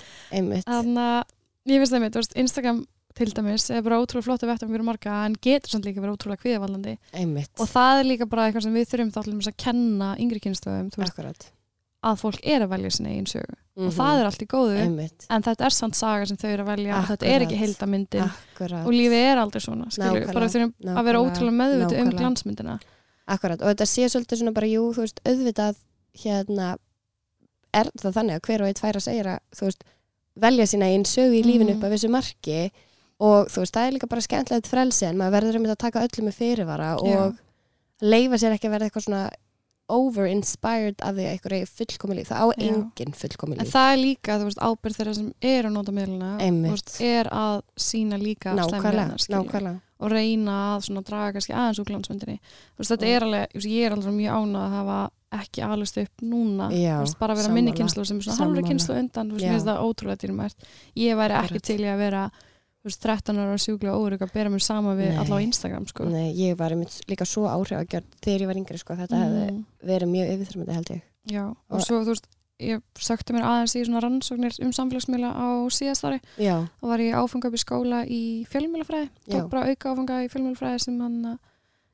Þannig 0.67 1.05
að 1.05 1.71
ég 1.71 1.85
finnst 1.85 1.95
það 1.95 2.05
mitt, 2.07 2.19
veist, 2.19 2.37
Instagram 2.43 2.83
til 3.13 3.29
dæmis 3.37 3.69
er 3.71 3.83
bara 3.85 4.01
ótrúlega 4.03 4.25
flott 4.27 4.43
að 4.43 4.53
vetta 4.55 4.67
um 4.67 4.73
fyrir 4.73 4.87
marga 4.89 5.17
en 5.29 5.35
getur 5.45 5.75
samt 5.77 5.85
líka 5.87 6.01
verið 6.01 6.17
ótrúlega 6.17 6.41
kviðavallandi 6.43 6.95
einmitt, 7.13 7.53
og 7.61 7.69
það 7.69 7.99
er 8.01 8.09
líka 8.09 8.29
bara 8.31 8.47
eitthvað 8.49 8.65
sem 8.67 8.79
við 8.79 8.87
þurfum 8.89 9.11
þá 9.13 9.19
til 9.27 9.35
að 9.53 9.59
kenna 9.61 10.09
yngri 10.17 10.41
kynstöðum 10.43 10.89
að 12.03 12.17
fólk 12.19 12.41
er 12.43 12.65
að 12.65 12.69
velja 12.75 12.91
sinni 12.91 13.11
eigin 13.15 13.27
sögu. 13.31 13.55
Mhm. 13.77 13.87
og 13.89 13.93
það 13.97 14.19
er 14.21 14.27
allt 14.29 14.43
í 14.43 14.47
góðu 14.47 14.77
einmitt, 14.83 15.27
en 15.31 15.43
þetta 15.43 15.65
er 15.65 15.71
samt 15.73 15.95
saga 15.97 16.27
sem 16.27 16.37
þau 16.37 16.49
eru 16.53 16.63
að 16.65 16.71
velja. 16.77 17.03
Þetta 17.09 17.27
er 17.27 17.41
ekki 17.41 17.55
Akkurat. 17.55 17.61
heildamyndin 17.63 18.23
akkurat. 18.27 18.87
Og 18.87 18.93
lífið 18.93 19.23
er 19.33 19.39
aldrei 19.41 19.61
svona 19.65 19.87
skilur, 19.91 20.27
bara 20.35 20.49
þurfum 20.53 20.73
að 20.93 21.05
vera 21.09 21.23
ótrúlega 21.23 21.57
meðviti 21.63 22.01
um 22.03 22.11
glansmyndina. 22.11 22.75
Akkurat, 23.29 23.63
og 23.63 23.69
þetta 23.73 23.87
sé 23.89 24.05
svolítið 24.13 24.43
svona 24.43 24.53
bara, 24.53 24.67
jú, 24.67 24.83
þú 24.93 25.01
veist, 25.07 25.21
auðvitað 25.25 25.77
hérna 26.25 26.77
er 27.73 27.89
það 27.97 28.13
þannig 28.19 28.37
að 28.37 28.43
hver 28.47 28.61
og 28.61 28.69
eitt 28.69 28.81
fær 28.83 28.99
að 29.01 29.07
segja 29.07 29.25
að, 29.25 29.39
þú 29.57 29.65
veist, 29.71 29.85
velja 30.43 30.67
sína 30.67 30.91
einn 30.93 31.05
sögu 31.09 31.39
í 31.41 31.45
lífinu 31.47 31.71
Mhm. 31.73 31.77
upp 31.79 31.85
af 31.85 31.93
þessu 31.93 32.11
marki. 32.11 32.71
Og 33.21 33.47
þú 33.49 33.59
veist, 33.63 33.73
það 33.73 33.87
er 33.89 33.93
líka 33.97 34.09
bara 34.09 34.21
skemmtilegt 34.21 34.67
frelsi 34.69 35.07
en 35.07 35.17
maður 35.17 35.33
verður 35.41 35.57
um 35.57 35.65
að 35.65 35.79
taka 35.79 36.01
öllu 36.05 36.25
með 36.29 36.35
fyrirvara 36.35 36.97
og 37.01 37.37
leifa 38.03 38.35
sér 38.37 38.53
ekki 38.59 38.69
að 38.69 38.75
verða 38.77 38.91
eitthvað 38.91 39.05
svona 39.07 39.31
over-inspired 39.89 41.01
af 41.03 41.15
því 41.17 41.25
að 41.27 41.31
eitthvað 41.33 41.55
er 41.59 41.71
fullkomi 41.79 42.17
líf, 42.19 42.29
það 42.31 42.43
á 42.43 42.47
Já. 42.53 42.67
engin 42.69 43.15
fullkomi 43.17 43.57
en 43.59 43.67
það 43.73 43.93
er 43.93 44.01
líka, 44.03 44.37
þú 44.41 44.47
veist, 44.49 44.61
ábyrð 44.63 44.99
þeirra 44.99 45.15
sem 45.19 45.33
er 45.43 45.69
að 45.69 45.73
nota 45.77 45.93
miðluna 45.97 46.31
er 47.01 47.31
að 47.33 47.63
sína 47.77 48.19
líka 48.21 48.55
nákvæmlega 48.55 49.81
og 50.03 50.11
reyna 50.11 50.55
að 50.77 50.87
svona 50.89 51.03
draga 51.07 51.33
kannski 51.37 51.55
aðeins 51.55 51.79
úr 51.79 51.87
glansmyndinni. 51.87 52.39
Þetta 52.79 53.07
Mm. 53.07 53.13
er 53.15 53.23
alveg, 53.23 53.47
ég 53.55 53.87
er 53.87 53.93
alveg 53.93 54.15
mjög 54.17 54.33
ánað 54.35 54.63
að 54.67 54.73
hafa 54.77 55.11
ekki 55.33 55.63
alveg 55.63 56.03
upp 56.03 56.23
núna. 56.23 56.71
Já, 56.75 56.99
veist, 56.99 57.19
bara 57.19 57.35
að 57.35 57.43
vera 57.43 57.53
minni 57.55 57.73
kynslu 57.73 58.05
sem 58.05 58.17
er 58.19 58.23
svona 58.23 58.39
halvri 58.43 58.63
kynslu 58.67 58.95
undan 58.99 59.31
þú 59.31 59.33
veist, 59.39 59.45
mér 59.47 59.55
finnst 59.55 59.71
það 59.71 59.85
ótrúlega 59.87 60.21
dýrmært 60.25 60.55
ég 60.97 61.17
væri 61.17 61.39
ekki 61.39 61.61
til 61.63 61.79
í 61.81 61.89
að 61.89 61.99
vera 61.99 62.31
veist, 62.85 63.01
13 63.03 63.39
ára 63.39 63.57
sjúklega 63.59 63.95
órygg 63.99 64.23
að 64.27 64.33
bera 64.35 64.51
mér 64.51 64.63
sama 64.65 64.95
við 64.99 65.11
Nei. 65.13 65.19
alla 65.23 65.37
á 65.39 65.45
Instagram 65.45 65.87
sko. 65.87 66.05
Nei, 66.11 66.33
ég 66.35 66.57
var 66.59 66.71
einmitt 66.75 67.01
líka 67.09 67.25
svo 67.29 67.47
áhrif 67.47 67.79
að 67.79 67.89
gera 67.89 68.05
þegar 68.21 68.41
ég 68.41 68.47
var 68.51 68.57
yngri, 68.63 68.79
sko, 68.79 68.95
þetta 68.99 69.21
hefði 69.23 69.45
Mm, 69.53 69.65
verið 69.87 70.09
mjög 70.15 70.33
yfirþyrmandi 70.35 70.73
held 70.79 70.91
ég. 70.97 71.03
Já, 71.31 71.45
og 71.51 71.57
Og- 71.71 71.81
svo 71.87 72.01
þú 72.03 72.07
veist 72.15 72.27
ég 72.63 72.83
sökti 72.99 73.33
mér 73.35 73.43
aðeins 73.47 73.75
í 73.75 73.85
svona 73.87 74.01
rannsóknir 74.03 74.59
um 74.65 74.71
samfélagsmiðla 74.73 75.31
á 75.35 75.47
síðast 75.71 76.05
ári. 76.05 76.21
Já, 76.39 76.69
þá 76.83 76.87
var 76.87 76.99
ég 76.99 77.15
áfanga 77.15 77.47
upp 77.47 77.55
í 77.55 77.63
skóla 77.65 78.07
í 78.07 78.47
fjölmjölafræði 78.47 79.09
tók 79.31 79.49
bara 79.51 79.67
auka 79.71 79.95
áfanga 79.95 80.25
í 80.25 80.29
fjölmjölafræði 80.31 80.81
sem 80.81 81.01
hann 81.01 81.23
að- 81.25 81.39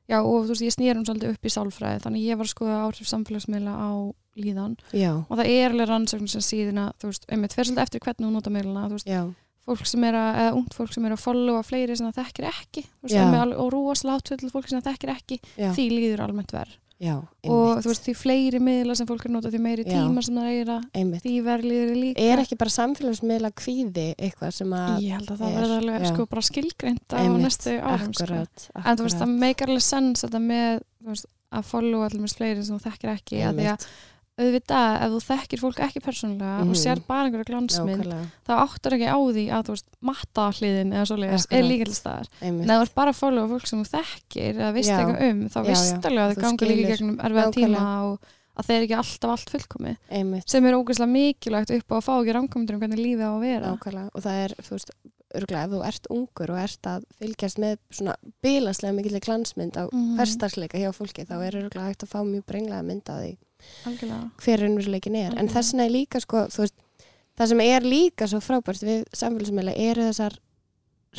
já 0.09 0.17
og 0.25 0.45
þú 0.45 0.49
veist 0.49 0.61
ég 0.65 0.73
snýrum 0.73 1.05
svolítið 1.05 1.29
upp 1.33 1.43
í 1.45 1.49
sálfræði. 1.49 2.01
Þannig 2.01 2.25
ég 2.25 2.37
var 2.37 2.45
að 2.45 2.53
skoða 2.53 2.81
áhrif 2.85 3.07
samfélagsmiðla 3.07 3.73
á 3.77 3.89
líðan. 4.37 4.77
Já, 4.93 5.25
og 5.29 5.37
það 5.37 5.45
er 5.49 5.69
alveg 5.71 5.87
rannsóknir 5.89 6.29
sem 6.29 6.41
síðan 6.41 6.77
að 6.81 6.93
þú 6.97 7.05
veist, 7.09 7.25
einmitt 7.29 7.53
fer 7.53 7.65
svolítið 7.65 7.81
eftir 7.85 7.99
hvernig 7.99 8.25
þú 8.25 8.31
nota 8.31 8.49
miðluna 8.49 8.87
þú 8.89 8.93
veist, 8.97 9.05
já, 9.05 9.33
fólk 9.69 9.87
sem 9.93 10.03
er 10.09 10.17
að, 10.19 10.41
eða 10.43 10.57
ungt 10.59 10.75
fólk 10.77 10.93
sem 10.97 11.05
er 11.09 11.15
að 11.15 11.23
followa 11.23 11.63
fleiri 11.65 11.95
sem 11.99 12.09
það 12.11 12.19
þekkir 12.25 12.49
ekki 12.51 12.83
Já. 13.07 13.23
það 13.23 13.39
alveg- 13.45 13.63
og 13.63 13.73
rúast 13.77 14.05
látfjöld 14.09 14.45
fólk 14.53 14.69
sem 14.69 14.81
það 14.81 14.91
þekkir 14.93 15.15
ekki 15.15 15.39
já, 15.55 15.71
því 15.77 15.89
líður 15.95 16.23
almennt 16.27 16.53
verð 16.55 16.77
já, 16.99 17.13
og 17.47 17.77
þú 17.79 17.87
veist 17.93 18.03
því 18.09 18.13
fleiri 18.19 18.59
miðla 18.59 18.95
sem 18.99 19.07
fólk 19.07 19.21
er 19.23 19.29
að 19.29 19.35
nota 19.37 19.51
því 19.53 19.59
meiri 19.63 19.85
Já. 19.87 19.93
tíma 20.03 20.23
sem 20.25 20.35
það 20.35 20.49
er 20.59 20.71
að 20.73 21.13
því 21.23 21.33
verð 21.45 21.67
líður 21.69 21.93
líka 22.01 22.25
Er 22.25 22.41
ekki 22.43 22.57
bara 22.59 22.73
samfélagsmiðla 22.75 23.51
kvíði 23.55 24.07
eitthvað 24.19 24.51
sem 24.57 24.73
að 24.75 24.97
ég 25.05 25.15
held 25.15 25.31
að 25.31 25.39
það 25.39 25.47
er, 25.53 25.59
verði 25.61 25.77
alveg 25.79 26.03
já. 26.03 26.09
sko 26.11 26.25
bara 26.33 26.43
skilgreint 26.49 27.15
á 27.15 27.21
næstu 27.39 27.77
árum 27.79 28.11
sko. 28.11 28.27
akkurat, 28.27 28.67
en 28.75 28.99
þú 28.99 29.07
veist 29.07 29.15
akkurat. 29.15 29.21
það 29.23 29.35
meikar 29.45 29.71
alveg 29.71 29.85
sens 29.87 30.25
þetta 30.25 30.43
með 30.43 30.81
veist, 31.07 31.29
að 31.55 31.69
followa 31.71 32.09
allir 32.09 32.21
með 32.25 32.35
fleiri 32.35 32.65
sem 32.67 32.75
þú 32.75 32.83
þekkir 32.89 33.13
ekki 33.15 33.43
að 33.47 33.61
því 33.63 33.69
að 33.77 33.87
auðvitað 34.39 34.95
ef 35.03 35.11
þú 35.13 35.19
þekkir 35.27 35.59
fólk 35.63 35.79
ekki 35.85 36.01
persónulega 36.05 36.59
Mhm. 36.63 36.69
og 36.69 36.75
sér 36.79 37.01
bara 37.07 37.27
einhverja 37.27 37.49
glansmynd 37.51 38.03
nákvæmlega, 38.05 38.25
þá 38.47 38.53
áttar 38.63 38.95
ekki 38.97 39.07
á 39.11 39.17
því 39.19 39.43
að 39.51 39.63
þú 39.67 39.75
veist 39.75 39.87
matta 40.01 40.45
hliðin 40.57 40.93
eða 40.95 41.05
svoleiðis 41.11 41.47
er 41.51 41.63
líka 41.67 41.85
til 41.85 41.97
staðar 41.99 42.27
en 42.41 42.59
þú 42.65 42.81
ert 42.81 42.95
bara 42.95 43.11
að 43.11 43.19
followa 43.19 43.47
fólk 43.53 43.67
sem 43.67 43.83
þú 43.83 43.89
þekkir 43.99 44.53
eða 44.59 44.73
veist 44.73 44.89
Já. 44.89 44.97
eitthvað 44.99 45.29
um 45.29 45.39
þá 45.49 45.59
Já, 45.59 45.73
já. 45.75 45.99
alveg 46.09 46.23
að 46.23 46.35
þau 46.35 46.41
gangi 46.47 46.69
líka 46.71 46.89
gegnum 46.95 47.17
erfiða 47.19 47.53
tíma 47.53 47.85
og 48.09 48.19
að 48.59 48.65
þeir 48.67 48.81
ekki 48.83 48.97
alltaf 48.99 49.29
allt 49.31 49.49
fullkomið 49.53 49.97
einmitt. 50.11 50.49
sem 50.49 50.65
er 50.65 50.73
ógeðslega 50.75 51.11
mikilvægt 51.15 51.71
upp 51.77 51.87
á 51.91 51.95
að 51.99 52.03
fá 52.07 52.13
ekki 52.19 52.33
ránkomendur 52.35 52.73
um 52.75 52.81
hvernig 52.81 52.99
lífið 52.99 53.23
á 53.23 53.31
að 53.31 53.43
vera 53.45 53.77
Nákvæmlega 53.77 54.09
og 54.13 54.21
það 54.23 54.43
er, 54.43 54.55
þú 54.59 54.69
veist, 54.75 54.91
örgulega 55.29 55.63
ef 55.63 55.69
þú 55.71 55.79
ert 55.87 56.07
ungur 56.09 56.49
og 56.49 56.57
ert 56.59 56.83
að 56.89 57.03
fylgjast 57.19 57.59
með 57.61 57.77
svona 57.93 58.15
bilaslega 58.43 58.93
mikilvæg 58.97 59.23
glansmynd 59.27 59.75
á 59.77 59.83
Mhm. 59.93 60.17
hverstarsleika 60.17 60.77
hjá 60.81 60.91
fólki 60.91 61.23
þá 61.27 61.35
er 61.45 61.53
örgulega 61.61 61.87
hægt 61.87 62.03
að 62.03 62.09
fá 62.09 62.19
mjög 62.25 62.43
brenglega 62.49 62.83
mynd 62.83 63.03
að 63.05 63.19
því 63.23 63.37
algjörlega 63.85 64.31
hver 64.43 64.59
raunveruleikin 64.65 65.15
er. 65.15 65.31
En 65.37 65.45
Mhm. 65.47 65.53
þess 65.55 65.73
vegna 65.73 65.85
er 65.85 65.95
líka 65.95 66.21
sko, 66.21 66.47
veist, 66.57 66.73
það 67.39 67.47
sem 67.47 67.59
er 67.61 67.81
líka 67.81 68.27
svo 68.27 68.39
frábært 68.39 68.83
við 68.83 69.03
samfélagsmiðla 69.13 69.73
eru 69.77 70.01
þessar 70.11 70.37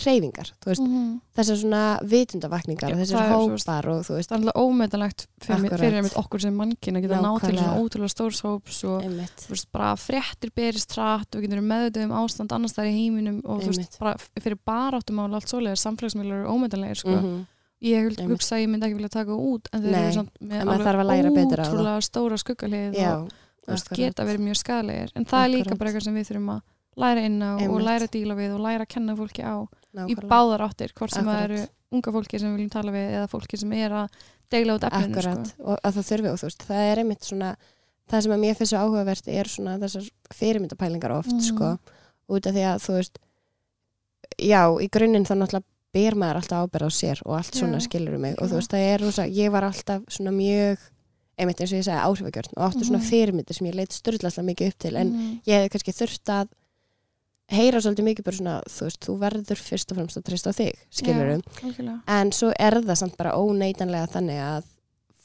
reyfingar, 0.07 0.53
veist, 0.65 0.81
Mhm. 0.81 1.21
þessar 1.35 1.57
svona 1.59 1.99
vitundavakningar 2.07 2.93
og 2.93 2.99
þessar 3.01 3.29
hópar 3.33 3.89
og 3.91 4.05
þú 4.07 4.15
veist, 4.15 4.29
það 4.31 4.37
er 4.37 4.41
alltaf 4.41 4.61
ómetanlegt 4.63 5.27
fyrir, 5.43 5.79
fyrir 5.79 6.15
okkur 6.15 6.41
sem 6.41 6.55
mannkinn 6.57 6.97
að 6.97 7.03
geta 7.03 7.21
nátt 7.21 7.41
til 7.41 7.57
svona 7.59 7.81
ótrúlega 7.81 8.15
stórs 8.15 8.41
hóps 8.43 8.85
og 8.85 9.03
veist, 9.49 9.67
bara 9.73 9.97
fréttir 9.97 10.51
berist 10.55 10.93
hratt 10.95 11.35
og 11.35 11.43
við 11.43 11.49
getum 11.51 11.67
meðvitað 11.67 12.05
um 12.05 12.13
ástand 12.13 12.53
annars 12.53 12.73
þar 12.73 12.87
í 12.87 12.95
heiminum 12.95 13.43
og 13.45 13.63
veist, 13.65 13.99
bara 13.99 14.15
fyrir 14.39 14.59
baráttumál 14.65 15.35
allt 15.35 15.47
svoleiðir, 15.51 15.83
samfélagsmiðlar 15.83 16.45
eru 16.45 16.49
ómetanlegir 16.55 16.97
sko. 16.97 17.09
mhm, 17.11 17.47
ég 17.81 18.19
hugsa 18.29 18.57
að 18.57 18.63
ég 18.65 18.69
myndi 18.69 18.87
ekki 18.87 18.97
vilja 18.99 19.09
taka 19.15 19.33
út 19.37 19.69
en 19.73 19.83
þeir 19.83 19.91
Nei, 19.95 20.01
eru 20.05 20.13
samt 20.13 20.33
með 20.41 20.61
það. 20.61 21.71
ótrúlega 21.71 22.03
stóra 22.05 22.37
skuggalið 22.39 22.95
já, 22.99 23.13
og 23.17 23.31
akkurat. 23.69 23.97
geta 23.99 24.25
verið 24.29 24.41
mjög 24.47 24.57
skadalegir 24.61 25.11
en 25.17 25.25
það 25.25 25.45
er 25.45 25.49
líka 25.55 25.61
Akkurat. 25.63 25.79
bara 25.79 25.91
eitthvað 25.91 26.05
sem 26.05 26.15
við 26.15 26.29
þurfum 26.31 26.51
að 26.55 26.61
læra 27.01 27.21
inn 27.25 27.41
á 27.41 27.51
og 27.55 27.61
Einmitt. 27.63 27.85
læra 27.87 28.05
að 28.05 28.11
díla 28.17 28.35
við 28.37 28.55
og 28.55 28.61
læra 28.61 28.85
að 28.85 28.89
kenna 28.95 29.17
fólki 29.17 29.43
á 29.43 29.55
í 29.61 29.67
Nákvæmlega. 29.97 30.29
báðar 30.29 30.61
áttir, 30.69 30.93
hvort 30.95 31.11
sem 31.15 31.25
það 31.25 31.41
Akkurat. 31.41 31.51
eru 31.51 31.69
unga 31.91 32.13
fólki 32.13 32.39
sem 32.39 32.49
við 32.51 32.57
viljum 32.61 32.71
tala 32.71 32.93
við 32.93 33.07
eða 33.17 33.29
fólki 33.31 33.59
sem 33.59 33.73
er 33.73 33.91
að 33.91 34.09
deila 34.51 34.75
út 34.77 34.85
efninu 34.85 35.17
Akkurat, 35.17 35.47
sko. 35.47 35.63
og 35.65 35.79
að 35.85 35.93
það 35.97 36.09
þurfi 36.11 36.29
og 36.31 36.39
þú 36.39 36.47
veist, 36.51 36.63
það 36.69 36.93
er 36.93 36.99
einmitt 36.99 37.23
svona 37.25 37.57
það 38.11 38.23
sem 38.23 38.33
að 38.33 38.41
mér 38.45 38.55
finnst 38.59 38.71
svo 38.75 38.79
áhugavert 38.85 39.29
er 39.29 39.45
svona 39.47 39.79
þessar 39.79 40.11
fyrirmyndapælingar 40.35 41.11
oft 41.17 41.33
Mhm. 41.33 41.41
sko, 41.41 41.79
út 42.29 42.47
af 42.47 42.55
því 42.55 42.65
að 42.67 42.79
þú 42.85 42.93
veist 42.99 43.19
já, 44.39 44.63
í 44.81 44.89
grunninn 44.91 45.25
þá 45.27 45.35
náttúrulega 45.39 45.65
ber 45.93 46.15
maður 46.15 46.37
alltaf 46.41 46.69
ábyrð 46.69 46.87
á 46.87 46.91
sér 46.95 47.21
og 47.27 47.37
allt 47.39 47.55
svona 47.59 47.81
skilur 47.83 48.19
mig 48.19 48.37
og 48.39 48.49
þú 48.49 48.55
veist, 48.61 48.71
það 48.71 48.87
er 48.95 49.01
rosa, 49.05 49.25
ég 49.27 49.51
var 49.51 49.65
alltaf 49.67 50.03
svona 50.09 50.31
mjög, 50.31 50.79
einmitt 51.41 51.61
eins 51.61 51.73
og 51.73 51.79
ég 51.81 51.85
segi 51.89 52.05
áhrifagjörn 52.05 52.57
og 52.57 52.65
átti 52.69 52.85
svona 52.87 53.01
Mhm. 53.01 53.09
fyrirmyndir 53.11 53.55
sem 53.57 53.67
ég 53.67 53.75
leit 53.75 53.93
styrla 53.93 54.31
mikið 54.31 54.69
upp 54.69 54.79
til, 54.79 54.97
en 54.97 55.09
Mhm. 55.13 55.41
ég 55.47 55.55
hefði 55.57 55.71
kannski 55.71 55.93
þurft 55.99 56.25
að 56.31 56.49
heyra 57.51 57.81
svolítið 57.83 58.05
mikið 58.07 58.25
bara 58.25 58.37
svona, 58.37 58.61
þú 58.69 58.83
veist, 58.87 59.01
þú 59.01 59.19
verður 59.19 59.59
fyrst 59.59 59.91
og 59.91 59.97
fremst 59.99 60.17
að 60.17 60.25
treysta 60.29 60.51
á 60.51 60.55
þig, 60.55 60.75
skilur 60.91 61.43
algjörlega. 61.43 62.03
en 62.07 62.31
svo 62.31 62.53
er 62.59 62.73
það 62.83 62.97
samt 62.97 63.17
bara 63.17 63.33
óneitanlega 63.35 64.07
þannig 64.13 64.39
að 64.39 64.65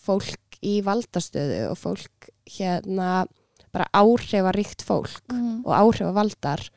fólk 0.06 0.58
í 0.64 0.82
valdastöðu 0.82 1.70
og 1.70 1.78
fólk 1.78 2.30
hérna 2.50 3.28
bara 3.72 3.86
áhrifaríkt 3.94 4.82
fólk 4.82 5.22
Mhm. 5.32 5.62
og 5.66 5.74
áhrifavaldar 5.74 6.70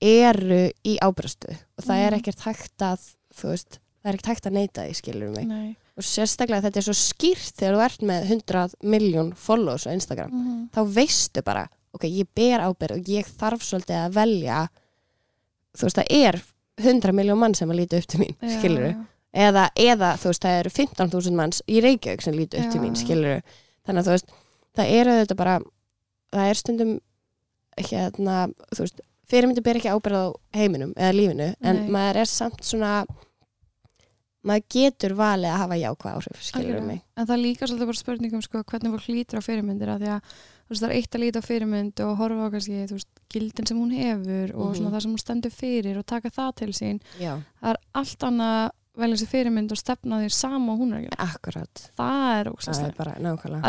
eru 0.00 0.70
í 0.84 0.96
ábyrðastöðu 1.02 1.56
og 1.78 1.84
það 1.84 2.02
er 2.06 2.10
Mhm. 2.10 2.20
ekkert 2.20 2.40
hægt 2.44 2.78
að 2.84 3.00
þú 3.34 3.48
veist, 3.52 3.78
það 4.04 4.10
er 4.10 4.14
ekkert 4.14 4.26
hægt 4.32 4.46
að 4.46 4.52
neita 4.52 4.82
því 4.86 4.94
skilur 4.94 5.30
mig 5.36 5.46
Nei. 5.48 5.76
og 5.96 6.02
sérstaklega 6.04 6.62
þetta 6.62 6.76
er 6.76 6.86
svo 6.86 6.94
skýrt 6.94 7.54
þegar 7.56 7.74
þú 7.76 7.84
ert 7.84 8.00
með 8.02 8.26
100 8.30 8.74
miljón 8.84 9.34
follows 9.34 9.86
á 9.86 9.92
Instagram 9.92 10.30
Mhm. 10.30 10.68
þá 10.72 10.80
veistu 10.94 11.42
bara, 11.44 11.68
ok, 11.94 12.04
ég 12.04 12.26
ber 12.34 12.60
ábyrð 12.60 12.92
og 12.98 13.04
ég 13.08 13.24
þarf 13.26 13.60
svolítið 13.62 14.06
að 14.06 14.12
velja 14.12 14.68
þú 15.76 15.82
veist, 15.82 15.96
það 15.96 16.06
er 16.10 16.42
100 16.78 17.12
miljón 17.12 17.38
mann 17.38 17.54
sem 17.54 17.68
að 17.70 17.76
líta 17.76 17.96
upp 17.98 18.06
til 18.06 18.20
mín, 18.20 18.36
Já, 18.42 18.60
skilur 18.60 18.92
já. 18.92 19.06
eða, 19.34 19.70
eða 19.76 20.12
þú 20.18 20.24
veist, 20.28 20.42
það 20.42 20.60
eru 20.60 20.70
15.000 20.70 21.34
manns 21.34 21.62
í 21.68 21.80
Reykjavík 21.80 22.22
sem 22.22 22.34
lítu 22.34 22.58
upp 22.58 22.70
til 22.70 22.80
Já, 22.80 22.84
mín, 22.84 22.96
skilur 22.96 23.42
þannig 23.86 24.00
að 24.02 24.06
þú 24.06 24.10
veist, 24.12 24.28
það 24.76 24.90
eru 24.90 25.10
þetta 25.24 25.36
bara 25.36 25.58
það 26.32 26.50
er 26.50 26.54
stundum 26.54 27.00
hérna, 27.78 28.52
þú 28.74 28.78
veist, 28.84 29.00
fyrirmyndi 29.30 29.62
ber 29.66 29.76
ekki 29.80 29.90
ábyrð 29.94 30.18
á 30.22 30.26
heiminum 30.56 30.92
eða 30.96 31.14
lífinu 31.16 31.48
en 31.60 31.76
Nei. 31.82 31.88
maður 31.90 32.20
er 32.22 32.30
samt 32.30 32.62
svona 32.66 32.92
maður 34.46 34.66
getur 34.70 35.14
valið 35.18 35.50
að 35.50 35.60
hafa 35.62 35.76
jákvæð 35.80 36.12
áhrif, 36.16 36.42
skilur 36.46 36.76
Algjörlega. 36.76 36.86
mig 36.86 37.00
En 37.16 37.26
það 37.26 37.34
er 37.34 37.42
líka 37.42 37.66
svolítið 37.66 37.88
bara 37.90 38.00
spurningum 38.02 38.42
sko, 38.44 38.62
hvernig 38.62 38.92
fólk 38.94 39.08
lítur 39.10 39.40
á 39.42 39.46
fyrirmyndir 39.46 39.90
að 39.90 40.04
því 40.04 40.10
að 40.14 40.20
veist, 40.70 40.82
það 40.82 40.86
er 40.90 40.96
eitt 41.00 41.16
að 41.16 41.22
líta 41.24 41.40
á 41.42 41.48
fyrirmynd 41.48 42.02
og 42.06 42.12
horfa 42.20 42.46
á 42.46 42.52
kannski, 42.54 42.78
þú 42.86 42.98
veist, 42.98 43.10
gildin 43.34 43.66
sem 43.66 43.80
hún 43.80 43.94
hefur 43.96 44.54
og 44.54 44.66
Mhm. 44.70 44.76
svona 44.78 44.92
það 44.94 45.02
sem 45.02 45.10
hún 45.16 45.24
stendur 45.24 45.50
fyrir 45.50 45.98
og 45.98 46.06
taka 46.06 46.30
það 46.30 46.54
til 46.56 46.68
sín. 46.72 47.00
Já, 47.18 47.42
Það 47.62 47.70
er 47.70 47.76
allt 47.94 48.18
annað 48.22 48.70
velja 49.00 49.18
sér 49.20 49.30
fyrirmynd 49.32 49.72
og 49.74 49.80
stefna 49.80 50.20
því 50.22 50.30
sama 50.36 50.72
og 50.74 50.80
hún 50.82 50.94
er 50.96 51.04
gera. 51.06 51.26
akkurat. 51.26 51.82
Það 51.98 52.24
er 52.40 52.50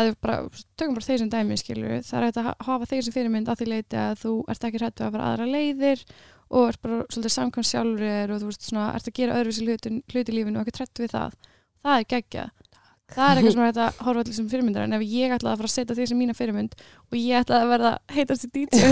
er 0.08 0.16
bara, 0.22 0.38
tökum 0.80 0.96
bara 0.98 1.06
þeir 1.08 1.22
sem 1.22 1.30
dæmi 1.34 1.58
skilur 1.60 1.94
það 2.08 2.18
er 2.22 2.28
að 2.32 2.42
ha- 2.48 2.56
hafa 2.70 2.90
þeir 2.92 3.02
sem 3.08 3.16
fyrirmynd 3.18 3.48
að 3.52 3.62
því 3.62 3.70
leiti 3.74 4.00
að 4.02 4.18
þú 4.24 4.34
ert 4.48 4.68
ekki 4.68 4.82
hrættu 4.82 5.06
að 5.06 5.12
fara 5.18 5.30
aðra 5.32 5.50
leiðir 5.52 6.04
og 6.48 6.68
ert 6.70 6.80
bara 6.82 7.02
svolítið 7.12 7.34
samkvæm 7.36 7.68
sjálfur 7.68 8.06
þér 8.08 8.32
og 8.34 8.40
þú 8.40 8.52
veist 8.52 8.68
svona, 8.70 8.86
ert 8.96 9.10
að 9.10 9.18
gera 9.20 9.36
öðruvísi 9.42 9.66
hluti, 9.68 9.94
hluti 10.14 10.32
í 10.32 10.38
lífinu 10.38 10.60
og 10.62 10.64
ekki 10.68 10.80
hrættu 10.80 11.04
við 11.04 11.12
það. 11.18 11.36
Það 11.84 11.98
er 11.98 12.08
geggja 12.14 12.46
það 13.08 13.30
er 13.30 13.38
eitthvað 13.38 13.54
sem 13.54 13.62
er 13.62 13.68
hægt 13.68 13.78
að 13.80 14.00
horfa 14.04 14.20
allir 14.22 14.36
sem 14.36 14.48
fyrirmyndar 14.52 14.84
en 14.84 14.96
ef 14.98 15.04
ég 15.08 15.32
ætlaði 15.32 15.54
að 15.54 15.60
fara 15.62 15.70
að 15.70 15.74
setja 15.74 15.94
því 15.96 16.06
sem 16.10 16.18
mína 16.20 16.34
fyrirmynd 16.36 16.74
og 17.08 17.14
ég 17.16 17.38
ætlaði 17.40 17.64
að 17.64 17.70
verða 17.72 17.92
heitast 18.12 18.44
í 18.44 18.50
DJ 18.52 18.82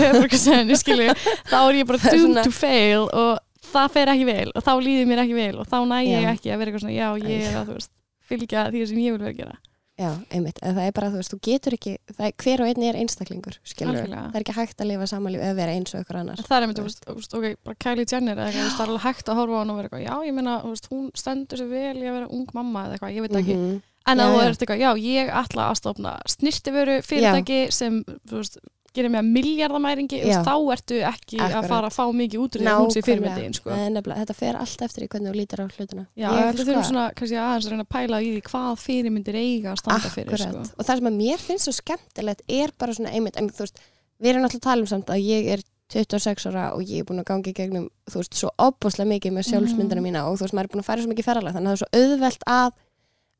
þá 1.51 1.57
er 1.59 1.77
ég 1.77 1.89
bara 1.91 2.01
doomed 2.17 2.39
to 2.47 2.53
fail 2.57 3.03
og 3.13 3.37
það 3.73 3.87
fer 3.95 4.11
ekki 4.13 4.25
vel 4.31 4.49
og 4.55 4.63
þá 4.65 4.73
líður 4.87 5.07
mér 5.11 5.23
ekki 5.23 5.37
vel 5.37 5.55
og 5.61 5.67
þá 5.71 5.77
næ 5.91 5.97
ég 6.07 6.27
ekki 6.33 6.51
að 6.53 6.59
vera 6.61 6.71
eitthvað 6.71 6.83
svona 6.85 6.97
já 6.97 7.07
ég 7.31 7.47
er 7.51 7.57
að 7.61 7.71
veist 7.73 7.91
fylgja 8.27 8.67
því 8.73 8.85
sem 8.89 8.97
ég 8.99 9.15
vil 9.15 9.21
vera 9.23 9.31
að 9.33 9.41
gera. 9.41 9.57
Já, 9.97 10.11
einmitt, 10.29 10.59
en 10.61 10.75
það 10.77 10.85
er 10.85 10.91
bara, 10.93 11.07
þú 11.09 11.17
veist, 11.17 11.31
þú 11.33 11.37
getur 11.47 11.73
ekki 11.73 11.91
er, 11.97 12.33
hver 12.37 12.61
og 12.61 12.67
einn 12.69 12.83
er 12.85 12.97
einstaklingur, 12.99 13.55
skilur 13.65 13.95
það 14.05 14.35
er 14.37 14.43
ekki 14.43 14.53
hægt 14.53 14.83
að 14.83 14.89
lifa 14.91 15.07
samanlíf 15.09 15.41
eða 15.41 15.55
vera 15.57 15.73
eins 15.73 15.95
og 15.97 16.03
ykkur 16.03 16.19
annar 16.19 16.43
það 16.45 16.53
er 16.57 16.65
einmitt, 16.67 16.77
Þú 16.77 16.85
veist, 16.85 17.07
veist, 17.17 17.33
ok, 17.39 17.47
bara 17.65 17.79
Kylie 17.81 18.05
Jenner 18.11 18.37
eða 18.37 18.45
eitthvað, 18.51 18.67
veist, 18.67 18.77
það 18.77 18.85
er 18.85 18.91
alveg 18.93 19.05
hægt 19.07 19.31
að 19.33 19.39
horfa 19.41 19.57
á 19.57 19.59
hann 19.63 19.71
og 19.73 19.79
vera 19.79 19.89
eitthvað, 19.89 20.03
já, 20.05 20.27
ég 20.29 20.35
meina, 20.37 20.53
þú 20.61 20.73
veist, 20.75 20.89
hún 20.93 21.07
stendur 21.17 21.57
sér 21.63 21.71
vel 21.71 21.97
í 21.97 22.05
að 22.11 22.17
vera 22.19 22.29
ung 22.37 22.53
mamma 22.59 22.83
eða 22.85 22.93
eitthvað, 22.99 23.15
ég 23.17 23.25
veit 23.25 23.39
ekki, 23.41 23.55
Mhm. 23.57 23.81
en 24.07 24.17
Já, 24.21 24.23
að 24.27 24.35
þú 24.37 24.43
ert 24.45 24.61
eitthvað, 24.61 24.83
já, 24.85 24.91
ég 25.07 25.33
ætla 25.41 25.65
að 25.71 25.79
stofna 25.81 26.13
snirtiföru 26.29 26.99
fyrirtæki 27.09 27.59
sem, 27.73 28.03
þú 28.29 28.37
veist, 28.37 28.59
gerir 28.97 29.11
mig 29.13 29.21
að 29.21 29.29
miljardamæringi, 29.37 30.19
veist, 30.25 30.43
þá 30.47 30.55
ertu 30.75 30.97
ekki 31.11 31.37
Akkurat. 31.39 31.57
að 31.61 31.67
fara 31.71 31.89
að 31.91 31.95
fá 31.97 32.03
mikið 32.19 32.43
út 32.43 32.57
úr 32.57 32.63
því 32.63 32.69
að 32.73 32.81
hún 32.81 32.93
sé 32.95 33.03
fyrirmyndin, 33.07 33.55
sko. 33.57 33.69
Þetta 34.17 34.35
fer 34.37 34.59
allt 34.61 34.81
eftir 34.87 35.05
í 35.05 35.09
hvernig 35.13 35.31
þú 35.31 35.35
lítir 35.37 35.61
á 35.61 35.65
hlutina 35.67 36.05
Já, 36.17 36.27
sko, 36.33 36.63
þurfum 36.63 36.85
svona, 36.89 37.05
kannski 37.17 37.39
aðeins 37.41 37.67
að 37.67 37.71
reyna 37.75 37.85
að 37.87 37.93
pæla 37.97 38.21
í 38.25 38.29
því 38.35 38.41
hvað 38.51 38.81
fyrirmyndir 38.83 39.39
eiga 39.41 39.71
að 39.73 39.79
standa 39.83 40.11
fyrir, 40.17 40.37
sko. 40.37 40.49
Akkurat, 40.51 40.73
og 40.77 40.85
það 40.89 41.01
sem 41.01 41.09
að 41.11 41.17
mér 41.21 41.45
finnst 41.47 41.69
svo 41.69 41.75
skemmtilegt 41.79 42.41
er 42.49 42.75
bara 42.77 42.93
svona 42.97 43.13
einmitt, 43.15 43.37
en 43.37 43.49
þú 43.49 43.65
veist, 43.65 43.81
við 44.21 44.33
erum 44.33 44.43
alltaf 44.47 44.61
að 44.61 44.67
tala 44.69 44.81
um 44.81 44.91
samt 44.91 45.09
að 45.13 45.23
ég 45.27 45.51
er 45.57 45.65
26 45.87 46.49
ára 46.51 46.65
og 46.75 46.81
ég 46.83 46.99
er 46.99 47.05
búin 47.07 47.21
að 47.21 47.29
gangi 47.29 47.53
gegnum, 47.55 47.85
þú 48.11 48.19
veist, 48.19 48.33
svo 48.35 48.49
opbúslega 48.59 49.07
mikið 49.07 49.31
með 49.37 49.45
sjálfsmyndina 49.47 50.01
Mhm. 50.01 50.07
mína 50.09 50.25
og 50.27 50.35
þú 50.35 50.43
veist, 50.43 50.55
maður 50.57 50.67
er 50.67 50.71
búin 50.73 50.83
að 50.83 50.89
fara 50.89 51.01
svo 51.05 51.11
mikið 51.13 51.27
ferralag, 51.29 51.53
þannig 51.55 51.69
að 51.69 51.71
það 51.71 51.77
er 51.77 51.83
svo 51.83 51.89
auðvelt 52.01 52.43
að 52.47 52.71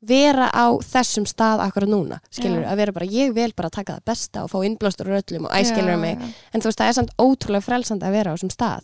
vera 0.01 0.49
á 0.53 0.65
þessum 0.85 1.25
stað 1.25 1.59
akkurat 1.65 1.89
núna, 1.89 2.19
skilur, 2.29 2.61
Já. 2.61 2.69
að 2.71 2.77
vera 2.77 2.91
bara, 2.93 3.05
ég 3.09 3.33
vil 3.33 3.51
bara 3.57 3.69
taka 3.73 3.95
það 3.97 4.03
besta 4.05 4.43
og 4.43 4.51
fá 4.51 4.57
innblástur 4.67 5.07
úr 5.09 5.17
öllum 5.23 5.45
og 5.49 5.51
æskilur 5.57 5.97
mig, 5.99 6.17
en 6.53 6.61
þú 6.61 6.69
veist, 6.69 6.77
það 6.79 6.87
er 6.91 6.93
samt 6.99 7.13
ótrúlega 7.17 7.65
frelsandi 7.65 8.05
að 8.05 8.11
vera 8.11 8.31
á 8.31 8.35
þessum 8.37 8.53
stað. 8.53 8.83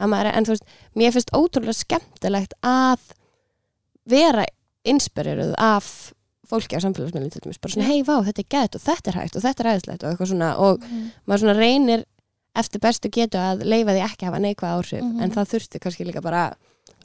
Að 0.00 0.08
maður, 0.10 0.26
er- 0.26 0.36
en 0.36 0.44
þú 0.44 0.54
veist, 0.56 0.64
mér 0.96 1.12
finnst 1.14 1.30
ótrúlega 1.30 1.76
skemmtilegt 1.78 2.54
að 2.66 2.98
vera 4.10 4.44
inspireruð 4.84 5.54
af 5.58 6.12
fólki 6.50 6.74
á 6.74 6.82
samfélagsmiðlum 6.82 7.30
til 7.30 7.42
dæmis, 7.44 7.60
bara 7.62 7.72
svona 7.76 7.86
hei 7.86 8.02
vá, 8.02 8.16
þetta 8.26 8.42
er 8.42 8.48
gett 8.50 8.74
og 8.74 8.82
þetta 8.82 9.10
er 9.12 9.18
hægt 9.20 9.36
og 9.38 9.42
þetta 9.44 9.62
er 9.62 9.68
æðislegt 9.76 10.02
og 10.02 10.10
eitthvað 10.10 10.30
svona. 10.32 10.48
Og 10.58 10.80
maður 11.28 11.44
svona 11.44 11.54
reynir 11.60 12.04
eftir 12.58 12.80
bestu 12.82 13.08
getu 13.14 13.38
að 13.38 13.62
leifa 13.70 13.94
því 13.94 14.02
ekki 14.08 14.24
að 14.26 14.30
hafa 14.32 14.40
neikvæð 14.42 14.72
áhrif. 14.74 15.04
Mhm. 15.04 15.20
en 15.22 15.30
það 15.30 15.50
þurfti 15.52 15.78
kannski 15.84 16.06
líka 16.08 16.20
bara 16.20 16.54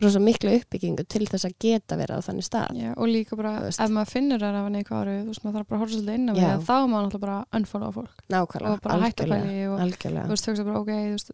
rosa 0.01 0.19
miklu 0.19 0.51
uppbyggingu 0.59 1.05
til 1.07 1.25
þess 1.29 1.45
að 1.47 1.53
geta 1.63 1.95
verið 1.95 2.19
á 2.19 2.25
þannig 2.27 2.43
stað 2.45 2.75
Já, 2.75 2.89
og 2.97 3.07
líka 3.07 3.37
bara, 3.39 3.53
veist. 3.63 3.79
ef 3.79 3.89
maður 3.95 4.11
finnur 4.11 4.39
það 4.43 4.57
af 4.59 4.67
neikvæð 4.75 4.99
árið, 4.99 5.19
þú 5.23 5.29
veist, 5.31 5.43
maður 5.45 5.55
þarf 5.55 5.67
bara 5.69 5.77
að 5.77 5.83
horfa 5.85 5.95
svolítið 5.95 6.17
inn 6.19 6.27
á 6.27 6.33
Já. 6.35 6.49
við, 6.49 6.65
þá 6.67 6.73
er 6.75 6.89
maður 6.91 7.05
náttúrulega 7.05 7.25
bara 7.25 7.37
unfollow 7.59 7.91
fólk 7.95 8.15
nákvæmlega, 8.35 8.73
og 8.75 8.81
bara 8.81 8.99
hætta 9.05 9.23
að 9.23 9.31
algjörlega, 9.31 9.45
pæli 9.45 9.63
og 9.71 9.79
algjörlega. 9.85 10.25
þú 10.25 10.35
veist, 10.35 10.49
hugsa 10.51 10.65
bara, 10.67 10.79
ok, 10.83 10.91
þú 10.91 11.15
veist, 11.15 11.31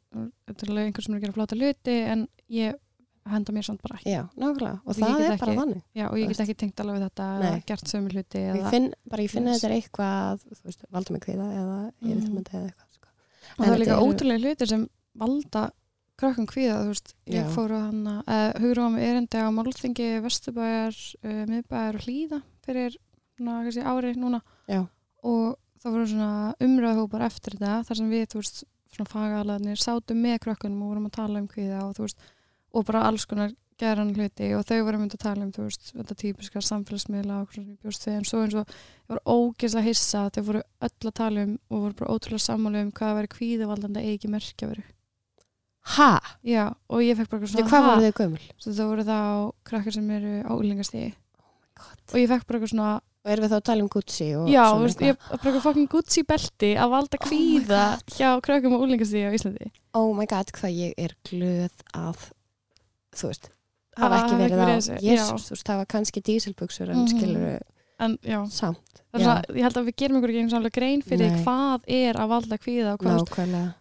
þetta 0.52 0.62
er 0.66 0.72
alveg 0.72 0.86
einhver 0.92 1.04
sem 1.08 1.14
er 1.14 1.18
að 1.18 1.26
gera 1.26 1.36
flóta 1.40 1.58
hluti, 1.58 1.98
en 2.14 2.28
ég 2.52 2.80
henda 3.32 3.54
mér 3.54 3.66
samt 3.66 3.82
bara 3.82 3.98
ekki. 3.98 4.10
Já, 4.14 4.22
nákvæmlega, 4.38 4.78
og 4.86 4.94
Ég 4.94 5.02
það 5.02 5.18
get 5.18 5.26
er 5.32 5.38
bara 5.38 5.52
ekki- 5.52 5.62
þannig 5.62 5.82
Já, 5.94 6.06
og 6.10 6.16
ég 6.18 6.28
veist. 6.28 6.38
get 6.38 6.46
ekki 6.48 6.58
tengt 6.62 6.80
alveg 6.82 7.02
þetta 7.06 7.26
eða 7.42 7.66
gert 7.70 7.86
sömu 7.92 8.10
hluti 8.14 8.38
ég 8.42 8.56
eða, 8.62 8.70
finn, 8.74 8.88
bara 9.10 9.22
ég 9.26 9.30
finn 9.30 9.46
að 9.46 9.52
Yes. 9.54 9.62
þetta 9.62 9.70
er 9.70 9.76
eitthvað 9.82 10.40
þú 10.42 10.64
veist, 10.66 10.82
valda 10.92 11.12
mig 11.12 11.22
kviða 11.22 11.48
eða 11.62 11.78
Mhm. 12.02 12.10
yfirþumandi 12.12 12.52
eða 12.58 12.66
eitthvað 12.70 12.90
sko. 12.98 13.08
og 13.58 13.62
En 13.62 13.66
það 13.66 13.76
er 13.76 13.82
líka 13.86 14.02
ótrúlega 14.02 14.42
hlutir 14.42 14.68
sem 14.68 14.90
valda 15.18 15.72
krökkum 16.22 16.48
kvíða, 16.50 16.80
þú 16.84 16.92
veist, 16.94 17.14
ég 17.32 17.48
Já. 17.48 17.52
fór 17.56 17.74
á 17.74 17.80
hann 17.82 18.02
að 18.22 18.48
hugra 18.64 18.86
á 18.86 18.90
mig 18.94 19.08
erindi 19.08 19.42
á 19.42 19.50
málþingi 19.54 20.10
Vesturbæjar, 20.26 21.00
uh, 21.26 21.42
miðbæjar 21.50 21.98
og 21.98 22.06
hlýða 22.06 22.42
fyrir 22.66 22.98
ná, 23.42 23.54
kannski, 23.66 23.86
ári 23.86 24.14
núna 24.16 24.42
Já. 24.70 24.86
og 25.26 25.58
það 25.82 25.96
voru 25.96 26.12
svona 26.12 26.34
umræðhópar 26.62 27.26
eftir 27.26 27.58
þetta 27.58 27.80
þar 27.88 28.02
sem 28.02 28.14
við, 28.14 28.28
þú 28.32 28.44
veist, 28.44 28.64
svona 28.92 29.12
fagalaðnir 29.12 29.82
sátum 29.82 30.22
með 30.22 30.38
krökkunum 30.46 30.86
og 30.86 30.94
vorum 30.94 31.10
að 31.10 31.18
tala 31.18 31.42
um 31.42 31.50
kvíða 31.50 31.82
og 31.88 31.98
þú 31.98 32.06
veist, 32.06 32.32
og 32.72 32.88
bara 32.88 33.04
alls 33.08 33.26
konar 33.26 33.54
geran 33.82 34.14
hluti 34.14 34.52
og 34.54 34.66
þau 34.68 34.84
voru 34.86 35.02
myndið 35.02 35.18
að 35.18 35.26
tala 35.26 35.46
um 35.48 35.52
þú 35.56 35.66
veist, 35.66 35.92
þetta 35.96 36.18
típiska 36.22 36.64
samfélagsmiðla 36.68 37.40
og 37.42 37.56
bjóst 37.82 38.08
við 38.08 38.18
en 38.20 38.28
svo 38.30 38.44
eins 38.46 38.58
og 38.60 38.70
ég 38.70 39.14
var 39.14 39.22
ógeðslega 39.26 39.88
hissa 39.88 40.26
þau 40.36 40.42
voru 40.52 40.64
öll 40.86 41.10
að 41.10 41.16
tala 41.18 41.46
um 41.48 41.56
og 41.72 41.86
voru 41.86 42.00
bara 42.02 42.16
ótrúlega 42.16 42.46
sammála 42.46 42.84
um 42.86 42.92
hvað 43.00 43.14
að 43.14 43.22
vera 43.22 43.36
kvíðavaldandi 43.38 44.04
eigi 44.06 44.34
ekki 44.36 44.76
Ha? 45.82 46.20
Já, 46.46 46.66
og 46.90 47.00
ég 47.02 47.18
fekk 47.18 47.30
bara 47.32 47.48
svona 47.50 47.70
hvað 47.70 47.86
voru 47.88 48.02
þau 48.06 48.18
gömul? 48.20 48.42
Það 48.62 48.82
voru 48.92 49.04
þá 49.08 49.18
krakkar 49.66 49.94
sem 49.94 50.10
eru 50.12 50.34
á 50.46 50.52
úlingastíði 50.54 51.14
og 52.12 52.18
ég 52.20 52.28
fekk 52.30 52.46
bara 52.48 52.68
svona 52.68 52.92
Og 53.22 53.30
erum 53.30 53.44
við 53.46 53.52
þá 53.52 53.58
að 53.60 53.66
tala 53.70 53.84
um 53.84 53.90
Gucci 53.94 54.28
og 54.34 54.48
já, 54.50 54.64
svona 54.66 54.86
veist, 54.88 55.02
ég 55.06 55.18
bara 55.30 55.38
eitthvað 55.38 55.62
fucking 55.62 55.90
Gucci 55.92 56.22
belti 56.26 56.70
að 56.74 56.90
valda 56.90 57.18
Oh 57.20 57.26
kvíða 57.28 57.82
God. 57.94 58.14
hjá 58.18 58.30
krakkum 58.42 58.74
á 58.74 58.80
úlingastíði 58.82 59.30
á 59.30 59.36
Íslandi 59.38 59.68
Oh 59.94 60.08
my 60.18 60.26
god, 60.26 60.50
hvað 60.58 60.72
ég 60.74 60.94
er 60.98 61.14
glöð 61.30 61.84
að 61.94 62.24
þú 63.14 63.30
veist 63.30 63.50
hafa 64.02 64.22
ekki 64.24 64.40
verið 64.40 64.58
á 64.58 64.66
já. 65.06 65.22
þú 65.38 65.54
veist, 65.54 65.68
það 65.70 65.78
var 65.84 65.86
kannski 65.94 66.24
dísilbuxur 66.26 66.90
en 66.90 66.98
Mhm. 66.98 67.12
skilur 67.14 67.60
en 68.02 68.18
já, 68.26 68.40
samt 68.50 69.04
er 69.14 69.20
svona, 69.22 69.44
ég 69.54 69.62
held 69.70 69.78
að 69.78 69.86
við 69.92 69.96
gerum 70.02 70.16
einhverjum 70.18 70.34
ekki 70.34 70.42
einu 70.42 70.56
samlega 70.56 70.78
grein 70.80 71.02
fyrir 71.06 71.30
Nei. 71.30 71.44
hvað 71.46 71.82
er 71.94 72.14
að 72.18 72.28
valda 72.34 72.58
kvíða 72.58 72.94
og 72.94 73.00
hvað 73.06 73.22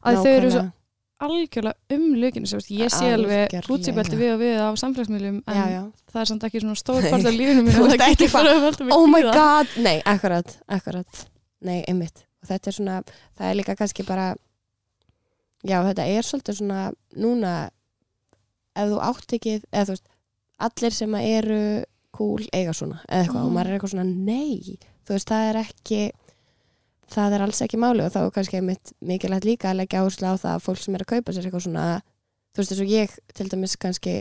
að 0.05 0.20
þau 0.20 0.26
eru 0.36 0.51
svo-. 0.51 0.72
Algjörlega 1.21 1.97
um 1.97 2.05
veist, 2.59 2.71
ég 2.73 2.93
sé 2.95 3.11
alveg 3.14 3.55
belti 3.97 4.18
við 4.21 4.33
og 4.35 4.41
við 4.41 4.57
á 4.61 4.68
samfélagsmiðlum 4.81 5.41
en 5.47 5.59
já, 5.61 5.64
já. 5.75 5.83
það 6.12 6.21
er 6.23 6.31
samt 6.33 6.47
ekki 6.49 6.62
svona 6.64 6.79
stór 6.81 7.09
part 7.11 7.29
af 7.31 7.37
lífinu 7.37 7.64
að 7.68 7.95
ert 7.95 8.01
það 8.05 8.14
getur 8.14 8.33
bara 8.35 8.55
að 8.57 8.62
valda 8.66 8.87
mér 8.89 8.95
oh 8.97 9.07
my 9.11 9.23
god, 9.29 9.75
nei, 9.85 9.97
akkurat, 10.14 10.55
akkurat. 10.68 11.27
Nei, 11.61 11.83
einmitt. 11.85 12.23
Og 12.41 12.49
þetta 12.49 12.71
er 12.71 12.77
svona, 12.79 12.95
það 13.37 13.51
er 13.51 13.59
líka 13.59 13.75
kannski 13.77 14.07
bara 14.09 14.31
já, 15.66 15.77
þetta 15.85 16.07
er 16.09 16.25
svolítið 16.25 16.57
svona 16.62 16.85
núna 17.21 17.55
ef 18.81 18.89
þú 18.95 19.01
átt 19.11 19.35
ekki, 19.37 19.59
eða 19.75 19.85
þú 19.91 19.97
veist 19.97 20.09
allir 20.61 20.97
sem 20.97 21.14
eru 21.21 21.61
cool 22.16 22.47
eiga 22.57 22.73
svona, 22.77 23.03
eða 23.09 23.27
eitthvað, 23.27 23.45
og 23.45 23.51
Mhm. 23.51 23.55
maður 23.59 23.68
er 23.68 23.77
eitthvað 23.79 23.93
svona 23.95 24.09
nei, 24.09 24.79
þú 25.05 25.14
veist, 25.16 25.29
það 25.31 25.49
er 25.51 25.61
ekki 25.64 26.01
það 27.11 27.36
er 27.36 27.44
alls 27.46 27.62
ekki 27.64 27.80
máli 27.80 28.04
og 28.04 28.12
þá 28.14 28.20
er 28.22 28.34
kannski 28.36 28.62
mikilvægt 28.64 29.48
líka 29.48 29.70
að 29.70 29.82
leggja 29.82 30.02
áherslu 30.02 30.30
á 30.30 30.34
það 30.40 30.52
að 30.56 30.64
fólk 30.66 30.82
sem 30.82 30.96
er 30.96 31.04
að 31.04 31.12
kaupa 31.14 31.34
sér 31.34 31.48
eitthvað 31.48 31.64
svona 31.66 31.86
þú 32.00 32.62
veist, 32.62 32.72
þess 32.72 32.84
að 32.84 32.92
ég 32.94 33.16
til 33.36 33.48
dæmis 33.50 33.76
kannski 33.80 34.16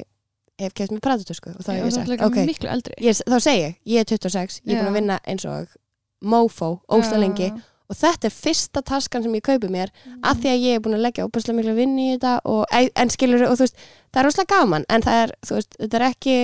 hef 0.59 0.75
keft 0.75 0.93
mér 0.93 1.03
pratutösku 1.03 1.53
og 1.55 1.63
þá 1.63 1.71
og 1.71 1.77
ég 1.77 1.87
er 1.87 1.95
sagt, 1.95 2.11
líka 2.11 2.27
ok, 2.27 2.39
miklu 2.47 2.69
eldri. 2.69 2.95
Ég, 3.03 3.19
þá 3.23 3.37
segi 3.39 3.61
ég, 3.63 3.75
ég 3.87 4.03
er 4.03 4.09
26 4.11 4.61
ég 4.65 4.73
er 4.75 4.81
búin 4.81 4.91
að 4.91 4.97
vinna 4.99 5.19
eins 5.29 5.45
og 5.47 5.75
mofo, 6.19 6.71
ósla 6.91 7.15
Já. 7.15 7.21
lengi 7.23 7.49
og 7.89 7.97
þetta 7.97 8.27
er 8.29 8.35
fyrsta 8.35 8.81
taskan 8.85 9.23
sem 9.25 9.35
ég 9.37 9.45
kaupi 9.45 9.69
mér 9.71 9.93
af 10.19 10.41
því 10.41 10.51
að 10.51 10.65
ég 10.67 10.77
er 10.77 10.83
búin 10.83 10.97
að 10.97 11.05
leggja 11.07 11.25
óbærslega 11.25 11.57
miklu 11.57 11.75
vinni 11.77 12.09
í 12.09 12.17
þetta 12.17 12.33
og, 12.45 12.65
en 12.75 13.13
skilur, 13.13 13.45
og 13.47 13.55
þú 13.55 13.65
veist 13.65 13.79
það 14.11 14.21
er 14.21 14.29
óslega 14.29 14.51
gaman, 14.55 14.85
en 14.89 15.05
það 15.05 15.21
er, 15.23 15.33
veist 15.49 15.79
þetta 15.79 15.99
er 15.99 16.05
ekki 16.09 16.35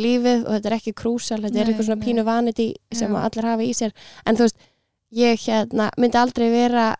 lífið 0.00 0.44
og 0.44 0.52
þetta 0.56 0.70
er 0.70 0.76
ekki 0.76 0.96
krúsal, 0.98 1.40
þetta 1.42 1.62
er 1.62 1.70
eitthvað 1.70 1.88
svona 1.88 2.04
pínu 2.04 2.26
vanity 2.26 2.68
sem 2.94 3.14
allir 3.18 3.48
hafa 3.48 3.64
í 3.66 3.72
sér 3.74 3.94
en 4.26 4.38
þú 4.38 4.46
veist, 4.46 4.68
ég 5.10 5.40
hérna 5.46 5.90
myndi 5.98 6.18
aldrei 6.20 6.50
vera 6.52 6.94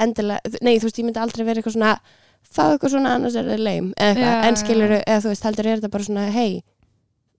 endilega, 0.00 0.58
nei 0.62 0.78
þú 0.78 0.88
veist, 0.88 0.98
ég 1.00 1.06
myndi 1.08 1.22
aldrei 1.22 1.46
vera 1.46 1.60
eitthvað 1.60 1.76
svona 1.76 1.94
fá 2.54 2.64
eitthvað 2.68 2.94
svona 2.96 3.14
annars 3.16 3.36
er 3.38 3.46
það 3.48 3.62
leim 3.64 3.92
eða 3.96 4.08
eitthvað, 4.10 4.34
Já, 4.34 4.48
en 4.48 4.58
skilur, 4.60 4.94
eða 5.00 5.20
þú 5.24 5.32
veist, 5.32 5.46
heldur 5.48 5.68
er 5.70 5.78
þetta 5.80 5.92
bara 5.94 6.08
svona 6.08 6.26
hei, 6.34 6.50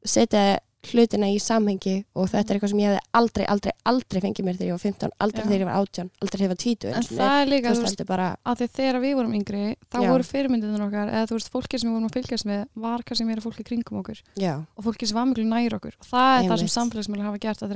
setja 0.05 0.45
hlutina 0.91 1.27
í 1.31 1.37
samhengi 1.41 1.95
og 2.15 2.29
þetta 2.31 2.49
er 2.53 2.57
eitthvað 2.57 2.71
sem 2.71 2.81
ég 2.81 2.89
hefði 2.91 3.03
aldrei, 3.19 3.45
aldrei, 3.53 3.73
aldrei 3.91 4.21
fengið 4.25 4.45
mér 4.47 4.57
þegar 4.59 4.69
ég 4.69 4.75
var 4.75 4.83
15, 4.85 5.11
aldrei 5.25 5.41
Já. 5.41 5.47
þegar 5.49 5.61
ég 5.63 5.69
var 5.69 5.77
18 5.81 6.09
aldrei 6.21 6.35
þegar 6.35 6.45
ég 6.45 6.53
var 6.53 6.61
20 6.65 6.93
en 6.95 7.07
það 7.09 7.35
er 7.41 7.51
líka, 7.53 7.73
þú 7.75 7.83
veist, 7.85 8.03
bara 8.09 8.27
að 8.45 8.61
því 8.61 8.67
þegar 8.79 8.99
við 9.05 9.15
vorum 9.19 9.33
yngri 9.39 9.63
þá 9.91 9.97
Já. 10.01 10.09
voru 10.11 10.27
fyrirmyndirinn 10.29 10.85
okkar 10.87 11.11
eða 11.15 11.29
þú 11.31 11.37
veist, 11.39 11.51
fólki 11.55 11.79
sem 11.81 11.89
við 11.89 11.95
vorum 11.95 12.09
að 12.09 12.15
fylgjast 12.19 12.45
með 12.49 12.61
var 12.85 13.03
kannski 13.05 13.25
meira 13.29 13.41
fólki 13.45 13.63
kringum 13.65 13.99
okkur 14.03 14.21
já, 14.39 14.53
og 14.75 14.83
fólki 14.85 15.07
sem 15.09 15.15
var 15.19 15.25
miklu 15.31 15.45
nær 15.49 15.77
okkur 15.79 15.95
og 15.99 16.05
það 16.09 16.31
er 16.35 16.43
það 16.45 16.55
sem 16.55 16.65
Einmitt. 16.65 16.75
samfélagsmiðlar 16.77 17.29
hafa 17.29 17.43
gert 17.45 17.63
að 17.65 17.75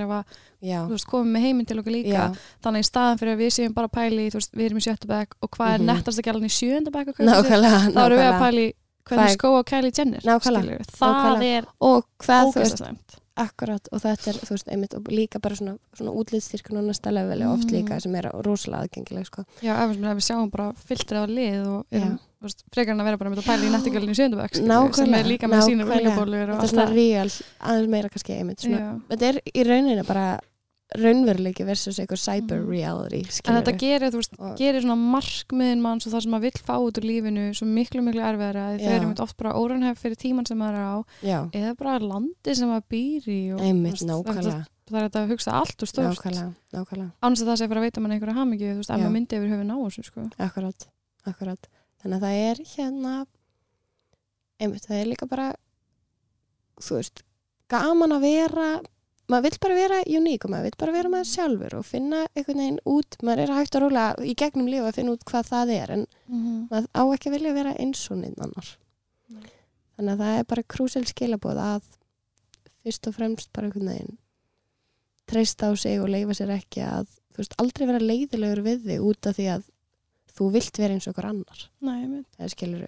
já, 0.60 0.80
þú 0.84 0.92
veist, 0.96 1.08
komið 1.08 1.32
með 1.36 1.44
heiminn 1.48 1.66
til 1.70 1.80
okkur 1.80 1.94
líka 1.96 2.26
þannig 2.64 2.84
í 2.84 2.90
staðan 2.90 3.20
fyrir 3.22 3.34
að 3.36 3.42
við 3.46 3.52
séum 3.56 3.74
bara 3.78 3.88
pæli 3.88 4.26
þú 4.30 4.40
veist, 4.40 4.52
við 4.60 4.66
erum 4.70 4.80
í 4.80 4.86
sjötta 4.86 5.08
bekk 5.08 5.36
og 5.42 5.50
hvað 5.56 5.74
er 5.74 5.80
Mhm. 5.80 5.88
nettast 5.90 6.20
að 6.20 6.28
gæla 6.28 6.50
í 6.50 6.52
sjönda 6.52 6.92
bekk 6.92 7.08
að 7.10 7.16
kaupa 7.16 7.24
sér? 7.24 7.40
nákvæmlega, 7.40 7.80
þá 7.96 8.00
erum 8.06 8.20
við 8.20 8.30
að 8.30 8.40
pæli 8.44 8.66
hvernig 9.10 9.30
er- 9.30 9.38
skó 9.38 9.50
á 9.58 9.62
Kylie 9.66 9.92
Jenner 9.98 10.22
Nákvæmlega, 10.24 10.86
það 10.94 11.16
nákvæmlega. 11.16 11.58
er 11.58 11.66
og 11.82 12.06
hvað 12.24 12.54
þú 12.54 12.60
veist, 12.64 12.84
akkurat 13.40 13.88
og 13.94 14.02
þetta 14.04 14.28
er, 14.28 14.38
þú 14.44 14.50
veist, 14.52 14.68
einmitt 14.68 14.94
og 14.98 15.04
líka 15.16 15.40
bara 15.42 15.56
svona, 15.56 15.78
svona 15.96 16.12
útlýðstyrkun 16.12 16.78
og 16.82 16.84
næsta 16.90 17.12
leveli 17.16 17.46
oft 17.48 17.66
Mhm. 17.70 17.76
líka 17.78 18.00
sem 18.02 18.16
er 18.16 18.30
rosalega 18.44 18.84
aðgengileg 18.88 19.26
sko. 19.26 19.46
já, 19.64 19.76
ef 19.84 19.96
við- 19.96 20.26
sjáum 20.28 20.50
bara 20.52 20.74
filtrið 20.74 21.24
af 21.24 21.30
lið 21.30 21.68
og 21.68 21.86
erum, 21.92 22.20
veist, 22.44 22.64
frekar 22.74 22.92
en 22.92 23.00
að 23.00 23.04
vera 23.06 23.18
bara 23.18 23.30
með 23.30 23.38
að 23.40 23.48
pæla 23.48 23.64
í 23.64 24.16
sjönda 24.16 24.38
bekk 24.38 24.56
sem 24.96 25.14
er 25.14 25.24
líka 25.24 25.48
með 25.48 25.60
nákvæmlega. 25.64 25.96
viljabólur 25.96 26.50
og 26.50 26.60
þetta 26.60 26.60
er 26.60 26.60
allt 26.60 26.70
svona 26.70 26.86
það 26.86 26.94
real, 26.96 27.30
aðeins 27.62 27.90
meira 27.90 28.10
kannski 28.10 28.34
einmitt 28.40 28.60
svona, 28.60 29.02
þetta 29.10 29.22
er 29.24 29.42
í 29.56 29.64
rauninni 29.64 30.04
bara 30.06 30.40
raunveruleiki 30.98 31.66
versus 31.68 32.00
einhver 32.02 32.18
cyber 32.18 32.64
Mhm. 32.64 32.70
reality 32.72 33.20
en 33.46 33.56
þetta 33.60 33.74
gerir, 33.78 34.12
veist, 34.12 34.34
gerir 34.58 34.82
svona 34.82 34.96
markmiðin 34.98 35.82
manns 35.84 36.08
og 36.08 36.14
það 36.14 36.22
sem 36.24 36.32
maður 36.32 36.42
vill 36.48 36.62
fá 36.66 36.76
út 36.82 36.98
úr 36.98 37.06
lífinu 37.06 37.44
svo 37.54 37.68
miklu, 37.70 38.02
miklu 38.02 38.22
erfiðara 38.26 38.80
Já. 38.80 38.90
eru 38.98 39.08
mitt 39.08 39.20
oft 39.20 39.38
bara 39.38 39.54
óranhef 39.54 40.00
fyrir 40.02 40.18
tíman 40.18 40.48
sem 40.48 40.58
maður 40.58 40.80
er 40.80 40.88
á 40.90 40.98
já, 41.22 41.40
eða 41.54 41.78
bara 41.78 42.00
landi 42.00 42.56
sem 42.56 42.68
maður 42.68 42.88
býr 42.90 43.22
í 43.30 43.54
og, 43.54 43.62
einmitt, 43.62 44.02
nákvæmlega 44.02 44.66
það 44.90 44.98
er 44.98 45.10
þetta 45.10 45.22
að 45.22 45.30
hugsa 45.30 45.52
allt 45.54 45.84
og 45.84 45.90
nákvæmlega, 46.74 47.12
ánst 47.22 47.44
að 47.44 47.48
það 47.52 47.58
sé 47.62 47.68
bara 47.70 47.80
að 47.80 47.86
veita 47.86 48.02
mann 48.02 48.12
einhverja 48.12 48.80
ef 48.80 48.88
Já. 48.90 48.98
maður 48.98 49.14
myndi 49.14 49.38
yfir 49.38 49.50
höfum 49.54 49.68
ná 49.70 49.76
þessu 49.86 50.04
sko. 50.04 50.30
akkurat, 50.40 50.88
akkurat 51.28 51.68
þannig 52.02 52.18
að 52.18 52.24
það 52.26 52.36
er 52.50 52.58
hérna 52.76 53.26
einmitt, 54.60 54.86
það 54.90 55.02
er 55.02 55.06
líka 55.06 55.30
bara 55.30 55.54
þú 56.82 56.96
veist, 56.98 57.22
gaman 57.70 58.12
að 58.18 58.22
vera 58.22 58.82
maður 59.30 59.46
vill 59.46 59.62
bara 59.66 59.78
vera 59.78 60.00
uník 60.20 60.46
og 60.46 60.54
maður 60.54 60.68
vill 60.68 60.80
bara 60.84 60.96
vera 60.96 61.12
maður 61.14 61.30
sjálfur 61.30 61.78
og 61.80 61.86
finna 61.88 62.24
einhvern 62.34 62.64
veginn 62.64 62.80
út, 62.90 63.18
maður 63.24 63.44
er 63.46 63.56
hægt 63.60 63.78
að 63.78 63.86
róla 63.86 64.06
í 64.26 64.36
gegnum 64.40 64.70
lífa 64.72 64.90
að 64.90 64.98
finna 65.00 65.16
út 65.16 65.26
hvað 65.30 65.52
það 65.52 65.74
er 65.76 65.96
en 65.96 66.06
maður 66.72 66.90
á 66.98 67.04
ekki 67.04 67.30
að 67.30 67.36
vilja 67.38 67.56
vera 67.60 67.76
eins 67.80 68.06
og 68.10 68.22
neinn 68.22 68.40
annar. 68.42 68.74
Nei. 69.30 69.50
þannig 69.96 70.14
að 70.16 70.22
það 70.24 70.40
er 70.40 70.46
bara 70.50 70.70
krúsel 70.74 71.06
skilabóð 71.06 71.60
að 71.62 71.90
fyrst 72.82 73.10
og 73.10 73.16
fremst 73.20 73.52
bara 73.54 73.70
einhvern 73.70 73.92
veginn 73.92 74.16
treysta 75.30 75.70
á 75.70 75.72
sig 75.78 76.00
og 76.02 76.10
leifa 76.10 76.34
sér 76.38 76.56
ekki 76.56 76.82
að 76.82 77.12
þú 77.36 77.44
veist, 77.44 77.58
aldrei 77.62 77.86
vera 77.86 78.02
leiðilegur 78.02 78.64
við 78.66 78.88
þig 78.88 79.04
út 79.06 79.30
af 79.30 79.38
því 79.38 79.46
að 79.54 79.68
þú 80.40 80.48
vilt 80.56 80.80
vera 80.80 80.96
eins 80.96 81.06
og 81.08 81.14
okkur 81.14 81.28
annar. 81.30 81.62
Nei, 81.84 82.24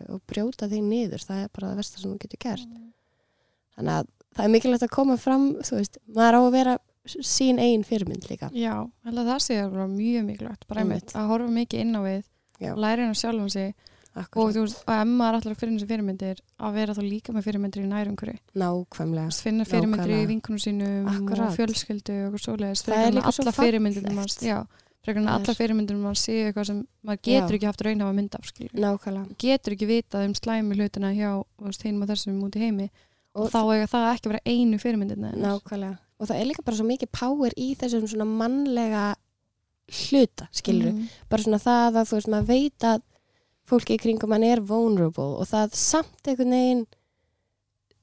og 0.10 0.24
brjóta 0.30 0.70
þig 0.72 0.84
niður 0.88 1.26
það 1.28 1.44
er 1.44 1.52
bara 1.54 1.70
það 1.70 1.82
versta 1.82 2.02
sem 2.02 2.14
þú 2.14 2.22
getur 2.24 2.42
gert. 2.48 2.74
Þannig 3.76 4.00
að 4.00 4.10
það 4.36 4.46
er 4.46 4.54
mikilvægt 4.56 4.84
að 4.88 4.94
koma 4.96 5.18
fram 5.18 5.46
þú 5.62 5.76
veist, 5.80 5.98
maður 6.16 6.38
á 6.38 6.42
að 6.42 6.52
vera 6.56 6.78
sín 7.06 7.58
eigin 7.60 7.84
fyrirmynd 7.84 8.28
líka 8.30 8.52
Já, 8.54 8.76
að 9.06 9.22
það 9.26 9.40
sé 9.42 9.62
bara 9.72 9.88
mjög 9.88 10.26
mikilvægt 10.28 10.68
bara 10.70 10.82
einmitt, 10.84 11.14
að 11.18 11.28
horfa 11.32 11.50
mikið 11.52 11.80
inn 11.86 11.96
á 11.98 12.02
við 12.06 12.22
Já. 12.62 12.76
læra 12.78 13.02
inn 13.08 13.12
á 13.12 13.18
sjálfum 13.18 13.50
sig 13.50 13.74
og 14.12 14.20
Akkurat. 14.22 14.54
þú 14.56 14.62
veist, 14.66 14.82
og 14.86 14.94
ef 14.94 15.08
maður 15.08 15.36
allar 15.40 15.54
að 15.56 15.60
finna 15.62 15.80
þessi 15.80 15.88
fyrirmyndir 15.88 16.40
að 16.60 16.74
vera 16.76 16.94
þá 16.94 17.02
líka 17.08 17.32
með 17.34 17.46
fyrirmyndir 17.48 17.82
í 17.82 17.88
nærumhverju 17.88 18.38
nákvæmlega 18.60 19.42
finna 19.42 19.66
fyrirmyndir 19.66 20.12
í 20.12 20.16
Nákvæmlega. 20.18 20.30
vinkunum 20.32 20.60
sínum 20.60 21.08
Akkurat. 21.08 21.46
og 21.48 21.56
fjölskyldu 21.58 22.12
og 22.12 22.34
eitthvað 22.34 22.44
svoleiðis 22.46 22.84
Það 22.86 23.06
er 23.08 23.12
líka 23.16 23.32
að 23.32 23.38
svo 23.38 23.52
fallegt. 23.56 24.44
já, 24.44 24.58
frekar 25.02 25.22
en 25.22 25.28
að 25.28 25.32
er- 25.32 25.40
alla 25.40 25.56
fyrirmyndir 25.62 25.96
manns 26.04 26.26
séu 26.28 26.42
eitthvað 26.52 26.66
sem 26.68 26.88
maður 27.08 27.22
getur 27.24 27.52
Já. 27.52 27.56
ekki 27.58 27.66
haft 27.72 27.82
raunhafa 27.88 28.14
mynd 28.20 28.36
af 28.36 28.44
skilur. 28.52 28.76
nákvæmlega 28.76 29.38
getur 29.40 29.72
ekki 29.78 29.88
vitað 29.88 30.26
um 30.28 30.34
slæmi 30.36 30.76
hlutina 30.76 31.14
hjá 31.16 31.32
hinum 31.84 32.02
og 32.04 32.08
þessum 32.12 32.44
út 32.44 32.56
í 32.56 32.60
heimi 32.68 32.90
og, 33.36 33.46
Og 33.46 33.52
þá 33.52 33.60
eiga 33.74 33.88
það 33.88 34.08
ekki 34.14 34.28
að 34.28 34.32
vera 34.34 34.46
einu 34.46 34.78
fyrirmyndirna 34.80 35.32
þínar. 35.34 35.62
nákvæmlega 35.62 35.98
og 36.22 36.28
það 36.28 36.40
er 36.42 36.46
líka 36.52 36.64
bara 36.66 36.78
svo 36.78 36.86
mikið 36.86 37.12
power 37.12 37.52
í 37.58 37.76
þessum 37.78 38.08
svona 38.08 38.26
mannlega 38.28 39.16
hluta, 39.92 40.48
skilur 40.54 40.92
Mhm. 40.94 41.08
bara 41.30 41.44
svona 41.44 41.60
það 41.60 41.96
að 42.02 42.08
þú 42.10 42.16
veist, 42.18 42.30
maður 42.30 42.48
veit 42.48 42.80
að 42.80 43.02
fólki 43.68 43.96
í 43.96 44.02
kringum 44.02 44.32
hann 44.32 44.44
er 44.44 44.60
vulnerable 44.62 45.38
og 45.40 45.48
það 45.48 45.74
samt 45.76 46.24
einhvern 46.28 46.52
veginn 46.52 46.86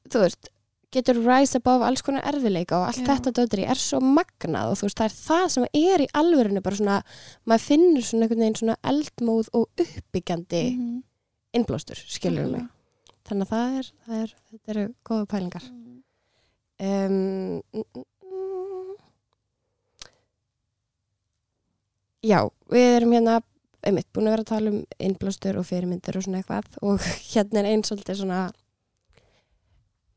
þú 0.09 0.20
veist, 0.24 0.49
getur 0.91 1.18
rise 1.24 1.55
above 1.57 1.85
alls 1.85 2.01
konar 2.03 2.22
erfileika 2.24 2.72
og 2.81 2.87
allt 2.89 3.05
Já. 3.05 3.14
þetta 3.16 3.33
dóttir 3.37 3.64
er 3.68 3.74
svo 3.76 4.01
magnað 4.01 4.70
og 4.72 4.76
þú 4.81 4.87
veist, 4.89 4.97
það 4.97 5.05
er 5.05 5.16
það 5.29 5.49
sem 5.51 5.64
er 5.74 5.99
í 6.01 6.09
alvörinu 6.14 6.62
bara 6.62 6.76
svona, 6.76 7.03
maður 7.47 7.66
finnur 7.68 8.03
svona 8.09 8.22
einhvern 8.24 8.41
veginn 8.41 8.57
svona 8.57 8.76
eldmóð 8.85 9.49
og 9.53 9.68
uppbyggjandi 9.76 10.62
Mhm. 10.76 11.03
innblástur, 11.55 11.97
skilur 12.09 12.51
mig. 12.51 12.66
Þannig 13.29 13.47
að 13.47 13.53
það 13.55 13.79
er, 13.83 13.91
það 14.07 14.22
er 14.22 14.35
þetta 14.51 14.74
eru 14.74 14.87
góða 15.11 15.26
pælingar 15.35 15.64
Mhm. 15.68 15.95
um, 16.81 17.14
mm, 17.74 17.85
mm, 17.95 18.05
mm. 18.24 18.97
Já, 22.26 22.41
við 22.72 22.87
erum 22.97 23.12
hérna 23.14 23.39
einmitt 23.87 24.09
búin 24.12 24.26
að 24.26 24.35
vera 24.35 24.43
að 24.45 24.51
tala 24.51 24.70
um 24.72 24.79
innblástur 25.07 25.59
og 25.61 25.66
fyrirmyndir 25.68 26.16
og 26.18 26.24
svona 26.26 26.41
eitthvað 26.43 26.66
og 26.83 26.99
hérna 27.33 27.62
er 27.62 27.68
einn 27.70 27.85
svolítið 27.87 28.18
svona 28.22 28.41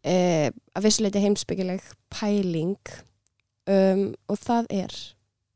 uh, 0.01 0.49
að 0.49 0.85
vissuleiti 0.87 1.21
heimsbyggileg 1.23 1.85
pæling 2.13 2.75
um, 3.69 4.07
og 4.27 4.37
það 4.41 4.71
er 4.81 4.97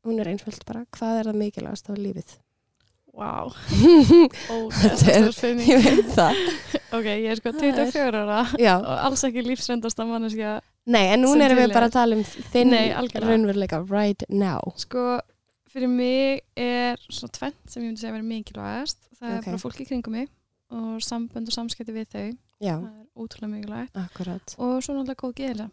hún 0.06 0.20
er 0.22 0.30
einsvöld 0.30 0.62
bara, 0.68 0.84
hvað 0.94 1.18
er 1.20 1.26
það 1.32 1.40
mikilvægast 1.42 1.90
á 1.90 1.94
lífið? 1.98 2.36
Vá, 3.16 3.48
Þetta 4.76 5.12
er- 5.14 5.30
spurning. 5.32 5.68
Ég 5.70 5.84
veit 5.86 6.10
það 6.16 6.40
Ok, 6.96 7.06
ég 7.08 7.30
er 7.32 7.38
sko 7.40 7.52
Það 7.56 7.64
er- 7.64 7.78
24 7.86 8.20
ára 8.24 8.40
Já, 8.60 8.74
og 8.76 8.98
alls 9.08 9.22
ekki 9.28 9.44
lífsrendasta 9.46 10.04
manneskja. 10.08 10.58
nei, 10.86 11.06
en 11.14 11.24
núna 11.24 11.46
erum 11.48 11.62
við 11.62 11.72
bara 11.74 11.88
að 11.88 11.96
tala 11.96 12.18
um 12.18 12.24
þinn 12.52 12.70
Nei, 12.74 12.90
algjörlega. 12.92 13.30
raunveruleika 13.32 13.80
right 13.90 14.22
now 14.28 14.72
Sko, 14.76 15.06
fyrir 15.72 15.88
mig 15.92 16.42
er 16.56 17.00
svona 17.08 17.32
tvent 17.38 17.58
sem 17.72 17.82
ég 17.82 17.88
myndi 17.90 18.00
segja 18.04 18.12
að 18.12 18.18
vera 18.20 18.28
mikilvægast. 18.30 18.98
Það 19.16 19.32
Ok. 19.32 19.36
er 19.46 19.50
bara 19.50 19.62
fólki 19.64 19.84
í 19.84 19.88
kringum 19.90 20.12
mig 20.20 20.28
og 20.76 21.00
sambönd 21.04 21.48
og 21.48 21.54
samskipti 21.56 21.92
við 21.94 22.06
þau. 22.12 22.26
Já, 22.60 22.76
Það 22.80 22.92
er 22.92 23.06
ótrúlega 23.16 23.52
mikilvægt. 23.52 23.96
akkurat, 24.00 24.54
Og 24.58 24.78
svo 24.84 24.94
náttúrulega 24.96 25.20
góð 25.24 25.34
geðla 25.40 25.70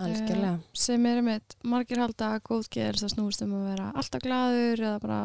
algjörlega 0.00 0.54
sem 0.74 1.04
er 1.06 1.20
einmitt 1.20 1.54
margir 1.70 2.00
halda 2.02 2.32
að 2.34 2.40
góð 2.48 2.64
geðla 2.74 3.08
snúist 3.12 3.44
um 3.44 3.52
að 3.54 3.66
vera 3.70 3.90
alltaf 3.94 4.22
glaður 4.24 4.80
eða 4.82 5.00
bara 5.04 5.18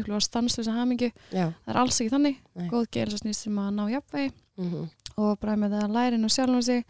upplifa 0.00 0.20
stanslösa 0.26 0.74
hamingju. 0.76 1.10
Já, 1.32 1.46
Það 1.64 1.72
er 1.74 1.80
alls 1.84 2.00
ekki 2.00 2.12
þannig. 2.14 2.36
Nei. 2.54 2.68
Góð 2.72 2.84
geðla 2.96 3.20
snýst 3.22 3.48
um 3.50 3.58
að 3.64 3.72
ná 3.78 3.84
jafnvegi 3.94 4.30
mhm, 4.60 4.84
og 5.16 5.34
bara 5.40 5.56
með 5.56 5.76
það 5.76 5.84
að 5.88 5.96
læra 5.98 6.18
inn 6.18 6.26
á 6.26 6.30
sjálfum 6.34 6.62
sig 6.66 6.84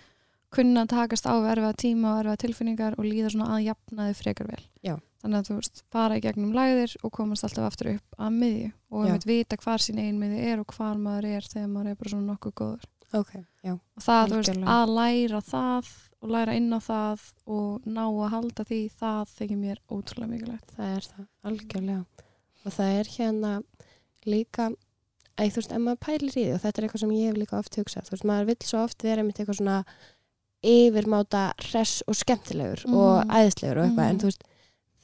kunna 0.55 0.85
að 0.85 0.93
takast 0.95 1.27
á 1.27 1.35
við 1.35 1.51
erfiða 1.51 1.75
tíma 1.83 2.13
og 2.15 2.21
erfiða 2.23 2.43
tilfinningar 2.45 2.95
og 2.99 3.05
líða 3.09 3.33
svona 3.35 3.51
að 3.57 3.65
jafna 3.67 4.07
þau 4.09 4.15
frekar 4.23 4.49
vel. 4.53 4.63
Já. 4.87 4.95
Þannig 5.25 5.39
að 5.41 5.49
þú 5.49 5.55
veist, 5.57 5.83
fara 5.91 6.17
í 6.19 6.23
gegnum 6.23 6.53
læðir 6.55 6.95
og 7.03 7.13
komast 7.17 7.47
alltaf 7.47 7.65
aftur 7.71 7.95
upp 7.95 8.19
að 8.21 8.35
miðju 8.43 8.67
og 8.93 9.07
einmitt 9.07 9.25
vita 9.27 9.57
hvar 9.57 9.81
sín 9.81 9.99
ein 10.03 10.19
miðju 10.21 10.43
er 10.53 10.61
og 10.61 10.75
hvar 10.77 10.99
maður 11.01 11.29
er 11.33 11.47
þegar 11.49 11.71
maður 11.73 11.91
er 11.91 11.97
bara 12.01 12.13
svona 12.13 12.29
nokkuð 12.29 12.55
góður. 12.61 12.85
ok, 13.15 13.33
já, 13.65 13.73
Og 13.73 14.03
það, 14.05 14.29
þú 14.29 14.37
veist, 14.43 14.61
að 14.75 14.93
læra 14.99 15.41
það 15.49 15.91
og 16.25 16.31
læra 16.35 16.55
inn 16.59 16.71
á 16.77 16.81
það 16.85 17.25
og 17.57 17.89
ná 17.89 18.03
að 18.05 18.31
halda 18.35 18.65
því, 18.69 18.81
það 19.01 19.33
þykir 19.39 19.61
mér 19.65 19.81
ótrúlega 19.89 20.31
mikilvægt. 20.35 20.77
það 20.77 20.93
er 20.97 21.09
það, 21.09 21.27
algjörlega 21.51 22.05
og 22.65 22.73
það 22.73 22.99
er 23.01 23.05
hérna 23.19 23.53
líka 24.27 24.71
að 25.37 25.51
þú 25.51 25.57
veist, 25.61 25.73
ef 25.73 25.79
maður 25.83 26.01
pælir 26.07 26.31
í 26.31 26.35
því 26.35 26.55
og 26.55 26.61
þetta 26.63 26.79
er 26.81 26.85
eitthvað 26.87 27.01
sem 27.05 27.11
ég 27.19 27.27
hef 27.31 27.37
líka 27.43 27.59
oft 27.59 27.77
hugsað 27.77 28.07
þú 28.07 28.11
veist, 28.15 28.25
maður 28.31 28.47
vill 28.47 28.63
svo 28.65 28.83
oft 28.85 29.03
vera 29.03 29.21
einmitt 29.23 29.39
eitthvað 29.43 29.59
svona 29.61 29.85
yfirmáta 30.65 31.53
hress 31.71 32.03
og 32.09 32.15
skemmtilegur 32.17 32.85
Mhm. 32.87 32.95
og 32.95 33.25
æðislegur 33.29 33.79
og 33.79 33.85
eitthvað, 33.89 34.05
Mhm. 34.05 34.11
en 34.11 34.19
þú 34.19 34.25
veist 34.31 34.43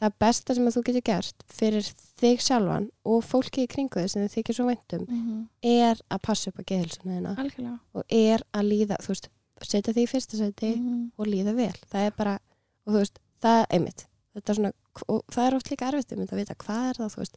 það 0.01 0.13
besta 0.21 0.55
sem 0.55 0.67
þú 0.67 0.83
getur 0.85 1.03
gert 1.05 1.35
fyrir 1.49 1.83
þig 2.21 2.39
sjálfan 2.41 2.91
og 3.05 3.23
fólki 3.25 3.65
í 3.67 3.69
kringu 3.69 3.91
þig 4.01 4.11
sem 4.11 4.23
þið 4.29 4.35
þykir 4.37 4.55
svo 4.57 4.67
væntum 4.67 5.07
Mm 5.09 5.49
er 5.63 5.97
að 6.11 6.23
passa 6.23 6.49
upp 6.51 6.57
á 6.61 6.65
geðhilsuna 6.65 7.37
þína 7.37 7.79
og 7.95 8.05
er 8.09 8.41
að 8.55 8.65
líða, 8.71 8.97
þú 9.03 9.09
veist, 9.09 9.29
setja 9.63 9.93
því 9.93 10.03
í 10.07 10.09
fyrsta 10.09 10.37
seti 10.39 10.77
Mhm. 10.77 11.13
og 11.19 11.27
líða 11.27 11.55
vel. 11.55 11.75
Það 11.93 12.07
er 12.07 12.11
bara, 12.17 12.39
og 12.87 12.95
þú 12.95 12.99
veist, 12.99 13.19
það 13.43 13.61
er 13.61 13.67
einmitt. 13.71 14.07
Þetta 14.35 14.49
er 14.51 14.55
svona, 14.55 14.73
og 15.09 15.25
það 15.31 15.47
er 15.47 15.55
oft 15.57 15.69
líka 15.71 15.89
erfitt 15.93 16.13
um 16.13 16.19
þetta 16.27 16.33
að 16.33 16.39
vita 16.39 16.55
hvað 16.55 16.91
er 16.91 16.95
það, 16.95 17.13
þú 17.15 17.17
veist, 17.19 17.37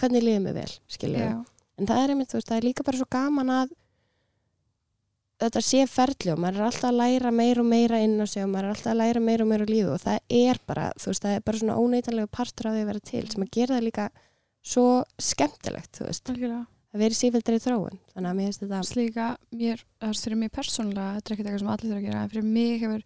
hvernig 0.00 0.24
líður 0.24 0.44
mig 0.44 0.56
vel, 0.58 0.70
skilur 0.90 1.24
Já. 1.24 1.38
En 1.74 1.88
það 1.90 2.02
er 2.04 2.12
einmitt, 2.14 2.30
þú 2.30 2.38
veist, 2.38 2.50
það 2.50 2.60
er 2.60 2.66
líka 2.68 2.84
bara 2.86 3.00
svo 3.00 3.06
gaman 3.10 3.50
að 3.50 3.72
þetta 5.42 5.62
sé 5.66 5.80
ferli 5.90 6.30
og 6.32 6.38
maður 6.40 6.60
er 6.60 6.66
alltaf 6.68 6.86
að 6.88 6.98
læra 7.00 7.32
meira 7.34 7.62
og 7.64 7.66
meira 7.68 7.98
inn 8.04 8.14
á 8.22 8.26
sig 8.30 8.44
og 8.44 8.52
maður 8.52 8.68
er 8.68 8.74
alltaf 8.76 8.92
að 8.92 9.00
læra 9.00 9.22
meira 9.24 9.44
og 9.44 9.50
meira 9.50 9.66
á 9.66 9.72
lífi 9.72 9.88
og 9.90 10.04
það 10.04 10.20
er 10.38 10.60
bara, 10.70 10.84
þú 11.00 11.10
veist, 11.10 11.24
það 11.24 11.34
er 11.34 11.42
bara 11.48 11.60
svona 11.60 11.78
óneitanlega 11.82 12.30
partur 12.38 12.70
af 12.70 12.76
því 12.76 12.84
að 12.84 12.90
vera 12.92 13.02
til 13.10 13.24
sem 13.32 13.44
að 13.44 13.50
gera 13.58 13.74
það 13.74 13.86
líka 13.88 14.06
svo 14.64 14.86
skemmtilegt, 15.20 15.90
þú 15.98 16.06
veist, 16.08 16.30
Algjörlega. 16.30 16.62
að 16.94 17.02
vera 17.02 17.16
í 17.16 17.18
sífildri 17.18 17.58
þróun. 17.60 17.98
Þannig 18.14 18.30
að 18.30 18.38
mér 18.38 18.48
finnst 18.48 18.62
þetta, 18.64 18.82
slíka 18.88 19.26
mér, 19.50 19.84
það 19.98 20.14
er 20.14 20.22
fyrir 20.22 20.40
mig 20.40 20.54
persónulega 20.54 21.18
þetta 21.18 21.26
er 21.26 21.34
ekkert 21.34 21.50
eitthvað 21.50 21.64
sem 21.64 21.72
allir 21.74 21.90
þurfa 21.90 22.00
að 22.00 22.06
gera 22.08 22.22
en 22.22 22.32
fyrir 22.32 22.48
mig 22.54 22.78
hefur 22.84 23.04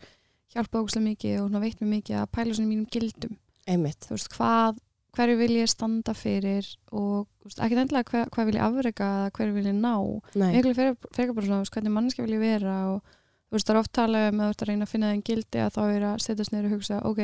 hjálpað 0.53 0.85
ógustlega 0.85 1.09
mikið 1.09 1.41
og 1.43 1.59
veitt 1.65 1.81
mér 1.83 1.91
mikið 1.97 2.21
að 2.21 2.31
pæla 2.37 2.55
svona 2.55 2.69
í 2.69 2.73
mínum 2.75 2.93
gildum 2.93 3.35
einmitt, 3.69 4.07
þú 4.07 4.15
veist 4.15 4.31
hvað, 4.37 4.79
hverju 5.19 5.39
vil 5.43 5.53
ég 5.59 5.71
standa 5.71 6.15
fyrir 6.17 6.67
og 6.95 7.27
þú 7.27 7.49
veist, 7.51 7.63
ekki 7.65 7.79
endilega 7.83 8.11
hvað, 8.13 8.27
hvað 8.35 8.51
vil 8.51 8.59
ég 8.59 8.67
afrega 8.67 9.09
eða 9.19 9.33
hverju 9.39 9.57
vil 9.57 9.69
ég 9.69 9.79
ná. 9.79 9.95
Miklu 10.39 10.75
fyrir, 10.79 10.99
fyrir 11.17 11.35
bara 11.37 11.49
svona 11.49 11.65
þú 11.65 11.75
hvernig 11.77 11.97
manneski 11.97 12.25
vil 12.25 12.37
ég 12.37 12.45
vera 12.45 12.77
og 12.93 13.17
þú 13.49 13.59
veist 13.59 13.69
það 13.69 13.75
er 13.75 13.81
oft 13.83 13.95
talað 13.99 14.29
um 14.31 14.45
að 14.45 14.49
þú 14.49 14.55
ert 14.55 14.63
að 14.63 14.71
reyna 14.71 14.87
að 14.87 14.93
finna 14.95 15.11
þeim 15.13 15.27
gildi 15.29 15.65
að 15.65 15.75
þá 15.75 15.83
er 15.89 16.07
að 16.13 16.23
setjast 16.25 16.55
niður 16.55 16.71
og 16.71 16.77
hugsa 16.77 17.03
ok, 17.09 17.21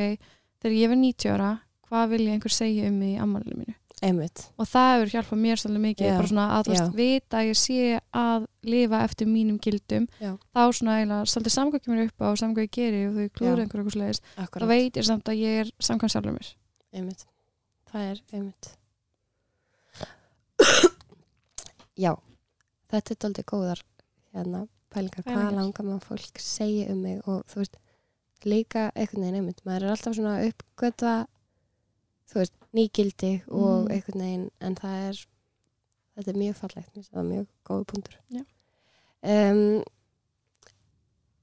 þegar 0.65 0.77
ég 0.81 0.93
verð 0.93 1.05
90 1.05 1.35
ára 1.35 1.51
hvað 1.85 2.13
vil 2.15 2.23
ég 2.25 2.37
einhver 2.37 2.55
segja 2.55 2.91
um 2.91 3.01
mig 3.01 3.15
í 3.15 3.19
ammálinu 3.23 3.59
mínu? 3.61 3.77
Einmitt, 4.05 4.43
og 4.61 4.67
það 4.69 4.89
hefur 4.91 5.13
hjálpað 5.15 5.41
mér 5.41 5.61
svolítið 5.61 5.83
mikið 5.85 6.09
Já, 6.09 6.15
bara 6.19 6.29
svona 6.29 6.47
að 6.57 6.67
þú 6.67 6.73
veist, 6.73 6.97
vita 6.99 7.39
að 7.39 7.47
ég 7.47 7.59
sé 7.61 8.01
að 8.21 8.47
lifa 8.67 9.01
eftir 9.07 9.29
mínum 9.31 9.61
gildum 9.63 10.09
Já. 10.19 10.33
þá 10.51 10.63
svona 10.77 10.97
eiginlega 10.99 11.29
svolítið 11.31 11.55
samkvæmt 11.55 11.85
kemur 11.87 12.03
upp 12.03 12.25
á 12.25 12.27
og 12.27 12.41
samkvæmt 12.43 12.67
ég 12.67 12.75
geri 12.75 13.05
og 13.07 13.15
þau 13.15 13.31
klúður 13.39 13.55
Já. 13.55 13.63
einhver 13.63 13.81
eitthvað 13.81 13.97
slegis 13.97 14.23
þá 14.35 14.67
veit 14.75 14.99
ég 14.99 15.09
samt 15.09 15.31
að 15.31 15.41
ég 15.41 15.63
er 15.63 15.71
samkvæmt 15.89 16.15
sjálfur 16.17 16.37
mér. 16.37 16.51
Einmitt, 16.99 17.25
það 17.95 18.09
er 18.11 18.23
einmitt. 18.35 18.71
Já, 22.05 22.13
þetta 22.91 23.15
er 23.15 23.21
doldið 23.25 23.47
góðar 23.51 23.83
hérna 24.35 24.65
pælingar, 24.95 25.25
hvað 25.27 25.55
langar 25.55 25.87
maður 25.87 26.07
fólk 26.09 26.41
segja 26.43 26.89
um 26.93 27.01
mig 27.07 27.21
og 27.31 27.45
þú 27.51 27.63
veist, 27.63 27.79
líka 28.45 28.89
einhvern 28.95 29.25
veginn 29.25 29.39
einmitt, 29.41 29.63
maður 29.67 29.87
er 29.87 29.95
alltaf 29.95 30.17
svona 30.19 30.35
að 30.41 30.51
uppgöta 30.53 31.15
þú 32.31 32.41
veist, 32.43 32.57
nýgildi 32.75 33.33
og 33.49 33.85
Mm. 33.85 33.91
einhvern 33.95 34.21
veginn, 34.25 34.51
en 34.61 34.77
það 34.77 34.97
er 35.09 35.23
þetta 36.15 36.31
er 36.31 36.39
mjög 36.43 36.57
fallegt, 36.61 37.01
það 37.15 37.31
mjög 37.31 37.47
góð 37.71 37.85
punktur 37.91 38.19
um, 39.25 39.83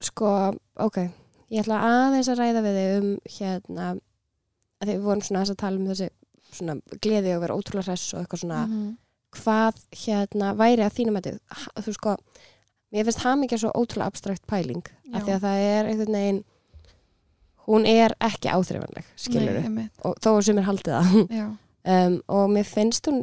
sko, 0.00 0.30
ok 0.76 0.98
ég 1.52 1.60
ætla 1.64 1.80
aðeins 1.84 2.28
að 2.32 2.40
ræða 2.40 2.62
við 2.64 2.78
þig 2.80 2.96
um 3.00 3.10
hérna 3.36 3.88
að 4.82 4.92
við 4.92 5.02
vorum 5.04 5.22
svona 5.26 5.44
að 5.44 5.56
tala 5.60 5.76
um 5.80 5.88
þessi 5.90 6.08
svona 6.52 6.76
gleði 7.02 7.34
og 7.36 7.42
vera 7.44 7.56
ótrúlega 7.56 7.86
hress 7.90 8.14
og 8.14 8.20
eitthvað 8.24 8.42
svona 8.44 8.66
Mhm. 8.66 8.96
hvað 9.32 9.74
hérna 10.04 10.54
væri 10.56 10.82
að 10.84 10.96
þínum 10.98 11.16
að 11.18 11.38
þú 11.86 11.92
sko, 11.96 12.16
mér 12.92 13.04
finnst 13.08 13.22
hamingja 13.24 13.58
svo 13.58 13.70
ótrúlega 13.72 14.06
abstrakt 14.12 14.46
pæling 14.46 14.82
af 15.14 15.22
Já. 15.22 15.24
því 15.26 15.32
að 15.36 15.40
það 15.40 15.58
er 15.72 15.84
einhvern 15.88 16.12
veginn 16.12 16.44
hún 17.68 17.86
er 17.86 18.14
ekki 18.20 18.50
áþreifanleg 18.50 19.04
skilur 19.16 19.60
Nei, 19.70 19.88
og 20.04 20.16
þó 20.20 20.32
að 20.36 20.46
sumir 20.48 20.66
haldið 20.66 21.28
Já. 21.40 21.46
um, 21.84 22.16
og 22.28 22.50
mér 22.50 22.66
finnst 22.66 23.06
hún 23.08 23.22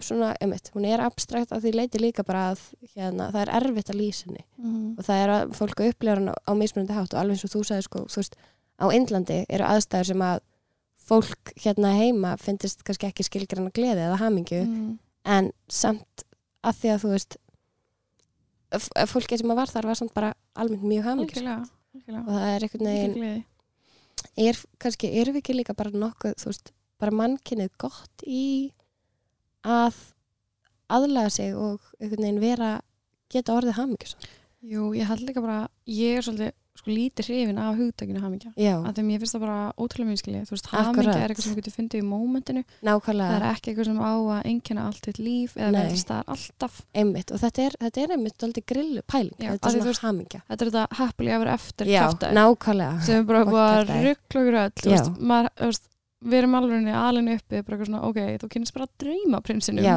svona, 0.00 0.34
einmitt, 0.40 0.70
hún 0.74 0.86
er 0.88 1.02
abstrakt 1.04 1.52
af 1.52 1.62
því 1.62 1.74
leiti 1.76 2.00
líka 2.00 2.24
bara 2.24 2.52
að 2.54 2.62
hérna, 2.96 3.30
það 3.34 3.42
er 3.44 3.52
erfitt 3.60 3.90
að 3.92 4.00
lýsa 4.00 4.26
henni 4.26 4.44
Mhm. 4.58 4.98
og 4.98 5.04
það 5.04 5.22
er 5.24 5.28
að 5.36 5.52
fólk 5.58 5.80
upplifar 5.88 6.16
hann 6.22 6.32
á, 6.32 6.36
á 6.48 6.52
mismunandi 6.56 6.94
hátt 6.96 7.14
og 7.14 7.20
alveg 7.20 7.36
eins 7.36 7.44
og 7.44 7.50
þú 7.54 7.64
sagði 7.68 7.82
sko, 7.86 7.98
þú 8.08 8.16
veist, 8.22 8.36
á 8.80 8.86
Indlandi 8.94 9.44
eru 9.48 9.64
aðstæður 9.64 10.06
sem 10.06 10.18
að 10.22 10.40
fólk 11.08 11.52
hérna 11.64 11.94
heima 11.96 12.34
finnist 12.40 12.82
kannski 12.84 13.08
ekki 13.08 13.24
skilgrann 13.26 13.68
að 13.70 13.76
gleði 13.78 14.04
eða 14.06 14.18
hamingju 14.22 14.62
Mhm. 14.66 14.98
en 15.24 15.52
samt 15.68 16.24
að 16.64 16.74
því 16.82 16.90
að 16.94 17.02
þú 17.04 17.10
veist 17.14 17.36
f- 18.76 18.92
fólki 19.12 19.38
sem 19.40 19.50
að 19.52 19.56
var 19.62 19.72
þar 19.72 19.88
var 19.90 19.98
samt 20.00 20.14
bara 20.14 20.34
almennt 20.56 20.84
mjög 20.84 21.06
algjörlega. 21.14 21.68
og 22.08 22.32
það 22.34 22.48
er 22.56 22.66
einhvern 22.66 22.90
veginn 22.90 23.44
er, 24.36 24.56
kannski 24.78 25.10
erum 25.20 25.34
við 25.34 25.42
ekki 25.42 25.54
líka 25.56 25.74
bara 25.76 25.90
nokkuð 25.90 26.34
þú 26.38 26.50
veist, 26.50 26.72
bara 27.00 27.12
mannkynnið 27.12 27.70
gott 27.78 28.24
í 28.26 28.72
að 29.64 29.94
aðlaga 30.90 31.30
sig 31.30 31.54
og 31.56 31.80
einhvern 32.00 32.22
veginn 32.24 32.40
vera 32.42 32.80
geta 33.30 33.56
orðið 33.56 33.78
hamingjus 33.80 34.14
Jú, 34.62 34.90
ég 34.96 35.06
held 35.06 35.20
líka 35.22 35.40
bara 35.40 35.68
ég 35.86 36.18
er 36.18 36.22
svolítið 36.26 36.52
sko 36.78 36.92
lítið 36.94 37.28
hrifin 37.28 37.58
af 37.62 37.76
hugtakinu 37.78 38.22
hamingja. 38.22 38.52
Að 38.56 38.92
því 38.98 39.04
mér 39.08 39.22
finnst 39.22 39.36
það 39.36 39.44
bara 39.44 39.58
ótrúlega 39.76 40.08
minnskili 40.12 40.42
þú 40.46 40.54
veist, 40.54 40.70
hamingja 40.72 41.16
er 41.18 41.32
eitthvað 41.34 41.44
sem 41.44 41.54
þú 41.54 41.60
getur 41.60 41.74
fundið 41.74 42.02
í 42.02 42.06
mómentinu. 42.08 42.62
Það 42.68 42.88
nákvæmlega 42.88 43.36
er 43.38 43.46
ekki 43.50 43.72
eitthvað 43.72 43.90
sem 43.90 44.00
á 44.00 44.12
að 44.14 44.48
einnkjöna 44.52 44.86
allt 44.88 45.08
þitt 45.08 45.20
líf 45.22 45.56
eða 45.58 45.68
Nei. 45.74 45.78
vera 45.78 45.92
til 45.92 46.02
staðar 46.04 46.32
alltaf. 46.36 46.80
Einmitt 47.02 47.34
og 47.34 47.42
þetta 47.42 47.66
er, 47.66 47.78
þetta 47.82 48.04
er 48.04 48.16
einmitt 48.16 48.48
aldrei 48.48 48.64
grillu 48.72 49.04
pæling. 49.10 49.36
Já, 49.38 49.52
þetta 49.52 49.68
af 49.68 49.74
er 49.74 49.78
svona 49.78 49.90
veist, 49.92 50.06
hamingja. 50.06 50.42
þetta 50.48 50.64
er 50.66 50.72
þetta 50.72 50.98
happily 51.02 51.34
ever 51.34 51.52
after 51.52 51.90
já, 51.90 52.02
nákvæmlega. 52.38 53.04
Sem 53.08 53.20
er 53.20 53.28
bara 53.28 53.44
að 53.44 53.94
ruggla 54.08 54.42
okkur 54.42 54.60
öll. 54.62 54.88
Veist, 54.88 55.14
maður, 55.18 55.54
þú 55.58 55.72
veist, 55.72 55.88
við 56.18 56.40
erum 56.40 56.56
alveg 56.58 56.88
alveg 56.98 57.38
uppi 57.38 57.60
bara 57.62 57.76
eitthvað 57.76 57.90
svona, 57.92 58.00
ok, 58.08 58.18
þú 58.42 58.48
kynast 58.54 58.74
bara 58.74 58.88
að 58.88 59.04
drauma 59.04 59.40
prinsinum 59.46 59.84
já, 59.86 59.94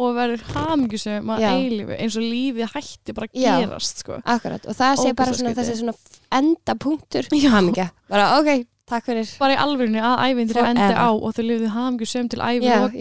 og 0.00 0.14
verður 0.16 0.46
hamingjusum 0.54 1.28
að 1.34 1.44
Já. 1.44 1.50
eilífi 1.58 1.98
eins 1.98 2.16
og 2.16 2.24
lífið 2.24 2.72
hætti 2.72 3.14
bara 3.18 3.28
að 3.28 3.42
Já. 3.42 3.52
gerast 3.60 4.00
sko. 4.02 4.16
akkurat 4.24 4.64
og 4.64 4.78
það 4.78 5.02
sé 5.02 5.12
bara 5.18 5.36
svona 5.36 5.52
þessi 5.58 5.76
svona 5.82 5.94
enda 6.40 6.74
punktur 6.80 7.28
Já. 7.36 7.50
hamingja 7.52 7.90
bara 8.08 8.30
ok, 8.38 8.64
takk 8.88 9.04
fyrir 9.10 9.28
bara 9.42 9.58
í 9.58 9.60
alvörinu 9.60 10.00
að 10.00 10.22
ævindir 10.24 10.60
endi 10.62 10.86
Forever. 10.86 11.02
á 11.04 11.08
og 11.12 11.34
þau 11.36 11.44
lifðu 11.50 11.72
hamingjusum 11.74 12.30
til 12.32 12.40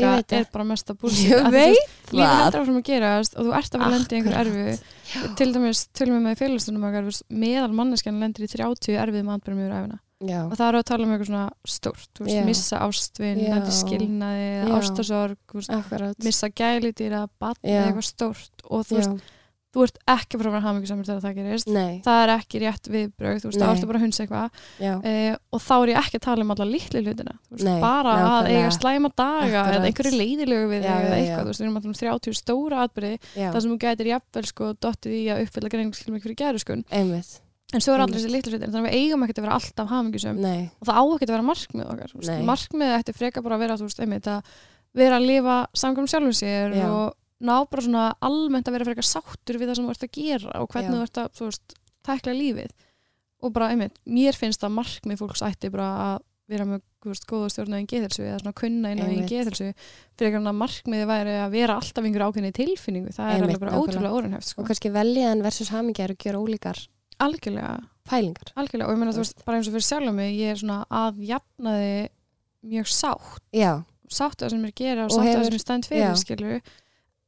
veit 0.04 0.28
það. 0.28 0.42
er 0.42 0.50
bara 0.58 0.66
mesta 0.68 0.96
búrsi 1.00 1.30
ég 1.32 1.48
veit 1.56 2.12
lífið 2.12 2.34
heldur 2.42 2.66
áfram 2.66 2.82
að 2.82 2.88
gerast 2.90 3.38
og 3.40 3.48
þú 3.48 3.56
ert 3.62 3.78
að 3.78 3.86
vera 3.86 3.94
lendi 3.96 4.12
í 4.12 4.20
einhver 4.20 4.36
Akkurat. 4.42 4.84
erfi 5.16 5.36
til 5.40 5.54
dæmis, 5.56 5.86
til 5.96 6.10
og 6.12 6.20
með 6.28 6.36
félagstunum 6.44 6.84
okkar 6.90 7.08
meðal 7.32 7.72
manneskjan 7.80 8.20
lendir 8.20 8.44
í 8.44 8.52
30 8.52 9.00
erfiðum 9.06 9.32
atbyrjum 9.38 9.64
yfir 9.64 9.78
æfina 9.80 10.00
já, 10.24 10.40
og 10.48 10.56
það 10.58 10.68
eru 10.72 10.82
að 10.82 10.88
tala 10.90 11.06
um 11.08 11.14
eitthvað 11.16 11.30
svona 11.32 11.46
stórt 11.68 12.22
veist, 12.24 12.36
Já. 12.36 12.44
missa 12.48 12.82
ástvin, 12.88 13.42
Já. 13.44 13.54
lendi 13.54 13.70
í 13.70 13.78
skilnaði 13.78 14.46
Já. 14.50 14.76
ástasorg, 14.80 15.58
veist, 15.58 16.24
missa 16.26 16.50
gælitýra 16.50 17.26
batni, 17.40 17.74
eitthvað 17.86 18.08
stórt 18.08 18.64
og 18.70 18.86
þú 18.88 18.98
veist, 19.02 19.34
þú 19.78 19.84
ert 19.84 19.98
ekki 20.10 20.34
að 20.34 20.40
fara 20.42 20.50
að 20.50 20.56
vera 20.56 20.66
hamingisamur 20.66 21.06
þegar 21.06 21.22
það 21.22 21.36
gerist 21.38 21.68
nei, 21.70 22.02
það 22.02 22.20
er 22.24 22.32
ekki 22.34 22.62
rétt 22.64 22.88
viðbröð, 22.90 23.40
þú 23.44 23.50
veist, 23.52 23.60
Nei. 23.62 23.68
ertu 23.68 23.90
bara 23.90 24.00
að 24.00 24.06
hunsa 24.08 24.24
eitthvað 24.24 24.62
já, 24.82 24.94
e, 25.06 25.36
og 25.54 25.62
þá 25.62 25.74
er 25.78 25.92
ég 25.92 26.00
ekki 26.02 26.18
að 26.18 26.24
tala 26.26 26.46
um 26.48 26.54
alla 26.56 26.68
litlu 26.72 27.02
hlutina 27.04 27.36
þú 27.38 27.58
veist, 27.58 27.68
Nei, 27.68 27.80
bara 27.84 28.14
að 28.16 28.22
nákvæmlega. 28.24 28.58
eiga 28.58 28.72
slæma 28.74 29.12
daga 29.14 29.62
Akkurat. 29.62 29.76
eða 29.78 29.92
einhverju 29.92 30.14
leiðilegu 30.18 30.70
við 30.72 30.88
eða 30.88 31.18
eitthvað, 31.20 31.44
þú 31.44 31.52
veist, 31.52 31.62
við 31.62 31.68
erum 31.68 31.78
að 31.78 31.84
tala 31.84 31.94
um 31.94 32.00
30 32.02 32.40
stóra 32.42 32.86
atbyrði, 32.88 33.20
það 33.36 33.60
sem 33.62 33.76
þú 33.76 33.80
gætir 33.86 34.12
jafnvel 34.16 34.46
sko 34.50 34.72
dottið 34.88 35.14
í 35.20 35.24
að 35.36 35.44
uppfylla 35.46 35.70
en 37.76 37.84
svo 37.84 37.94
er 37.96 38.04
allir 38.04 38.16
þessi 38.16 38.32
litlu 38.32 38.54
hlutin, 38.54 38.72
þannig 38.72 38.86
að 38.86 38.88
við 38.88 39.02
eigum 39.02 39.24
ekkert 39.26 39.40
að 39.42 39.46
vera 39.48 39.60
alltaf 39.60 39.90
hamingjusum 39.92 40.38
nei, 40.40 40.70
og 40.80 40.88
það 40.88 41.00
á 41.00 41.04
ekkert 41.04 41.30
að 41.30 41.36
vera 41.36 41.48
markmið 41.50 41.90
okkar 41.92 42.44
markmið 42.48 42.94
ætti 42.96 43.16
freka 43.18 43.44
bara 43.44 43.58
að 43.58 43.64
vera 43.66 43.78
veist, 43.82 44.04
einmitt, 44.04 44.30
að 44.32 44.54
vera 44.98 45.20
að 45.20 45.28
lifa 45.28 45.58
samkvæm 45.76 46.08
sjálfum 46.12 46.38
sér 46.38 46.78
Já. 46.78 46.86
og 46.88 47.16
ná 47.44 47.56
bara 47.70 47.86
svona 47.86 48.06
almennt 48.24 48.70
að 48.70 48.78
vera 48.78 48.88
freka 48.88 49.06
sáttur 49.06 49.60
við 49.60 49.72
það 49.72 49.80
sem 49.80 49.88
þú 49.90 49.96
ert 49.96 50.08
að 50.08 50.16
gera 50.18 50.62
og 50.62 50.72
hvernig 50.74 50.90
Já. 50.90 50.96
þú 50.96 51.04
ert 51.08 51.22
að 51.22 51.30
þú 51.38 51.50
veist, 51.50 51.78
tækla 52.08 52.38
lífið. 52.38 52.74
Og 53.46 53.54
bara 53.54 53.70
einmitt, 53.70 54.00
mér 54.10 54.34
finnst 54.34 54.64
að 54.66 54.74
markmið 54.80 55.20
fólks 55.22 55.44
ætti 55.46 55.70
bara 55.70 55.90
að 56.08 56.16
vera 56.48 56.66
með 56.66 56.82
veist, 57.06 57.28
góða 57.28 57.50
stjórnaðin 57.52 57.90
geðhelsu 57.92 58.24
eða 58.26 58.42
svona 58.42 58.58
kunna 58.58 58.92
inn 58.94 59.02
á 59.04 59.08
einn 59.08 59.28
geðhelsu 59.28 59.70
fyrir 60.18 60.38
að 60.40 60.58
markmiði 60.58 61.08
væri 61.10 61.36
að 61.44 61.54
vera 61.54 61.76
alltaf 61.78 62.08
einhver 62.08 62.26
ákveðni 62.28 62.54
tilfinningu, 62.56 63.14
það 63.16 63.32
er 63.34 63.46
alveg 63.46 63.62
bara 63.62 63.80
ótrúlega 63.82 64.16
órinhæft 64.16 64.52
sko. 64.52 64.64
og 64.64 64.70
kannski 64.70 64.92
veljaðan 64.96 65.44
versus 65.46 65.72
hamingja 65.76 66.08
eru 66.08 66.16
að 66.16 66.24
gera 66.24 66.42
ólíkar 66.42 66.82
algjörlega. 67.24 67.76
Pælingar. 68.08 68.52
Algjörlega, 68.56 68.88
og 68.88 68.96
ég 68.96 69.02
meina 69.02 69.14
þú 69.16 69.24
veist, 69.24 69.46
bara 69.46 69.60
eins 69.60 69.68
og 69.68 69.76
fyrir 69.76 69.88
sjálf 69.88 70.14
mig, 70.16 70.36
ég 70.40 70.54
er 70.54 70.60
svona 70.62 70.78
að 71.04 71.22
jafnaði 71.28 71.96
mjög 72.68 72.92
sátt, 72.92 73.42
já, 73.56 73.72
sátt 74.08 74.38
að 74.40 74.46
það 74.46 74.54
sem 74.54 74.66
ég 74.68 74.72
er 74.72 74.78
gera 74.82 75.06
og, 75.08 75.12
Og 75.12 75.18
sátt 75.18 75.28
að 75.28 75.38
það 75.38 75.48
sem 75.50 75.58
ég 75.58 75.64
stend 75.66 75.90
fyrir, 75.90 76.06
já. 76.06 76.62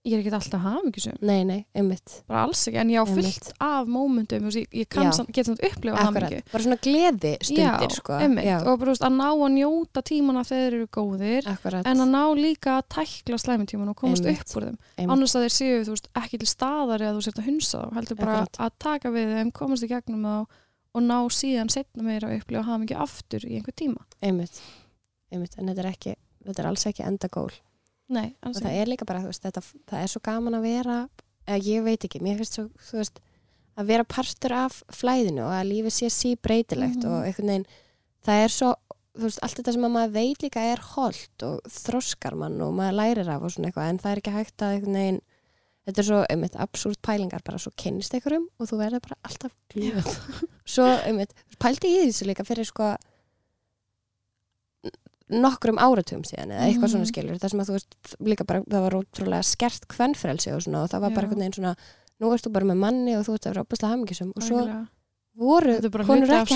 Ég 0.08 0.16
er 0.16 0.22
ekki 0.22 0.32
alltaf 0.32 0.62
hamingjusum, 0.64 1.18
nei, 1.28 1.42
nei, 1.48 1.58
einmitt. 1.76 2.14
Bara 2.30 2.46
alls 2.48 2.62
ekki 2.70 2.80
en 2.80 2.92
ég 2.94 3.04
á 3.04 3.06
fullt 3.10 3.50
af 3.66 3.90
mómentum, 3.92 4.46
ég, 4.56 4.68
ég 4.72 4.88
kann 4.92 5.10
samt, 5.16 5.32
get 5.36 5.50
samt 5.50 5.60
upplifa 5.66 6.06
hamingju. 6.06 6.40
Bara 6.54 6.64
svona 6.64 6.78
gleði 6.86 7.34
stundir 7.44 7.84
já, 7.84 7.98
sko. 7.98 8.16
einmitt, 8.16 8.48
já, 8.48 8.56
og 8.64 8.80
bara 8.80 8.94
veist, 8.94 9.04
að 9.04 9.18
ná 9.18 9.26
að 9.28 9.52
njóta 9.58 10.04
tímana 10.08 10.46
þegar 10.48 10.64
þeir 10.64 10.78
eru 10.80 10.88
góðir 10.96 11.50
akkurat, 11.52 11.90
en 11.92 12.06
að 12.06 12.14
ná 12.14 12.24
líka 12.40 12.78
að 12.78 12.88
tækla 12.96 13.42
slæmitíman 13.44 13.92
og 13.92 14.00
komast 14.00 14.24
Einmitt. 14.24 14.48
upp 14.48 14.56
úr 14.56 14.68
þeim. 14.70 14.80
Einmitt, 14.96 15.14
annars 15.18 15.36
að 15.36 15.46
þeir 15.46 15.56
séu, 15.58 15.84
veist, 15.92 16.10
ekki 16.24 16.40
til 16.40 16.52
staðar 16.54 17.06
eða 17.06 17.18
þú 17.20 17.26
sért 17.28 17.44
að 17.44 17.52
hunsa 17.52 17.84
þá, 17.84 17.94
heldur 18.00 18.22
bara 18.24 18.40
Akkurat. 18.40 18.64
að 18.64 18.80
taka 18.88 19.14
við 19.18 19.36
þeim, 19.36 19.54
komast 19.60 19.84
í 19.84 19.92
gegnum 19.92 20.26
þá 20.30 20.60
og 20.90 21.06
ná 21.06 21.18
síðan 21.30 21.70
setna 21.70 22.08
meira 22.08 22.32
að 22.32 22.40
upplifa 22.40 22.66
hamingju 22.66 22.98
aftur 22.98 23.44
í 23.46 23.60
einhver 23.60 23.76
tíma. 23.78 24.08
Einmitt. 24.26 24.64
Einmitt, 25.30 25.60
en 25.60 25.70
þetta 25.70 25.84
er 25.84 25.92
ekki 25.92 26.16
þetta 26.48 26.64
er 26.64 26.70
alls 26.72 26.88
ekki 26.90 27.06
enda 27.06 27.30
gól 27.32 27.52
Nei, 28.10 28.36
og 28.44 28.56
það 28.58 28.74
er 28.82 28.90
líka 28.90 29.06
bara, 29.06 29.22
þú 29.22 29.30
veist, 29.30 29.44
þetta, 29.46 29.62
það 29.92 30.04
er 30.04 30.08
svo 30.14 30.22
gaman 30.26 30.58
að 30.58 30.64
vera 30.66 31.00
eða 31.48 31.60
ég 31.70 31.84
veit 31.86 32.06
ekki, 32.08 32.22
mér 32.26 32.40
finnst 32.42 32.58
svo 32.58 32.68
þú 32.90 32.98
veist, 33.02 33.20
að 33.80 33.86
vera 33.94 34.04
partur 34.04 34.54
af 34.58 34.80
flæðinu 34.92 35.44
og 35.46 35.54
að 35.56 35.70
lífið 35.70 35.94
sé 35.96 36.10
sí 36.14 36.36
breytilegt 36.36 37.04
Mhm. 37.04 37.12
og 37.14 37.26
einhvern 37.30 37.52
veginn, 37.54 37.66
það 38.26 38.44
er 38.44 38.50
svo 38.56 38.72
þú 39.20 39.24
veist, 39.28 39.40
allt 39.44 39.58
þetta 39.60 39.74
sem 39.74 39.86
að 39.86 39.92
maður 39.96 40.14
veit 40.16 40.44
líka 40.46 40.62
er 40.72 40.80
holdt 40.96 41.44
og 41.44 41.62
þroskar 41.70 42.36
mann 42.40 42.62
og 42.62 42.74
maður 42.74 42.98
lærir 43.00 43.30
af 43.30 43.44
og 43.44 43.52
svona 43.52 43.68
eitthvað, 43.72 43.90
en 43.90 44.00
það 44.00 44.12
er 44.12 44.22
ekki 44.22 44.36
hægt 44.38 44.58
að 44.66 44.74
einhvern 44.76 45.00
veginn, 45.00 45.22
þetta 45.90 46.00
er 46.04 46.08
svo, 46.10 46.20
einmitt, 46.30 46.56
absúrt 46.56 47.02
pælingar, 47.02 47.44
bara 47.44 47.58
svo 47.62 47.72
kynnist 47.76 48.14
einhverjum 48.14 48.48
og 48.60 48.68
þú 48.70 48.78
verður 48.80 49.02
bara 49.08 49.18
alltaf 49.26 49.54
glöð. 49.74 50.10
Svo, 50.70 50.86
einmitt, 50.86 51.32
pældi 51.58 51.90
í 51.90 52.02
þessu 52.06 52.28
líka 52.30 52.44
fyrir 52.46 52.66
sko 52.70 52.92
nokkrum 55.30 55.78
áratugum 55.78 56.24
síðan 56.26 56.50
eða 56.56 56.66
eitthvað 56.68 56.88
Mhm. 56.88 56.94
svona 56.94 57.10
skilur 57.12 57.40
það 57.40 57.50
sem 57.54 57.60
að 57.60 57.70
þú 57.70 57.74
veist 57.78 57.96
líka 58.26 58.46
bara, 58.46 58.62
það 58.62 58.82
var 58.86 58.96
ótrúlega 59.00 59.44
skert 59.46 59.88
kvennfrelsi 59.88 60.54
og 60.56 60.62
svona 60.66 60.84
og 60.84 60.90
það 60.90 61.02
var 61.02 61.10
bara 61.12 61.28
Já. 61.28 61.30
einhvern 61.30 61.40
veginn 61.44 61.58
svona 61.60 61.76
nú 62.20 62.34
ert 62.34 62.44
þú 62.48 62.52
bara 62.52 62.66
með 62.66 62.78
manni 62.78 63.16
og 63.16 63.26
þú 63.26 63.34
ert 63.38 63.46
að 63.46 63.54
vera 63.54 63.64
opaslega 63.64 63.92
hamingisum 63.94 64.32
og 64.36 64.44
svo 64.44 64.88
voru 65.40 65.76
er 65.80 65.90
bara 65.90 66.04
konur 66.04 66.28
ekki 66.28 66.56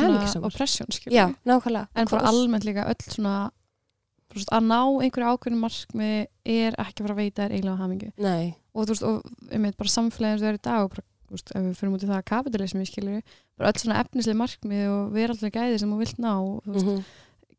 nákvæmlega. 1.45 1.87
En 1.95 2.07
bara 2.07 2.23
Og- 2.23 2.27
almennt 2.33 2.65
líka 2.65 2.83
öll 2.89 3.03
svona 3.13 3.51
þú 4.33 4.39
að 4.49 4.63
ná 4.65 4.79
einhverju 5.05 5.29
ákveðinu 5.29 5.59
markmi 5.61 6.27
er 6.45 6.71
ekki 6.81 6.99
að 6.99 7.05
fara 7.05 7.13
að 7.13 7.21
veita 7.21 7.41
þér 7.45 7.53
eiginlega 7.53 7.77
nei, 8.17 8.55
og 8.73 8.85
þú 8.87 8.89
veist, 8.89 9.03
og 9.03 9.23
einmitt 9.51 9.77
bara 9.77 9.89
samfélagið 9.93 10.33
eins 10.33 10.41
og 10.41 10.47
það 10.47 10.53
er 10.53 10.57
í 10.57 10.63
dag 10.67 10.83
og 10.83 10.89
bara, 10.89 11.03
þú 11.27 11.31
veist, 11.37 11.51
ef 11.53 11.61
við 11.61 11.75
fyrir 11.77 11.93
út 11.93 12.03
í 12.03 12.07
það 12.09 12.17
að 12.17 12.25
kapitalismi 12.33 12.85
skilur 12.89 13.21
bara 13.57 13.69
öll 13.71 13.79
svona 13.83 13.99
efnislega 14.03 14.41
markmið 14.41 14.87
og 14.89 15.13
veraldlega 15.13 15.53
gæði 15.61 15.79
sem 15.79 15.91
þú 15.93 15.97
vilt 16.01 16.17
ná 16.17 16.33
þú 16.65 16.73
veist, 16.73 16.85
mm 16.85 17.03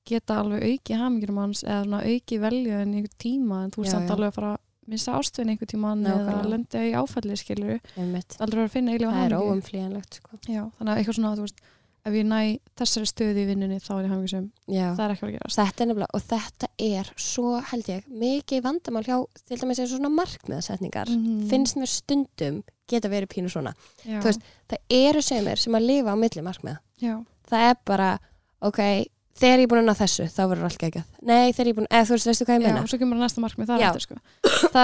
geta 0.06 0.38
alveg 0.42 0.62
auki 0.68 0.94
hamingjurum 1.00 1.38
hans 1.42 1.64
eða 1.64 1.84
svona 1.84 2.02
auki 2.04 2.38
velja 2.42 2.80
en 2.84 2.94
einhver 2.94 3.14
tíma 3.18 3.64
en 3.64 3.70
þú 3.74 3.84
Já, 3.86 3.90
samt 3.94 4.10
alveg 4.14 4.28
að 4.32 4.38
fara 4.38 4.52
að 4.54 4.62
missa 4.94 5.12
ástöðin 5.16 5.50
einhver 5.54 5.70
tíma 5.70 5.92
eða 5.94 6.16
Nákvæmlega. 6.18 6.48
lenda 6.52 6.82
í 6.84 6.90
áfalli 7.00 7.36
skilur 7.40 7.78
aldrei 7.96 8.64
að 8.66 8.74
finna 8.74 8.92
eiginlega 8.92 9.14
það 9.14 9.24
er 9.24 9.36
hamingju. 9.38 9.54
óumflýjanlegt 9.54 10.18
sko. 10.20 10.36
Þannig 10.44 10.92
að 10.92 10.98
eitthvað 11.00 11.16
svona, 11.18 11.36
þú 11.38 11.46
veist, 11.46 11.62
ef 12.04 12.12
ég 12.18 12.26
næ 12.28 12.40
þessari 12.76 13.08
stöði 13.08 13.40
í 13.40 13.46
vinnunni 13.48 13.78
þá 13.80 13.92
er 13.94 14.02
ég 14.04 14.10
hamingjusum, 14.12 14.48
já, 14.68 14.88
það 14.92 15.04
er 15.06 15.14
ekki 15.14 15.24
að 15.24 15.30
að 15.30 15.36
gerast. 15.38 15.56
þetta 15.56 15.80
er 15.80 15.88
nefnilega 15.88 16.18
og 16.18 16.22
þetta 16.28 16.68
er 16.84 17.10
svo 17.16 17.52
held 17.70 17.88
ég 17.88 18.10
mikið 18.24 18.62
vandamál 18.66 19.04
hjá 19.08 19.16
til 19.48 19.56
dæmis 19.62 19.80
eins 19.80 19.94
og 19.94 20.02
svona 20.02 20.12
markmiðasetningar. 20.18 21.08
Mhm. 21.08 21.48
finnst 21.48 21.76
mér 21.80 21.88
stundum 21.88 22.62
geta 22.92 23.08
verið 23.08 23.28
pínu 23.32 23.48
svona. 23.48 23.72
Veist, 24.04 24.44
það 24.68 24.78
eru 24.90 25.22
semir 25.24 25.56
sem 25.56 25.72
að 25.72 25.86
lifa 25.88 26.12
á 26.12 26.16
milli 26.20 26.42
markmiða. 26.44 26.78
Það 27.48 27.70
er 27.70 27.76
bara, 27.86 28.18
ok 28.60 28.78
þegar 29.34 29.58
ég 29.58 29.66
er 29.66 29.70
búin 29.72 29.82
að 29.82 29.88
ná 29.90 29.94
þessu, 29.98 30.24
þá 30.30 30.40
verður 30.50 30.66
allt 30.68 30.78
geggjað 30.78 31.04
nei, 31.22 31.52
þegar 31.52 31.66
ég 31.66 31.72
er 31.74 31.78
búin, 31.80 31.88
eða 31.90 32.06
þú 32.08 32.14
veist, 32.14 32.26
veistu 32.30 32.44
hvað 32.46 32.54
ég 32.54 32.62
já, 32.62 32.66
meina 32.68 32.82
og 32.84 32.90
svo 32.92 32.98
kemur 33.02 33.18
næsta 33.18 33.42
markmið 33.44 33.70
þar 33.72 33.80
Já. 33.82 33.88
eftir, 33.90 34.04
sko. 34.06 34.16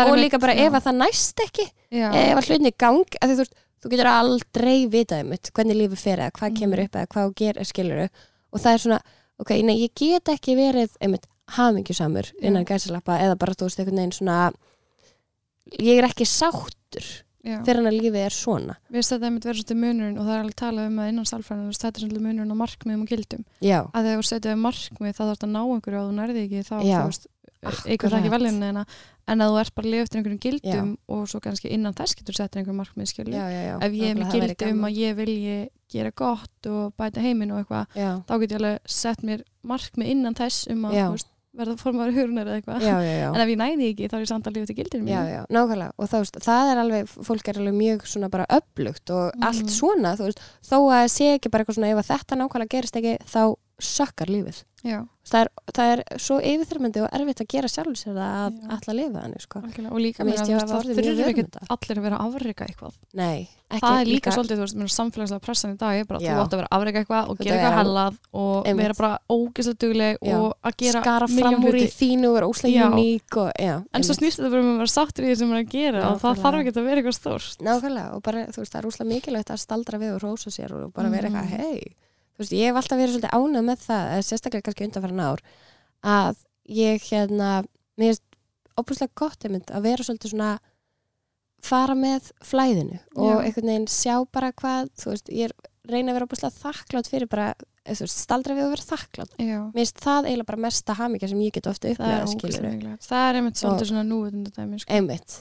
Er 0.01 0.11
og 0.11 0.19
líka 0.19 0.41
bara 0.43 0.55
já, 0.59 0.65
ef 0.67 0.75
að 0.79 0.87
það 0.89 0.97
næst 1.01 1.43
ekki 1.47 1.67
já, 1.95 2.09
ef 2.11 2.41
að 2.41 2.49
hlutin 2.51 2.71
í 2.71 2.75
gang, 2.83 3.05
því, 3.23 3.37
þú, 3.39 3.47
þú 3.85 3.93
getur 3.95 4.11
aldrei 4.11 4.79
vitað 4.91 5.23
um 5.25 5.31
þetta, 5.37 5.55
hvernig 5.61 5.79
lífið 5.81 6.03
fer 6.03 6.19
eða 6.25 6.35
hvað 6.41 6.51
Mhm. 6.51 6.59
kemur 6.61 6.83
upp 6.85 6.99
eða 7.01 7.11
hvað 7.15 7.35
gerir, 7.41 7.65
skilur 7.71 8.03
og 8.51 8.59
það 8.61 8.73
er 8.75 8.83
svona, 8.85 9.01
ok, 9.39 9.51
nei, 9.63 9.77
ég 9.87 9.95
get 9.95 10.25
ekki 10.35 10.57
verið 10.59 10.91
einmitt 11.01 11.27
hamingjusamur 11.57 12.33
innan 12.43 12.65
gæsalappa 12.67 13.19
eða 13.23 13.39
bara, 13.39 13.55
þú 13.55 13.69
veist, 13.71 13.79
einhvern 13.79 14.03
veginn 14.03 14.13
svona 14.19 14.53
ég 15.79 15.99
er 16.03 16.09
ekki 16.11 16.27
sáttur 16.27 17.07
þegar 17.41 17.77
hann 17.81 17.89
að 17.91 17.97
lífið 18.01 18.21
er 18.27 18.35
svona. 18.37 18.77
Við 18.91 18.99
veist 19.01 19.13
þetta 19.15 19.29
einmitt 19.31 19.47
verður 19.49 19.61
svolítið 19.63 19.81
munurinn 19.81 20.19
og 20.21 20.25
það 20.29 20.35
er 20.37 20.43
alveg 20.45 20.57
talað 20.61 20.89
um 20.91 20.99
að 21.01 21.11
innan 21.13 21.29
sálfræðinu, 21.31 21.77
þetta 21.81 21.97
er 21.97 22.05
svolítið 22.05 22.25
munurinn 22.27 22.55
á 22.55 22.63
markmiðum 22.63 23.05
og 23.07 23.13
gildum. 23.15 23.45
já, 23.65 23.79
Að 23.95 24.09
þegar 24.11 24.21
þú 24.21 24.29
setjaði 24.31 24.61
markmið 24.67 25.15
þá 25.17 25.23
þarf 25.25 25.45
að 25.47 25.53
ná 25.55 25.61
einhverju 25.65 26.01
og 26.01 26.09
þú 26.11 26.17
nærði 26.21 26.45
ekki 26.47 26.65
þá, 26.69 26.77
þú 26.81 27.29
eitthvað 27.61 28.13
það 28.15 28.21
ekki 28.21 28.33
veljan 28.33 28.63
en, 28.65 28.79
en 29.31 29.43
að 29.45 29.51
þú 29.53 29.59
ert 29.61 29.75
bara 29.77 29.87
að 29.87 29.93
lifa 29.93 30.05
eftir 30.07 30.19
einhverjum 30.21 30.41
gildum 30.45 30.93
Já. 30.93 31.01
og 31.17 31.27
svo 31.29 31.41
kannski 31.45 31.73
innan 31.75 31.97
þess 31.99 32.17
getur 32.17 32.37
setja 32.39 32.61
einhverjum 32.61 32.81
markmið, 32.81 33.11
Ef 33.85 33.93
ég 33.93 34.07
er 34.11 34.17
með 34.17 34.31
það 34.31 34.47
um 34.47 34.55
gaman. 34.65 34.87
að 34.89 35.01
ég 35.01 35.19
vilji 35.19 35.59
gera 35.91 36.11
gott 36.17 36.67
og 36.71 36.95
bæta 36.97 37.21
heiminn 37.21 37.53
og 37.53 37.61
eitthvað, 37.61 37.87
þá 38.29 38.35
get 38.41 38.51
ég 38.55 38.57
alveg 38.61 38.79
sett 38.87 39.23
mér 39.27 39.45
markmið 39.67 40.13
innan 40.15 40.35
þess 40.39 40.71
um 40.73 40.87
að 40.89 40.97
þú 41.01 41.21
verða 41.61 41.77
formaður 41.81 42.17
hurunar 42.19 42.47
eða 42.51 42.59
eitthvað. 42.61 42.87
En 43.31 43.41
ef 43.45 43.53
ég 43.53 43.61
næði 43.61 43.89
ekki 43.93 44.09
þá 44.11 44.15
er 44.19 44.25
ég 44.25 44.31
samt 44.33 44.47
að 44.51 44.57
lifa 44.59 44.67
til 44.71 44.77
gildinu 44.81 45.05
mínu. 45.05 45.15
Já, 45.15 45.23
já, 45.31 45.43
nákvæmlega. 45.57 45.93
Og 45.99 46.09
það, 46.11 46.25
veist, 46.25 46.39
það 46.47 46.73
er 46.75 46.83
alveg, 46.85 47.15
fólk 47.31 47.49
er 47.53 47.61
alveg 47.61 47.77
mjög 47.81 48.07
svona 48.11 48.31
bara 48.31 48.47
öflugt 48.59 49.11
og 49.11 49.33
Mhm. 49.37 49.45
allt 49.51 49.71
svona 49.71 50.15
þú 50.17 50.25
veist, 50.31 50.41
þó 50.65 50.77
að 50.91 51.07
sé 51.17 51.27
ekki 51.39 51.51
bara 51.51 51.65
eitthvað 51.65 51.79
svona 51.79 51.93
ef 51.95 52.07
þetta 52.11 52.41
nákvæmlega 52.41 52.69
gerist 52.77 52.97
ekki 52.97 53.17
þá 53.25 53.43
sökkar 53.85 54.29
lífið. 54.33 54.65
Það 55.31 55.41
er, 55.45 55.49
það 55.77 55.89
er 55.93 56.01
svo 56.25 56.37
yfirþyrmandi 56.41 57.01
og 57.05 57.11
erfitt 57.13 57.41
að 57.45 57.47
gera 57.53 57.69
sjálf 57.69 57.99
sér 58.01 58.17
að 58.17 58.55
alla 58.73 58.95
lifa 58.97 59.21
þannig 59.21 59.43
sko. 59.45 59.61
og 59.93 59.99
líka 60.01 60.25
veist, 60.25 60.41
hafa 60.57 60.65
það 60.71 60.87
þurfur 60.97 61.05
ekki 61.31 61.43
allir 61.75 61.99
að 62.01 62.07
vera 62.07 62.17
að 62.17 62.31
afreika 62.31 62.65
eitthvað. 62.65 62.95
Nei, 63.21 63.49
ekki 63.71 63.83
það 63.85 64.01
er 64.01 64.09
líka, 64.11 64.31
svolítið, 64.39 64.57
þú 64.57 64.65
veist, 64.65 64.79
mér 64.81 64.91
samfélagslega 64.97 65.45
pressan 65.45 65.75
í 65.75 65.79
dag 65.85 66.01
er 66.01 66.05
bara 66.09 66.19
að 66.19 66.25
þú 66.33 66.41
átt 66.41 66.55
að 66.57 66.61
vera 66.63 66.71
að 66.71 66.77
afreika 66.81 67.03
eitthvað 67.05 67.29
og 67.29 67.37
gera 67.45 67.55
er 67.55 67.61
eitthvað 67.61 67.77
að- 67.77 67.81
hellað 67.85 68.15
og 68.41 68.67
vera 68.81 68.95
bara 69.03 69.19
ógeðslega 69.37 69.79
dugleg 69.85 70.17
og 70.41 70.57
að 70.65 70.77
gera 70.81 71.01
skara 71.05 71.27
fram 71.29 71.61
úr 71.69 71.75
í 71.77 71.87
þínu 72.01 72.27
og 72.31 72.35
vera 72.41 72.47
óslega 72.49 72.73
uník 72.97 73.37
en 73.93 74.03
svo 74.09 74.15
snýst 74.17 74.41
þetta 74.41 74.51
bara 74.51 74.63
um 74.65 74.73
að 74.73 74.81
vera 74.81 74.95
sáttur 74.97 75.25
í 75.25 75.29
því 75.29 75.37
sem 75.37 75.49
maður 75.53 75.61
er 75.61 75.67
að 75.69 75.77
gera 75.77 76.01
og 76.09 76.21
það 76.25 76.41
þarf 76.41 76.59
ekki 76.65 76.73
að 76.81 76.85
vera 76.89 77.01
eitthvað 77.05 77.21
stórt 77.21 77.61
Og 82.41 82.47
veist, 82.47 82.53
er 82.53 82.57
að 82.57 82.57
og 82.57 82.57
og 82.57 82.57
ég 82.57 82.71
hef 82.71 82.77
alltaf 82.81 82.99
verið 82.99 83.15
svolítið 83.15 83.35
ánað 83.37 83.65
með 83.67 83.83
það, 83.85 84.05
eða 84.15 84.27
sérstaklega 84.27 84.65
kannski 84.65 84.87
undanfæran 84.87 85.21
ár, 85.21 85.41
að 86.01 86.37
ég 86.65 87.03
hérna, 87.11 87.49
mér 88.01 88.15
finnst 88.15 88.23
óbúslega 88.81 89.13
gott 89.15 89.45
einmitt 89.45 89.71
að 89.71 89.83
vera 89.83 90.07
svolítið 90.07 90.33
svona 90.33 90.53
fara 91.61 91.95
með 91.99 92.31
flæðinu 92.41 92.97
og 93.21 93.27
Já. 93.29 93.41
einhvern 93.45 93.69
veginn 93.69 93.91
sjá 93.93 94.15
bara 94.33 94.53
hvað, 94.57 94.89
þú 94.97 95.11
veist, 95.13 95.29
ég 95.29 95.51
er 95.51 95.53
reyna 95.91 96.15
að 96.15 96.17
vera 96.17 96.29
óbúslega 96.31 96.57
þakklátt 96.57 97.11
fyrir 97.13 97.29
bara, 97.29 97.51
eða 97.85 97.99
þú 97.99 98.07
veist, 98.07 98.23
staldra 98.25 98.57
við 98.57 98.65
og 98.65 98.73
vera 98.73 98.89
þakklátt. 98.89 99.37
Mér 99.75 99.85
finnst 99.85 100.01
það 100.01 100.31
eiginlega 100.31 100.47
bara 100.47 100.65
mesta 100.65 100.97
hamingja 100.97 101.29
sem 101.29 101.45
ég 101.45 101.53
get 101.53 101.67
ofta 101.69 101.89
er 101.91 101.99
upplegað, 101.99 102.97
það 103.05 103.29
er 103.29 103.35
einmitt 103.43 103.61
svolítið 103.61 103.85
Og- 103.85 103.91
svona 103.93 104.07
núvitund 104.09 104.49
dæmi 104.57 104.81
sko. 104.81 104.89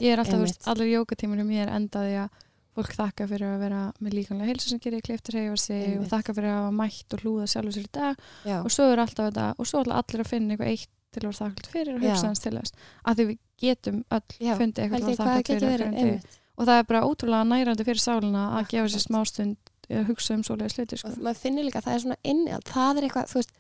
Ég 0.04 0.12
er 0.12 0.20
alltaf, 0.20 0.36
þú 0.36 0.44
veist, 0.44 0.68
allir 0.68 0.92
jókatímur 1.00 1.40
hjá 1.40 1.48
mér 1.48 1.70
endaði 1.80 2.28
að 2.28 2.30
fólk 2.78 2.94
þakka 2.96 3.28
fyrir 3.28 3.48
að 3.50 3.60
vera 3.64 3.80
með 4.00 4.14
líkanlega 4.20 4.50
heilsu 4.52 4.70
sem 4.70 4.80
gerir 4.80 5.02
kleiftir 5.02 5.36
hefa 5.40 5.58
sig 5.58 5.98
og 6.00 6.06
þakka 6.12 6.36
fyrir 6.38 6.50
að 6.54 6.60
hafa 6.60 6.72
mætt 6.80 7.14
og 7.18 7.24
hlúða 7.24 7.48
sjálfur 7.50 7.76
sér 7.76 7.88
í 7.88 7.92
dag 7.92 8.16
Já, 8.46 8.58
og 8.64 8.72
svo 8.72 8.86
er 8.94 9.02
alltaf 9.04 9.30
þetta 9.32 9.48
og 9.58 9.68
svo 9.68 9.82
ætla 9.84 9.98
allir 10.00 10.24
að 10.24 10.30
finna 10.30 10.54
eitthvað 10.56 10.72
eitt 10.74 10.90
til 11.10 11.22
að 11.22 11.26
vera 11.26 11.40
þakklátt 11.40 11.72
fyrir 11.74 11.96
og 11.96 12.04
hugsa 12.06 12.24
Já. 12.24 12.28
hans 12.30 12.40
til 12.44 12.54
þess 12.60 12.72
að 13.10 13.16
því 13.20 13.26
við 13.30 13.38
getum 13.66 13.98
öll 14.14 14.36
Já. 14.40 14.54
fundið 14.60 14.84
eitthvað 14.86 15.10
að 15.10 15.20
þakklátt 15.20 15.52
fyrir 15.66 15.86
einmitt. 15.90 16.38
og 16.60 16.66
það 16.70 16.78
er 16.80 16.88
bara 16.94 17.02
ótrúlega 17.10 17.48
nærandi 17.50 17.88
fyrir 17.90 18.04
sálina 18.04 18.44
að 18.60 18.68
gefa 18.70 18.86
sér 18.94 19.00
Akkurat. 19.00 19.08
smástund 19.10 19.58
að 19.90 20.06
hugsa 20.12 20.34
um 20.38 20.44
svoleiði 20.46 20.70
sluti 20.76 20.98
sko. 21.02 21.10
og 21.10 21.18
maður 21.26 21.42
finnur 21.42 21.66
líka 21.66 21.80
að 21.82 21.88
það 21.90 21.96
er 21.96 22.04
svona 22.06 22.20
inni 22.24 22.60
það 22.70 22.98
er 23.02 23.08
eitthvað, 23.10 23.30
þú 23.34 23.40
veist 23.40 23.52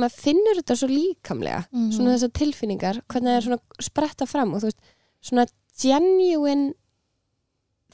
maður 0.00 0.14
finnur 0.24 0.56
þetta 0.62 0.76
svo 0.80 0.88
líkamlega 0.88 1.60
Mhm. 1.70 1.90
svona 1.92 2.14
þessar 2.16 2.32
tilfinningar, 2.40 3.02
hvernig 3.06 3.28
það 3.30 3.36
er 3.36 3.44
svona 3.46 3.60
spretta 3.80 4.26
fram 4.26 4.54
og 4.54 4.60
þú 4.64 4.70
veist, 4.70 4.80
svona 5.22 5.46
genuine 5.80 6.72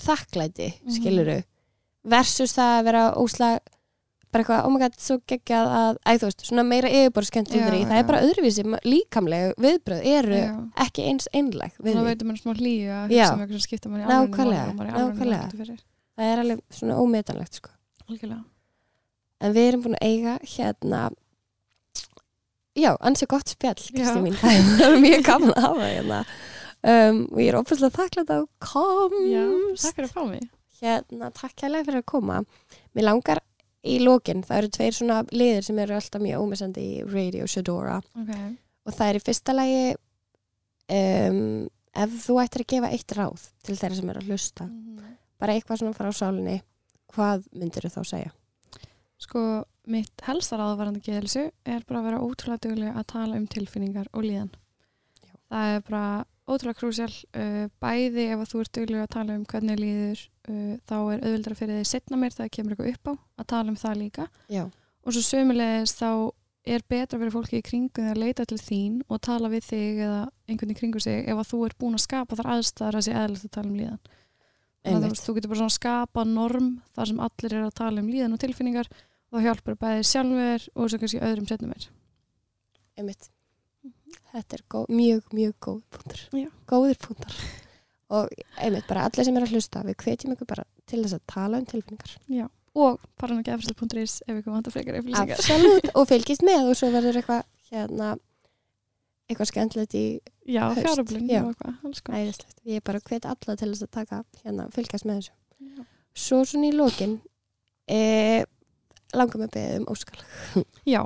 þakklæti, 0.02 0.68
Mhm. 0.82 0.92
skiluru 0.96 1.38
versus 2.06 2.52
það 2.54 2.78
að 2.80 2.84
vera 2.84 3.04
óslag 3.16 3.58
bara 4.32 4.42
eitthvað, 4.44 4.64
oh 4.66 4.70
my 4.70 4.78
god, 4.82 4.96
svo 5.00 5.16
geggjað 5.26 5.68
að 5.72 5.96
æ, 6.04 6.10
þú 6.20 6.26
veist, 6.26 6.42
svona 6.44 6.64
meira 6.66 6.88
yfirborðskent 6.92 7.48
Já, 7.48 7.62
það 7.66 7.94
já. 7.94 7.98
er 7.98 8.04
bara 8.04 8.20
öðruvísi, 8.26 8.64
líkamlega 8.84 9.54
viðbröð 9.56 10.02
eru 10.04 10.36
Já. 10.36 10.50
ekki 10.86 11.06
eins 11.08 11.28
einleg 11.32 11.72
þá 11.80 12.02
veitum 12.04 12.28
maður 12.28 12.42
smá 12.42 12.52
hlýju 12.58 12.90
að 12.90 13.04
um 13.32 13.40
eitthvað 13.40 13.56
sem 13.56 13.64
skipta 13.64 13.88
mann 13.88 14.00
í 14.00 14.04
alveg 14.04 15.78
það 16.16 16.32
er 16.32 16.38
alveg 16.42 16.60
svona 16.70 16.98
ómetanlegt 17.00 17.54
sko. 17.54 17.70
en 19.40 19.52
við 19.54 19.68
erum 19.68 19.82
búin 19.86 19.96
að 19.96 20.06
eiga 20.06 20.38
hérna 20.56 21.10
já, 22.76 22.92
ansi 23.00 23.26
gott 23.26 23.48
spjall. 23.48 23.74
Kristi 23.74 24.20
mín, 24.20 24.36
það 24.40 24.84
er 24.90 25.00
mjög 25.00 25.24
gaman 25.24 25.54
að 25.56 25.66
hafa 25.66 25.88
hérna 25.90 26.20
um, 26.92 27.20
og 27.32 27.40
ég 27.42 27.50
er 27.50 27.58
ófærslega 27.60 27.96
þakklætt 27.96 28.32
á 28.32 28.38
Já, 28.38 29.42
komst 29.42 29.86
takk 29.86 29.98
fyrir 29.98 30.08
að 30.08 30.14
fá 30.14 30.22
mig 30.30 30.46
hérna, 30.80 31.30
takk 31.34 31.64
hérlega 31.64 31.88
fyrir 31.88 32.02
að 32.02 32.08
koma 32.12 32.40
mér 32.96 33.08
langar 33.08 33.42
í 33.86 33.98
lokin 34.02 34.44
það 34.46 34.62
eru 34.62 34.72
tveir 34.76 34.96
svona 34.96 35.20
liðir 35.32 35.66
sem 35.66 35.78
eru 35.82 35.96
alltaf 35.96 36.22
mjög 36.22 36.44
ómissandi 36.44 36.86
í 36.96 37.04
Radio 37.06 37.46
Shadora 37.50 38.00
okay. 38.02 38.54
og 38.86 38.96
það 38.96 39.08
er 39.08 39.20
í 39.20 39.24
fyrsta 39.26 39.56
lagi 39.56 39.82
um, 40.96 41.42
ef 41.96 42.16
þú 42.26 42.40
ættir 42.42 42.66
að 42.66 42.72
gefa 42.74 42.94
eitt 42.94 43.16
ráð 43.16 43.50
til 43.66 43.78
þeirra 43.78 44.00
sem 44.00 44.10
eru 44.12 44.24
að 44.24 44.32
hlusta 44.32 44.70
bara 45.40 45.54
eitthvað 45.54 45.82
svona 45.82 45.96
frá 45.96 46.10
sálinni 46.16 46.60
hvað 47.16 47.46
myndir 47.56 47.86
þú 47.86 47.92
þá 47.94 48.10
segja? 48.10 48.32
Sko, 49.22 49.42
mitt 49.88 50.24
helsta 50.26 50.58
ráðvarandi 50.60 51.02
geðelsu 51.04 51.46
er 51.64 51.84
bara 51.88 52.02
að 52.02 52.08
vera 52.10 52.22
ótrúlega 52.24 52.64
duglega 52.66 52.96
að 53.00 53.08
tala 53.14 53.38
um 53.38 53.46
tilfinningar 53.48 54.10
og 54.12 54.26
líðan. 54.26 54.50
Já. 55.22 55.32
Það 55.52 55.76
er 55.76 55.84
bara 55.86 56.06
ótrúlega 56.46 56.78
krúsjál. 56.78 57.12
Uh, 57.34 57.66
bæði 57.82 58.30
ef 58.30 58.42
að 58.42 58.50
þú 58.52 58.62
ert 58.62 58.74
duglega 58.78 59.06
að 59.06 59.14
tala 59.16 59.36
um 59.36 59.44
hvernig 59.50 59.78
líður, 59.82 60.24
uh, 60.48 60.74
þá 60.86 60.96
er 61.00 61.22
auðvildra 61.26 61.58
fyrir 61.58 61.80
þig 61.80 61.92
setna 61.92 62.18
mér 62.20 62.36
þegar 62.36 62.52
kemur 62.56 62.76
eitthvað 62.76 62.92
upp 62.94 63.10
á 63.10 63.14
að 63.42 63.48
tala 63.54 63.72
um 63.72 63.80
það 63.80 64.02
líka. 64.02 64.28
Já, 64.52 64.64
Og 65.06 65.14
svo 65.14 65.22
sömulegis 65.22 65.94
þá 65.94 66.10
er 66.66 66.82
betra 66.90 67.18
fyrir 67.20 67.30
fólki 67.30 67.60
í 67.60 67.64
kringu 67.64 67.94
þegar 67.94 68.16
að 68.16 68.22
leita 68.24 68.46
til 68.50 68.58
þín 68.58 68.94
og 69.06 69.20
tala 69.22 69.50
við 69.52 69.68
þig 69.68 70.00
eða 70.02 70.22
einhvern 70.50 70.72
í 70.72 70.78
kringu 70.80 71.02
sig 71.02 71.28
ef 71.30 71.38
að 71.38 71.50
þú 71.52 71.60
ert 71.68 71.78
búin 71.78 71.94
að 71.94 72.02
skapa 72.02 72.38
þar 72.40 72.48
aðstæðar 72.56 72.98
að 72.98 73.04
sé 73.06 73.14
eðlilegt 73.14 73.46
að 73.46 73.54
tala 73.54 73.70
um 73.70 73.76
líðan. 73.78 74.00
Þannig 74.86 75.06
að 75.06 75.22
þú, 75.22 75.36
getur 75.36 75.52
bara 75.52 75.60
svona 75.60 75.76
skapa 75.76 76.24
norm 76.26 76.72
þar 76.98 77.10
sem 77.12 77.22
allir 77.28 77.54
eru 77.54 77.68
að 77.68 77.78
tala 77.78 78.02
um 78.02 78.10
líðan 78.10 78.34
og 78.34 78.42
tilfinningar 78.42 78.90
og 78.90 79.38
þá 79.38 79.46
hjálpar 79.46 79.78
bæði 79.84 80.04
sjálfur 80.10 80.68
og 80.74 80.90
svo 80.90 81.00
kannski 81.02 81.22
öðrum 81.22 81.48
setnum 81.50 81.70
mér. 81.70 81.88
einmitt 82.98 83.30
þetta 84.36 84.58
er 84.58 84.64
góð, 84.74 84.86
mjög, 84.92 85.30
mjög 85.36 85.54
góð 85.66 85.80
punktur 85.96 86.22
Já. 86.42 86.50
góðir 86.70 87.00
punktar 87.02 87.38
og 88.16 88.30
einmitt 88.62 88.86
bara 88.86 89.06
allir 89.08 89.26
sem 89.26 89.36
er 89.40 89.46
að 89.48 89.56
hlusta 89.56 89.82
við 89.86 89.96
hvetjum 90.04 90.36
ykkur 90.36 90.46
bara 90.52 90.64
til 90.86 91.00
þess 91.02 91.16
að 91.18 91.24
tala 91.32 91.58
um 91.62 91.66
tilfinningar 91.66 92.14
Já. 92.30 92.46
Og 92.76 93.00
paran 93.16 93.40
og 93.40 93.46
gefrislega.is 93.48 94.18
ef 94.28 94.36
ykkur 94.42 94.52
vantar 94.52 94.74
frekar 94.74 94.98
upplýsingar. 95.00 95.38
absolutt 95.40 95.90
og 95.96 96.08
fylgist 96.12 96.44
með 96.46 96.68
og 96.70 96.76
svo 96.78 96.90
verður 96.92 97.18
eitthvað 97.22 97.46
hérna 97.72 98.10
eitthvað 99.26 99.48
skemmtilegt 99.50 99.94
í 99.98 100.04
Já, 100.46 100.68
fjáröflun 100.76 101.24
Já. 101.32 101.40
og 101.42 101.48
eitthvað. 101.54 101.78
alls 101.88 102.02
konar. 102.06 102.20
æðislegt 102.20 102.60
ég 102.68 102.78
er 102.78 102.84
bara 102.86 103.00
hvet 103.08 103.24
alla 103.26 103.56
til 103.58 103.70
þess 103.72 103.86
að 103.88 103.94
taka 103.96 104.20
hérna 104.44 104.68
fylgjast 104.76 105.08
með 105.08 105.22
þessu 105.22 105.32
Já. 105.66 105.86
svo 106.26 106.42
svona 106.46 106.68
í 106.68 106.76
lokin 106.76 107.16
e, 107.90 107.98
langar 109.16 109.40
mig 109.40 109.48
að 109.50 109.56
beða 109.56 109.80
um 109.80 109.88
óskal 109.96 110.22
Já, 110.86 111.02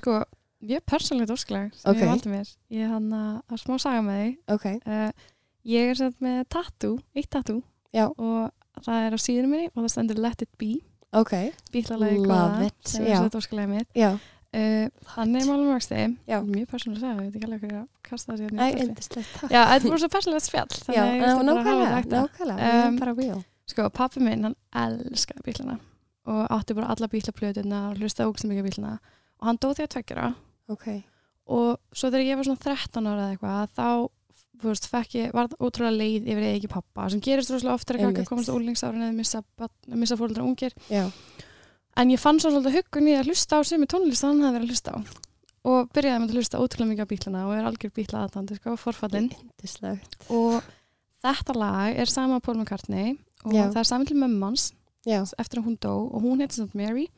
sko, 0.00 0.16
ég 0.62 0.76
er 0.78 0.84
persónlegt 0.86 1.30
óskalag 1.34 1.72
sem 1.74 1.90
Ok. 1.92 1.98
ég 2.02 2.06
valdi 2.10 2.28
mér. 2.32 2.48
Ég 2.70 2.80
er 2.86 2.88
hann 2.94 3.10
að 3.12 3.58
smá 3.62 3.78
saga 3.80 4.02
með 4.02 4.18
því. 4.22 4.36
ok, 4.54 4.66
Uh, 4.86 5.10
ég 5.66 5.90
er 5.90 5.94
sett 5.94 6.18
með 6.20 6.44
tattoo, 6.48 6.98
eitt 7.16 7.30
tattoo. 7.30 7.62
Já. 7.92 8.06
og 8.08 8.50
það 8.82 9.06
er 9.06 9.12
á 9.12 9.18
síðunum 9.20 9.50
minni 9.52 9.66
og 9.76 9.82
það 9.84 9.90
stendur 9.92 10.18
Let 10.18 10.42
It 10.42 10.48
Be, 10.58 10.70
ok. 11.12 11.32
Bílalagi 11.72 12.66
it, 12.66 12.88
sem 12.88 13.04
er 13.06 13.16
sett 13.16 13.34
óskalega 13.40 13.68
mitt. 13.68 13.88
já, 13.94 14.18
Uh, 14.52 14.84
þannig 15.16 15.46
málum 15.48 15.70
vexti, 15.72 15.96
mjög 16.28 16.66
persónulega 16.68 16.92
að 16.92 17.00
segja, 17.00 17.12
ég 17.16 17.32
veit 17.32 17.36
ekki 17.38 17.46
alveg 17.48 17.60
hverju 17.62 17.78
að 17.78 17.86
kasta 18.04 18.32
það 18.32 18.36
Æ, 18.36 18.40
síðan 18.42 18.52
í 18.52 18.58
útvarpi. 18.60 18.82
indislegt, 18.84 19.30
takk. 19.40 19.50
Já, 19.50 19.60
þetta 19.64 19.88
voru 19.88 19.98
svo 20.02 20.08
persónulegt 20.12 20.44
spjall, 20.44 20.68
þannig 20.68 20.96
já, 20.98 21.04
ég 21.08 21.22
nákvæmlega, 21.22 22.02
nákvæmlega 22.12 22.56
við 22.58 22.68
erum 22.68 22.92
Um, 22.92 22.98
bara 22.98 23.14
real. 23.16 23.44
Sko, 23.66 23.86
pappi 23.90 24.20
minn, 24.20 24.42
hann 24.44 24.56
elskaði 24.76 25.42
bílana 25.46 25.78
og 26.26 26.48
átti 26.52 26.74
bara 26.76 26.86
alla 26.92 27.08
bílaplötuna 27.08 27.80
og 27.90 27.96
hlusta 27.96 28.26
ógst 28.28 28.44
mikið 28.44 28.60
á 28.60 28.68
bílana. 28.68 28.98
Og 29.40 29.46
hann 29.48 29.56
dóð 29.58 29.74
því 29.78 29.82
að 29.86 29.92
tveggjara 29.96 30.34
ok, 30.74 30.88
og 31.52 31.70
svo 31.92 32.10
þegar 32.10 32.26
ég 32.26 32.40
var 32.40 32.48
svona 32.48 32.64
13 32.66 33.08
ára 33.12 33.28
eða 33.28 33.36
eitthvað, 33.36 33.72
þá 33.76 33.88
þú 34.62 34.70
veist, 34.70 34.86
fekk 34.92 35.16
ég, 35.18 35.32
var 35.34 35.48
ótrúlega 35.58 35.96
leið 35.98 36.28
yfir 36.30 36.44
eða 36.46 36.58
ekki 36.60 36.70
pappa 36.70 37.08
sem 37.10 37.22
gerist 37.24 37.50
rosalega 37.50 37.74
oft 37.74 37.88
þegar 37.88 37.98
Einmitt. 38.02 38.18
krakkar 38.20 38.30
komast 38.30 38.52
á 38.52 38.54
úlingsárin 38.54 39.02
eða 39.08 39.16
missa, 39.16 39.40
missa 39.98 40.18
fóldra 40.20 40.44
ungir. 40.46 40.76
Já, 40.92 41.08
en 41.98 42.12
ég 42.14 42.22
fann 42.22 42.38
svo 42.40 42.52
svolítið 42.52 42.78
huggun 42.78 43.10
í 43.10 43.16
að 43.18 43.32
hlusta 43.32 43.58
á 43.58 43.60
sem 43.66 43.82
tónlist 43.90 44.22
að 44.22 44.30
hann 44.30 44.44
hafði 44.46 44.58
verið 44.60 44.68
að 44.68 44.74
hlusta 44.76 44.94
á. 44.94 44.98
Og 45.62 45.90
byrjaði 45.94 46.20
með 46.22 46.30
að 46.30 46.38
hlusta 46.38 46.60
ótrúlega 46.62 46.90
mikið 46.92 47.06
á 47.06 47.12
bílana 47.12 47.42
og 47.46 47.56
er 47.56 47.66
algjör 47.68 47.92
bíla 47.98 48.22
aðtandi, 48.26 48.56
sko, 48.58 48.76
forfallin 48.80 49.28
og 50.34 50.70
þetta 51.22 51.54
lag 51.58 51.98
er 52.02 52.10
sama 52.10 52.40
Paul 52.42 52.56
McCartney 52.58 53.16
og 53.44 53.54
Já. 53.54 53.68
það 53.70 53.82
er 53.82 53.90
saman 53.90 54.08
til 54.08 54.18
mömmans 54.18 54.72
já, 55.06 55.22
eftir 55.38 55.60
að 55.60 55.68
hún 55.68 55.78
dó 55.82 55.94
og 56.08 56.22
hún 56.22 56.42
heitir 56.42 56.62
samt 56.62 56.74
Mary 56.78 57.08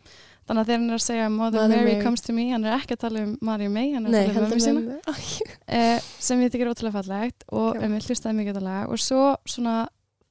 þannig 0.44 0.60
að 0.60 0.70
þegar 0.70 0.80
hann 0.80 0.90
er 0.90 0.98
að 0.98 1.04
segja 1.04 1.28
Mother, 1.32 1.60
Mother 1.62 1.76
Mary, 1.76 1.90
Mary. 1.92 2.04
comes 2.04 2.24
to 2.24 2.34
me 2.36 2.46
hann 2.50 2.64
er 2.64 2.76
ekki 2.76 2.96
að 2.96 3.02
tala 3.06 3.22
um 3.24 3.34
Mary 3.44 3.68
May 3.72 3.94
hann 3.94 4.08
er 4.08 4.14
að 4.14 4.32
tala 4.32 4.44
um 4.44 4.50
mömmu 4.52 4.64
sína. 4.64 4.96
eh, 5.78 6.08
sem 6.20 6.42
ég 6.44 6.52
tekir 6.52 6.70
ótrúlega 6.70 6.98
fallegt 6.98 7.46
og 7.50 7.80
um, 7.80 7.96
hlustaði 8.00 8.38
mikið 8.40 8.52
þetta 8.52 8.64
lag. 8.66 8.90
Og 8.92 9.00
svo 9.02 9.22
svona 9.48 9.78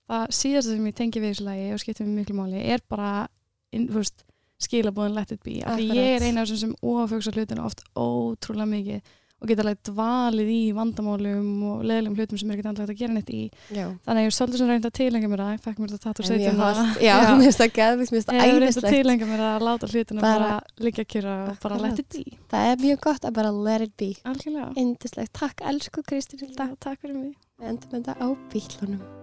það 0.09 0.35
síðasta 0.39 0.75
sem 0.75 0.91
ég 0.91 0.99
tengi 0.99 1.23
við 1.23 1.33
þessu 1.33 1.47
lagi 1.47 1.65
og 1.73 1.81
skipti 1.81 2.05
mig 2.05 2.21
miklu 2.21 2.37
máli 2.37 2.61
er 2.61 2.83
bara 2.91 3.25
þú 3.73 3.97
veist, 3.97 4.25
skilabóðin 4.63 5.17
Let 5.17 5.33
It 5.33 5.43
Be. 5.43 5.57
Af 5.65 5.79
því 5.79 5.89
ég 5.97 6.15
er 6.17 6.27
eina 6.27 6.43
af 6.43 6.49
þessum 6.49 6.61
sem 6.61 6.93
ofugsa 6.93 7.33
hlutinu 7.33 7.65
oft 7.65 7.83
ótrúlega 7.97 8.69
mikið 8.69 9.13
og 9.43 9.49
geta 9.51 9.63
alveg 9.65 9.79
dvalið 9.89 10.49
í 10.53 10.59
vandamálum 10.77 11.47
og 11.67 11.81
leðilegum 11.83 12.15
hlutum 12.15 12.39
sem 12.39 12.51
er 12.53 12.57
ekki 12.61 12.69
andlega 12.71 12.93
að 12.93 12.99
gera 13.03 13.13
neitt 13.17 13.31
í. 13.35 13.41
Já, 13.75 13.85
þannig 14.05 14.21
að 14.21 14.23
ég 14.23 14.29
er 14.31 14.35
svolítið 14.37 14.61
svona 14.61 14.73
reynd 14.77 14.87
að 14.87 14.93
tilengja 14.99 15.29
mér 15.33 15.43
það 15.43 15.51
ég 15.57 15.63
fekk 15.67 15.81
mér 15.83 15.93
þetta 15.93 16.13
17 16.29 16.61
ára. 16.63 16.73
hollt. 16.83 17.01
já, 17.03 17.15
mér 17.23 17.43
finnst 17.43 17.61
það 17.63 17.73
geðvikt, 17.79 18.13
mér 18.13 18.17
finnst 18.17 18.31
Ég 18.33 18.39
það 18.39 18.43
hef 18.43 18.53
reynd 18.53 18.63
að 18.63 18.69
æðislegt. 18.69 18.95
tilengja 18.97 19.27
mér 19.33 19.43
að 19.49 19.65
láta 19.67 19.89
hlutina 19.91 20.21
bara, 20.21 20.47
Bara- 20.53 20.85
liggja 20.87 21.05
kyrra 21.05 21.35
og 21.49 21.59
bara 21.63 21.81
let 21.83 21.99
it 21.99 22.09
be. 22.09 22.23
það 22.53 22.71
er 22.71 22.77
mjög 22.87 23.01
gott 23.03 23.27
að 23.27 23.33
bara 23.33 23.51
let 23.51 23.81
it 23.81 23.97
be. 23.97 24.13
Algjörlega, 24.23 24.69
indislegt, 24.77 25.33
takk 25.33 25.61
elsku 25.61 26.01
Já, 26.07 26.69
takk 26.79 27.01
fyrir 27.03 27.15
mig. 27.19 27.35
Við 27.59 27.67
endum 27.73 27.91
þetta 27.99 28.15
á 28.23 28.27
bílunum 28.53 29.22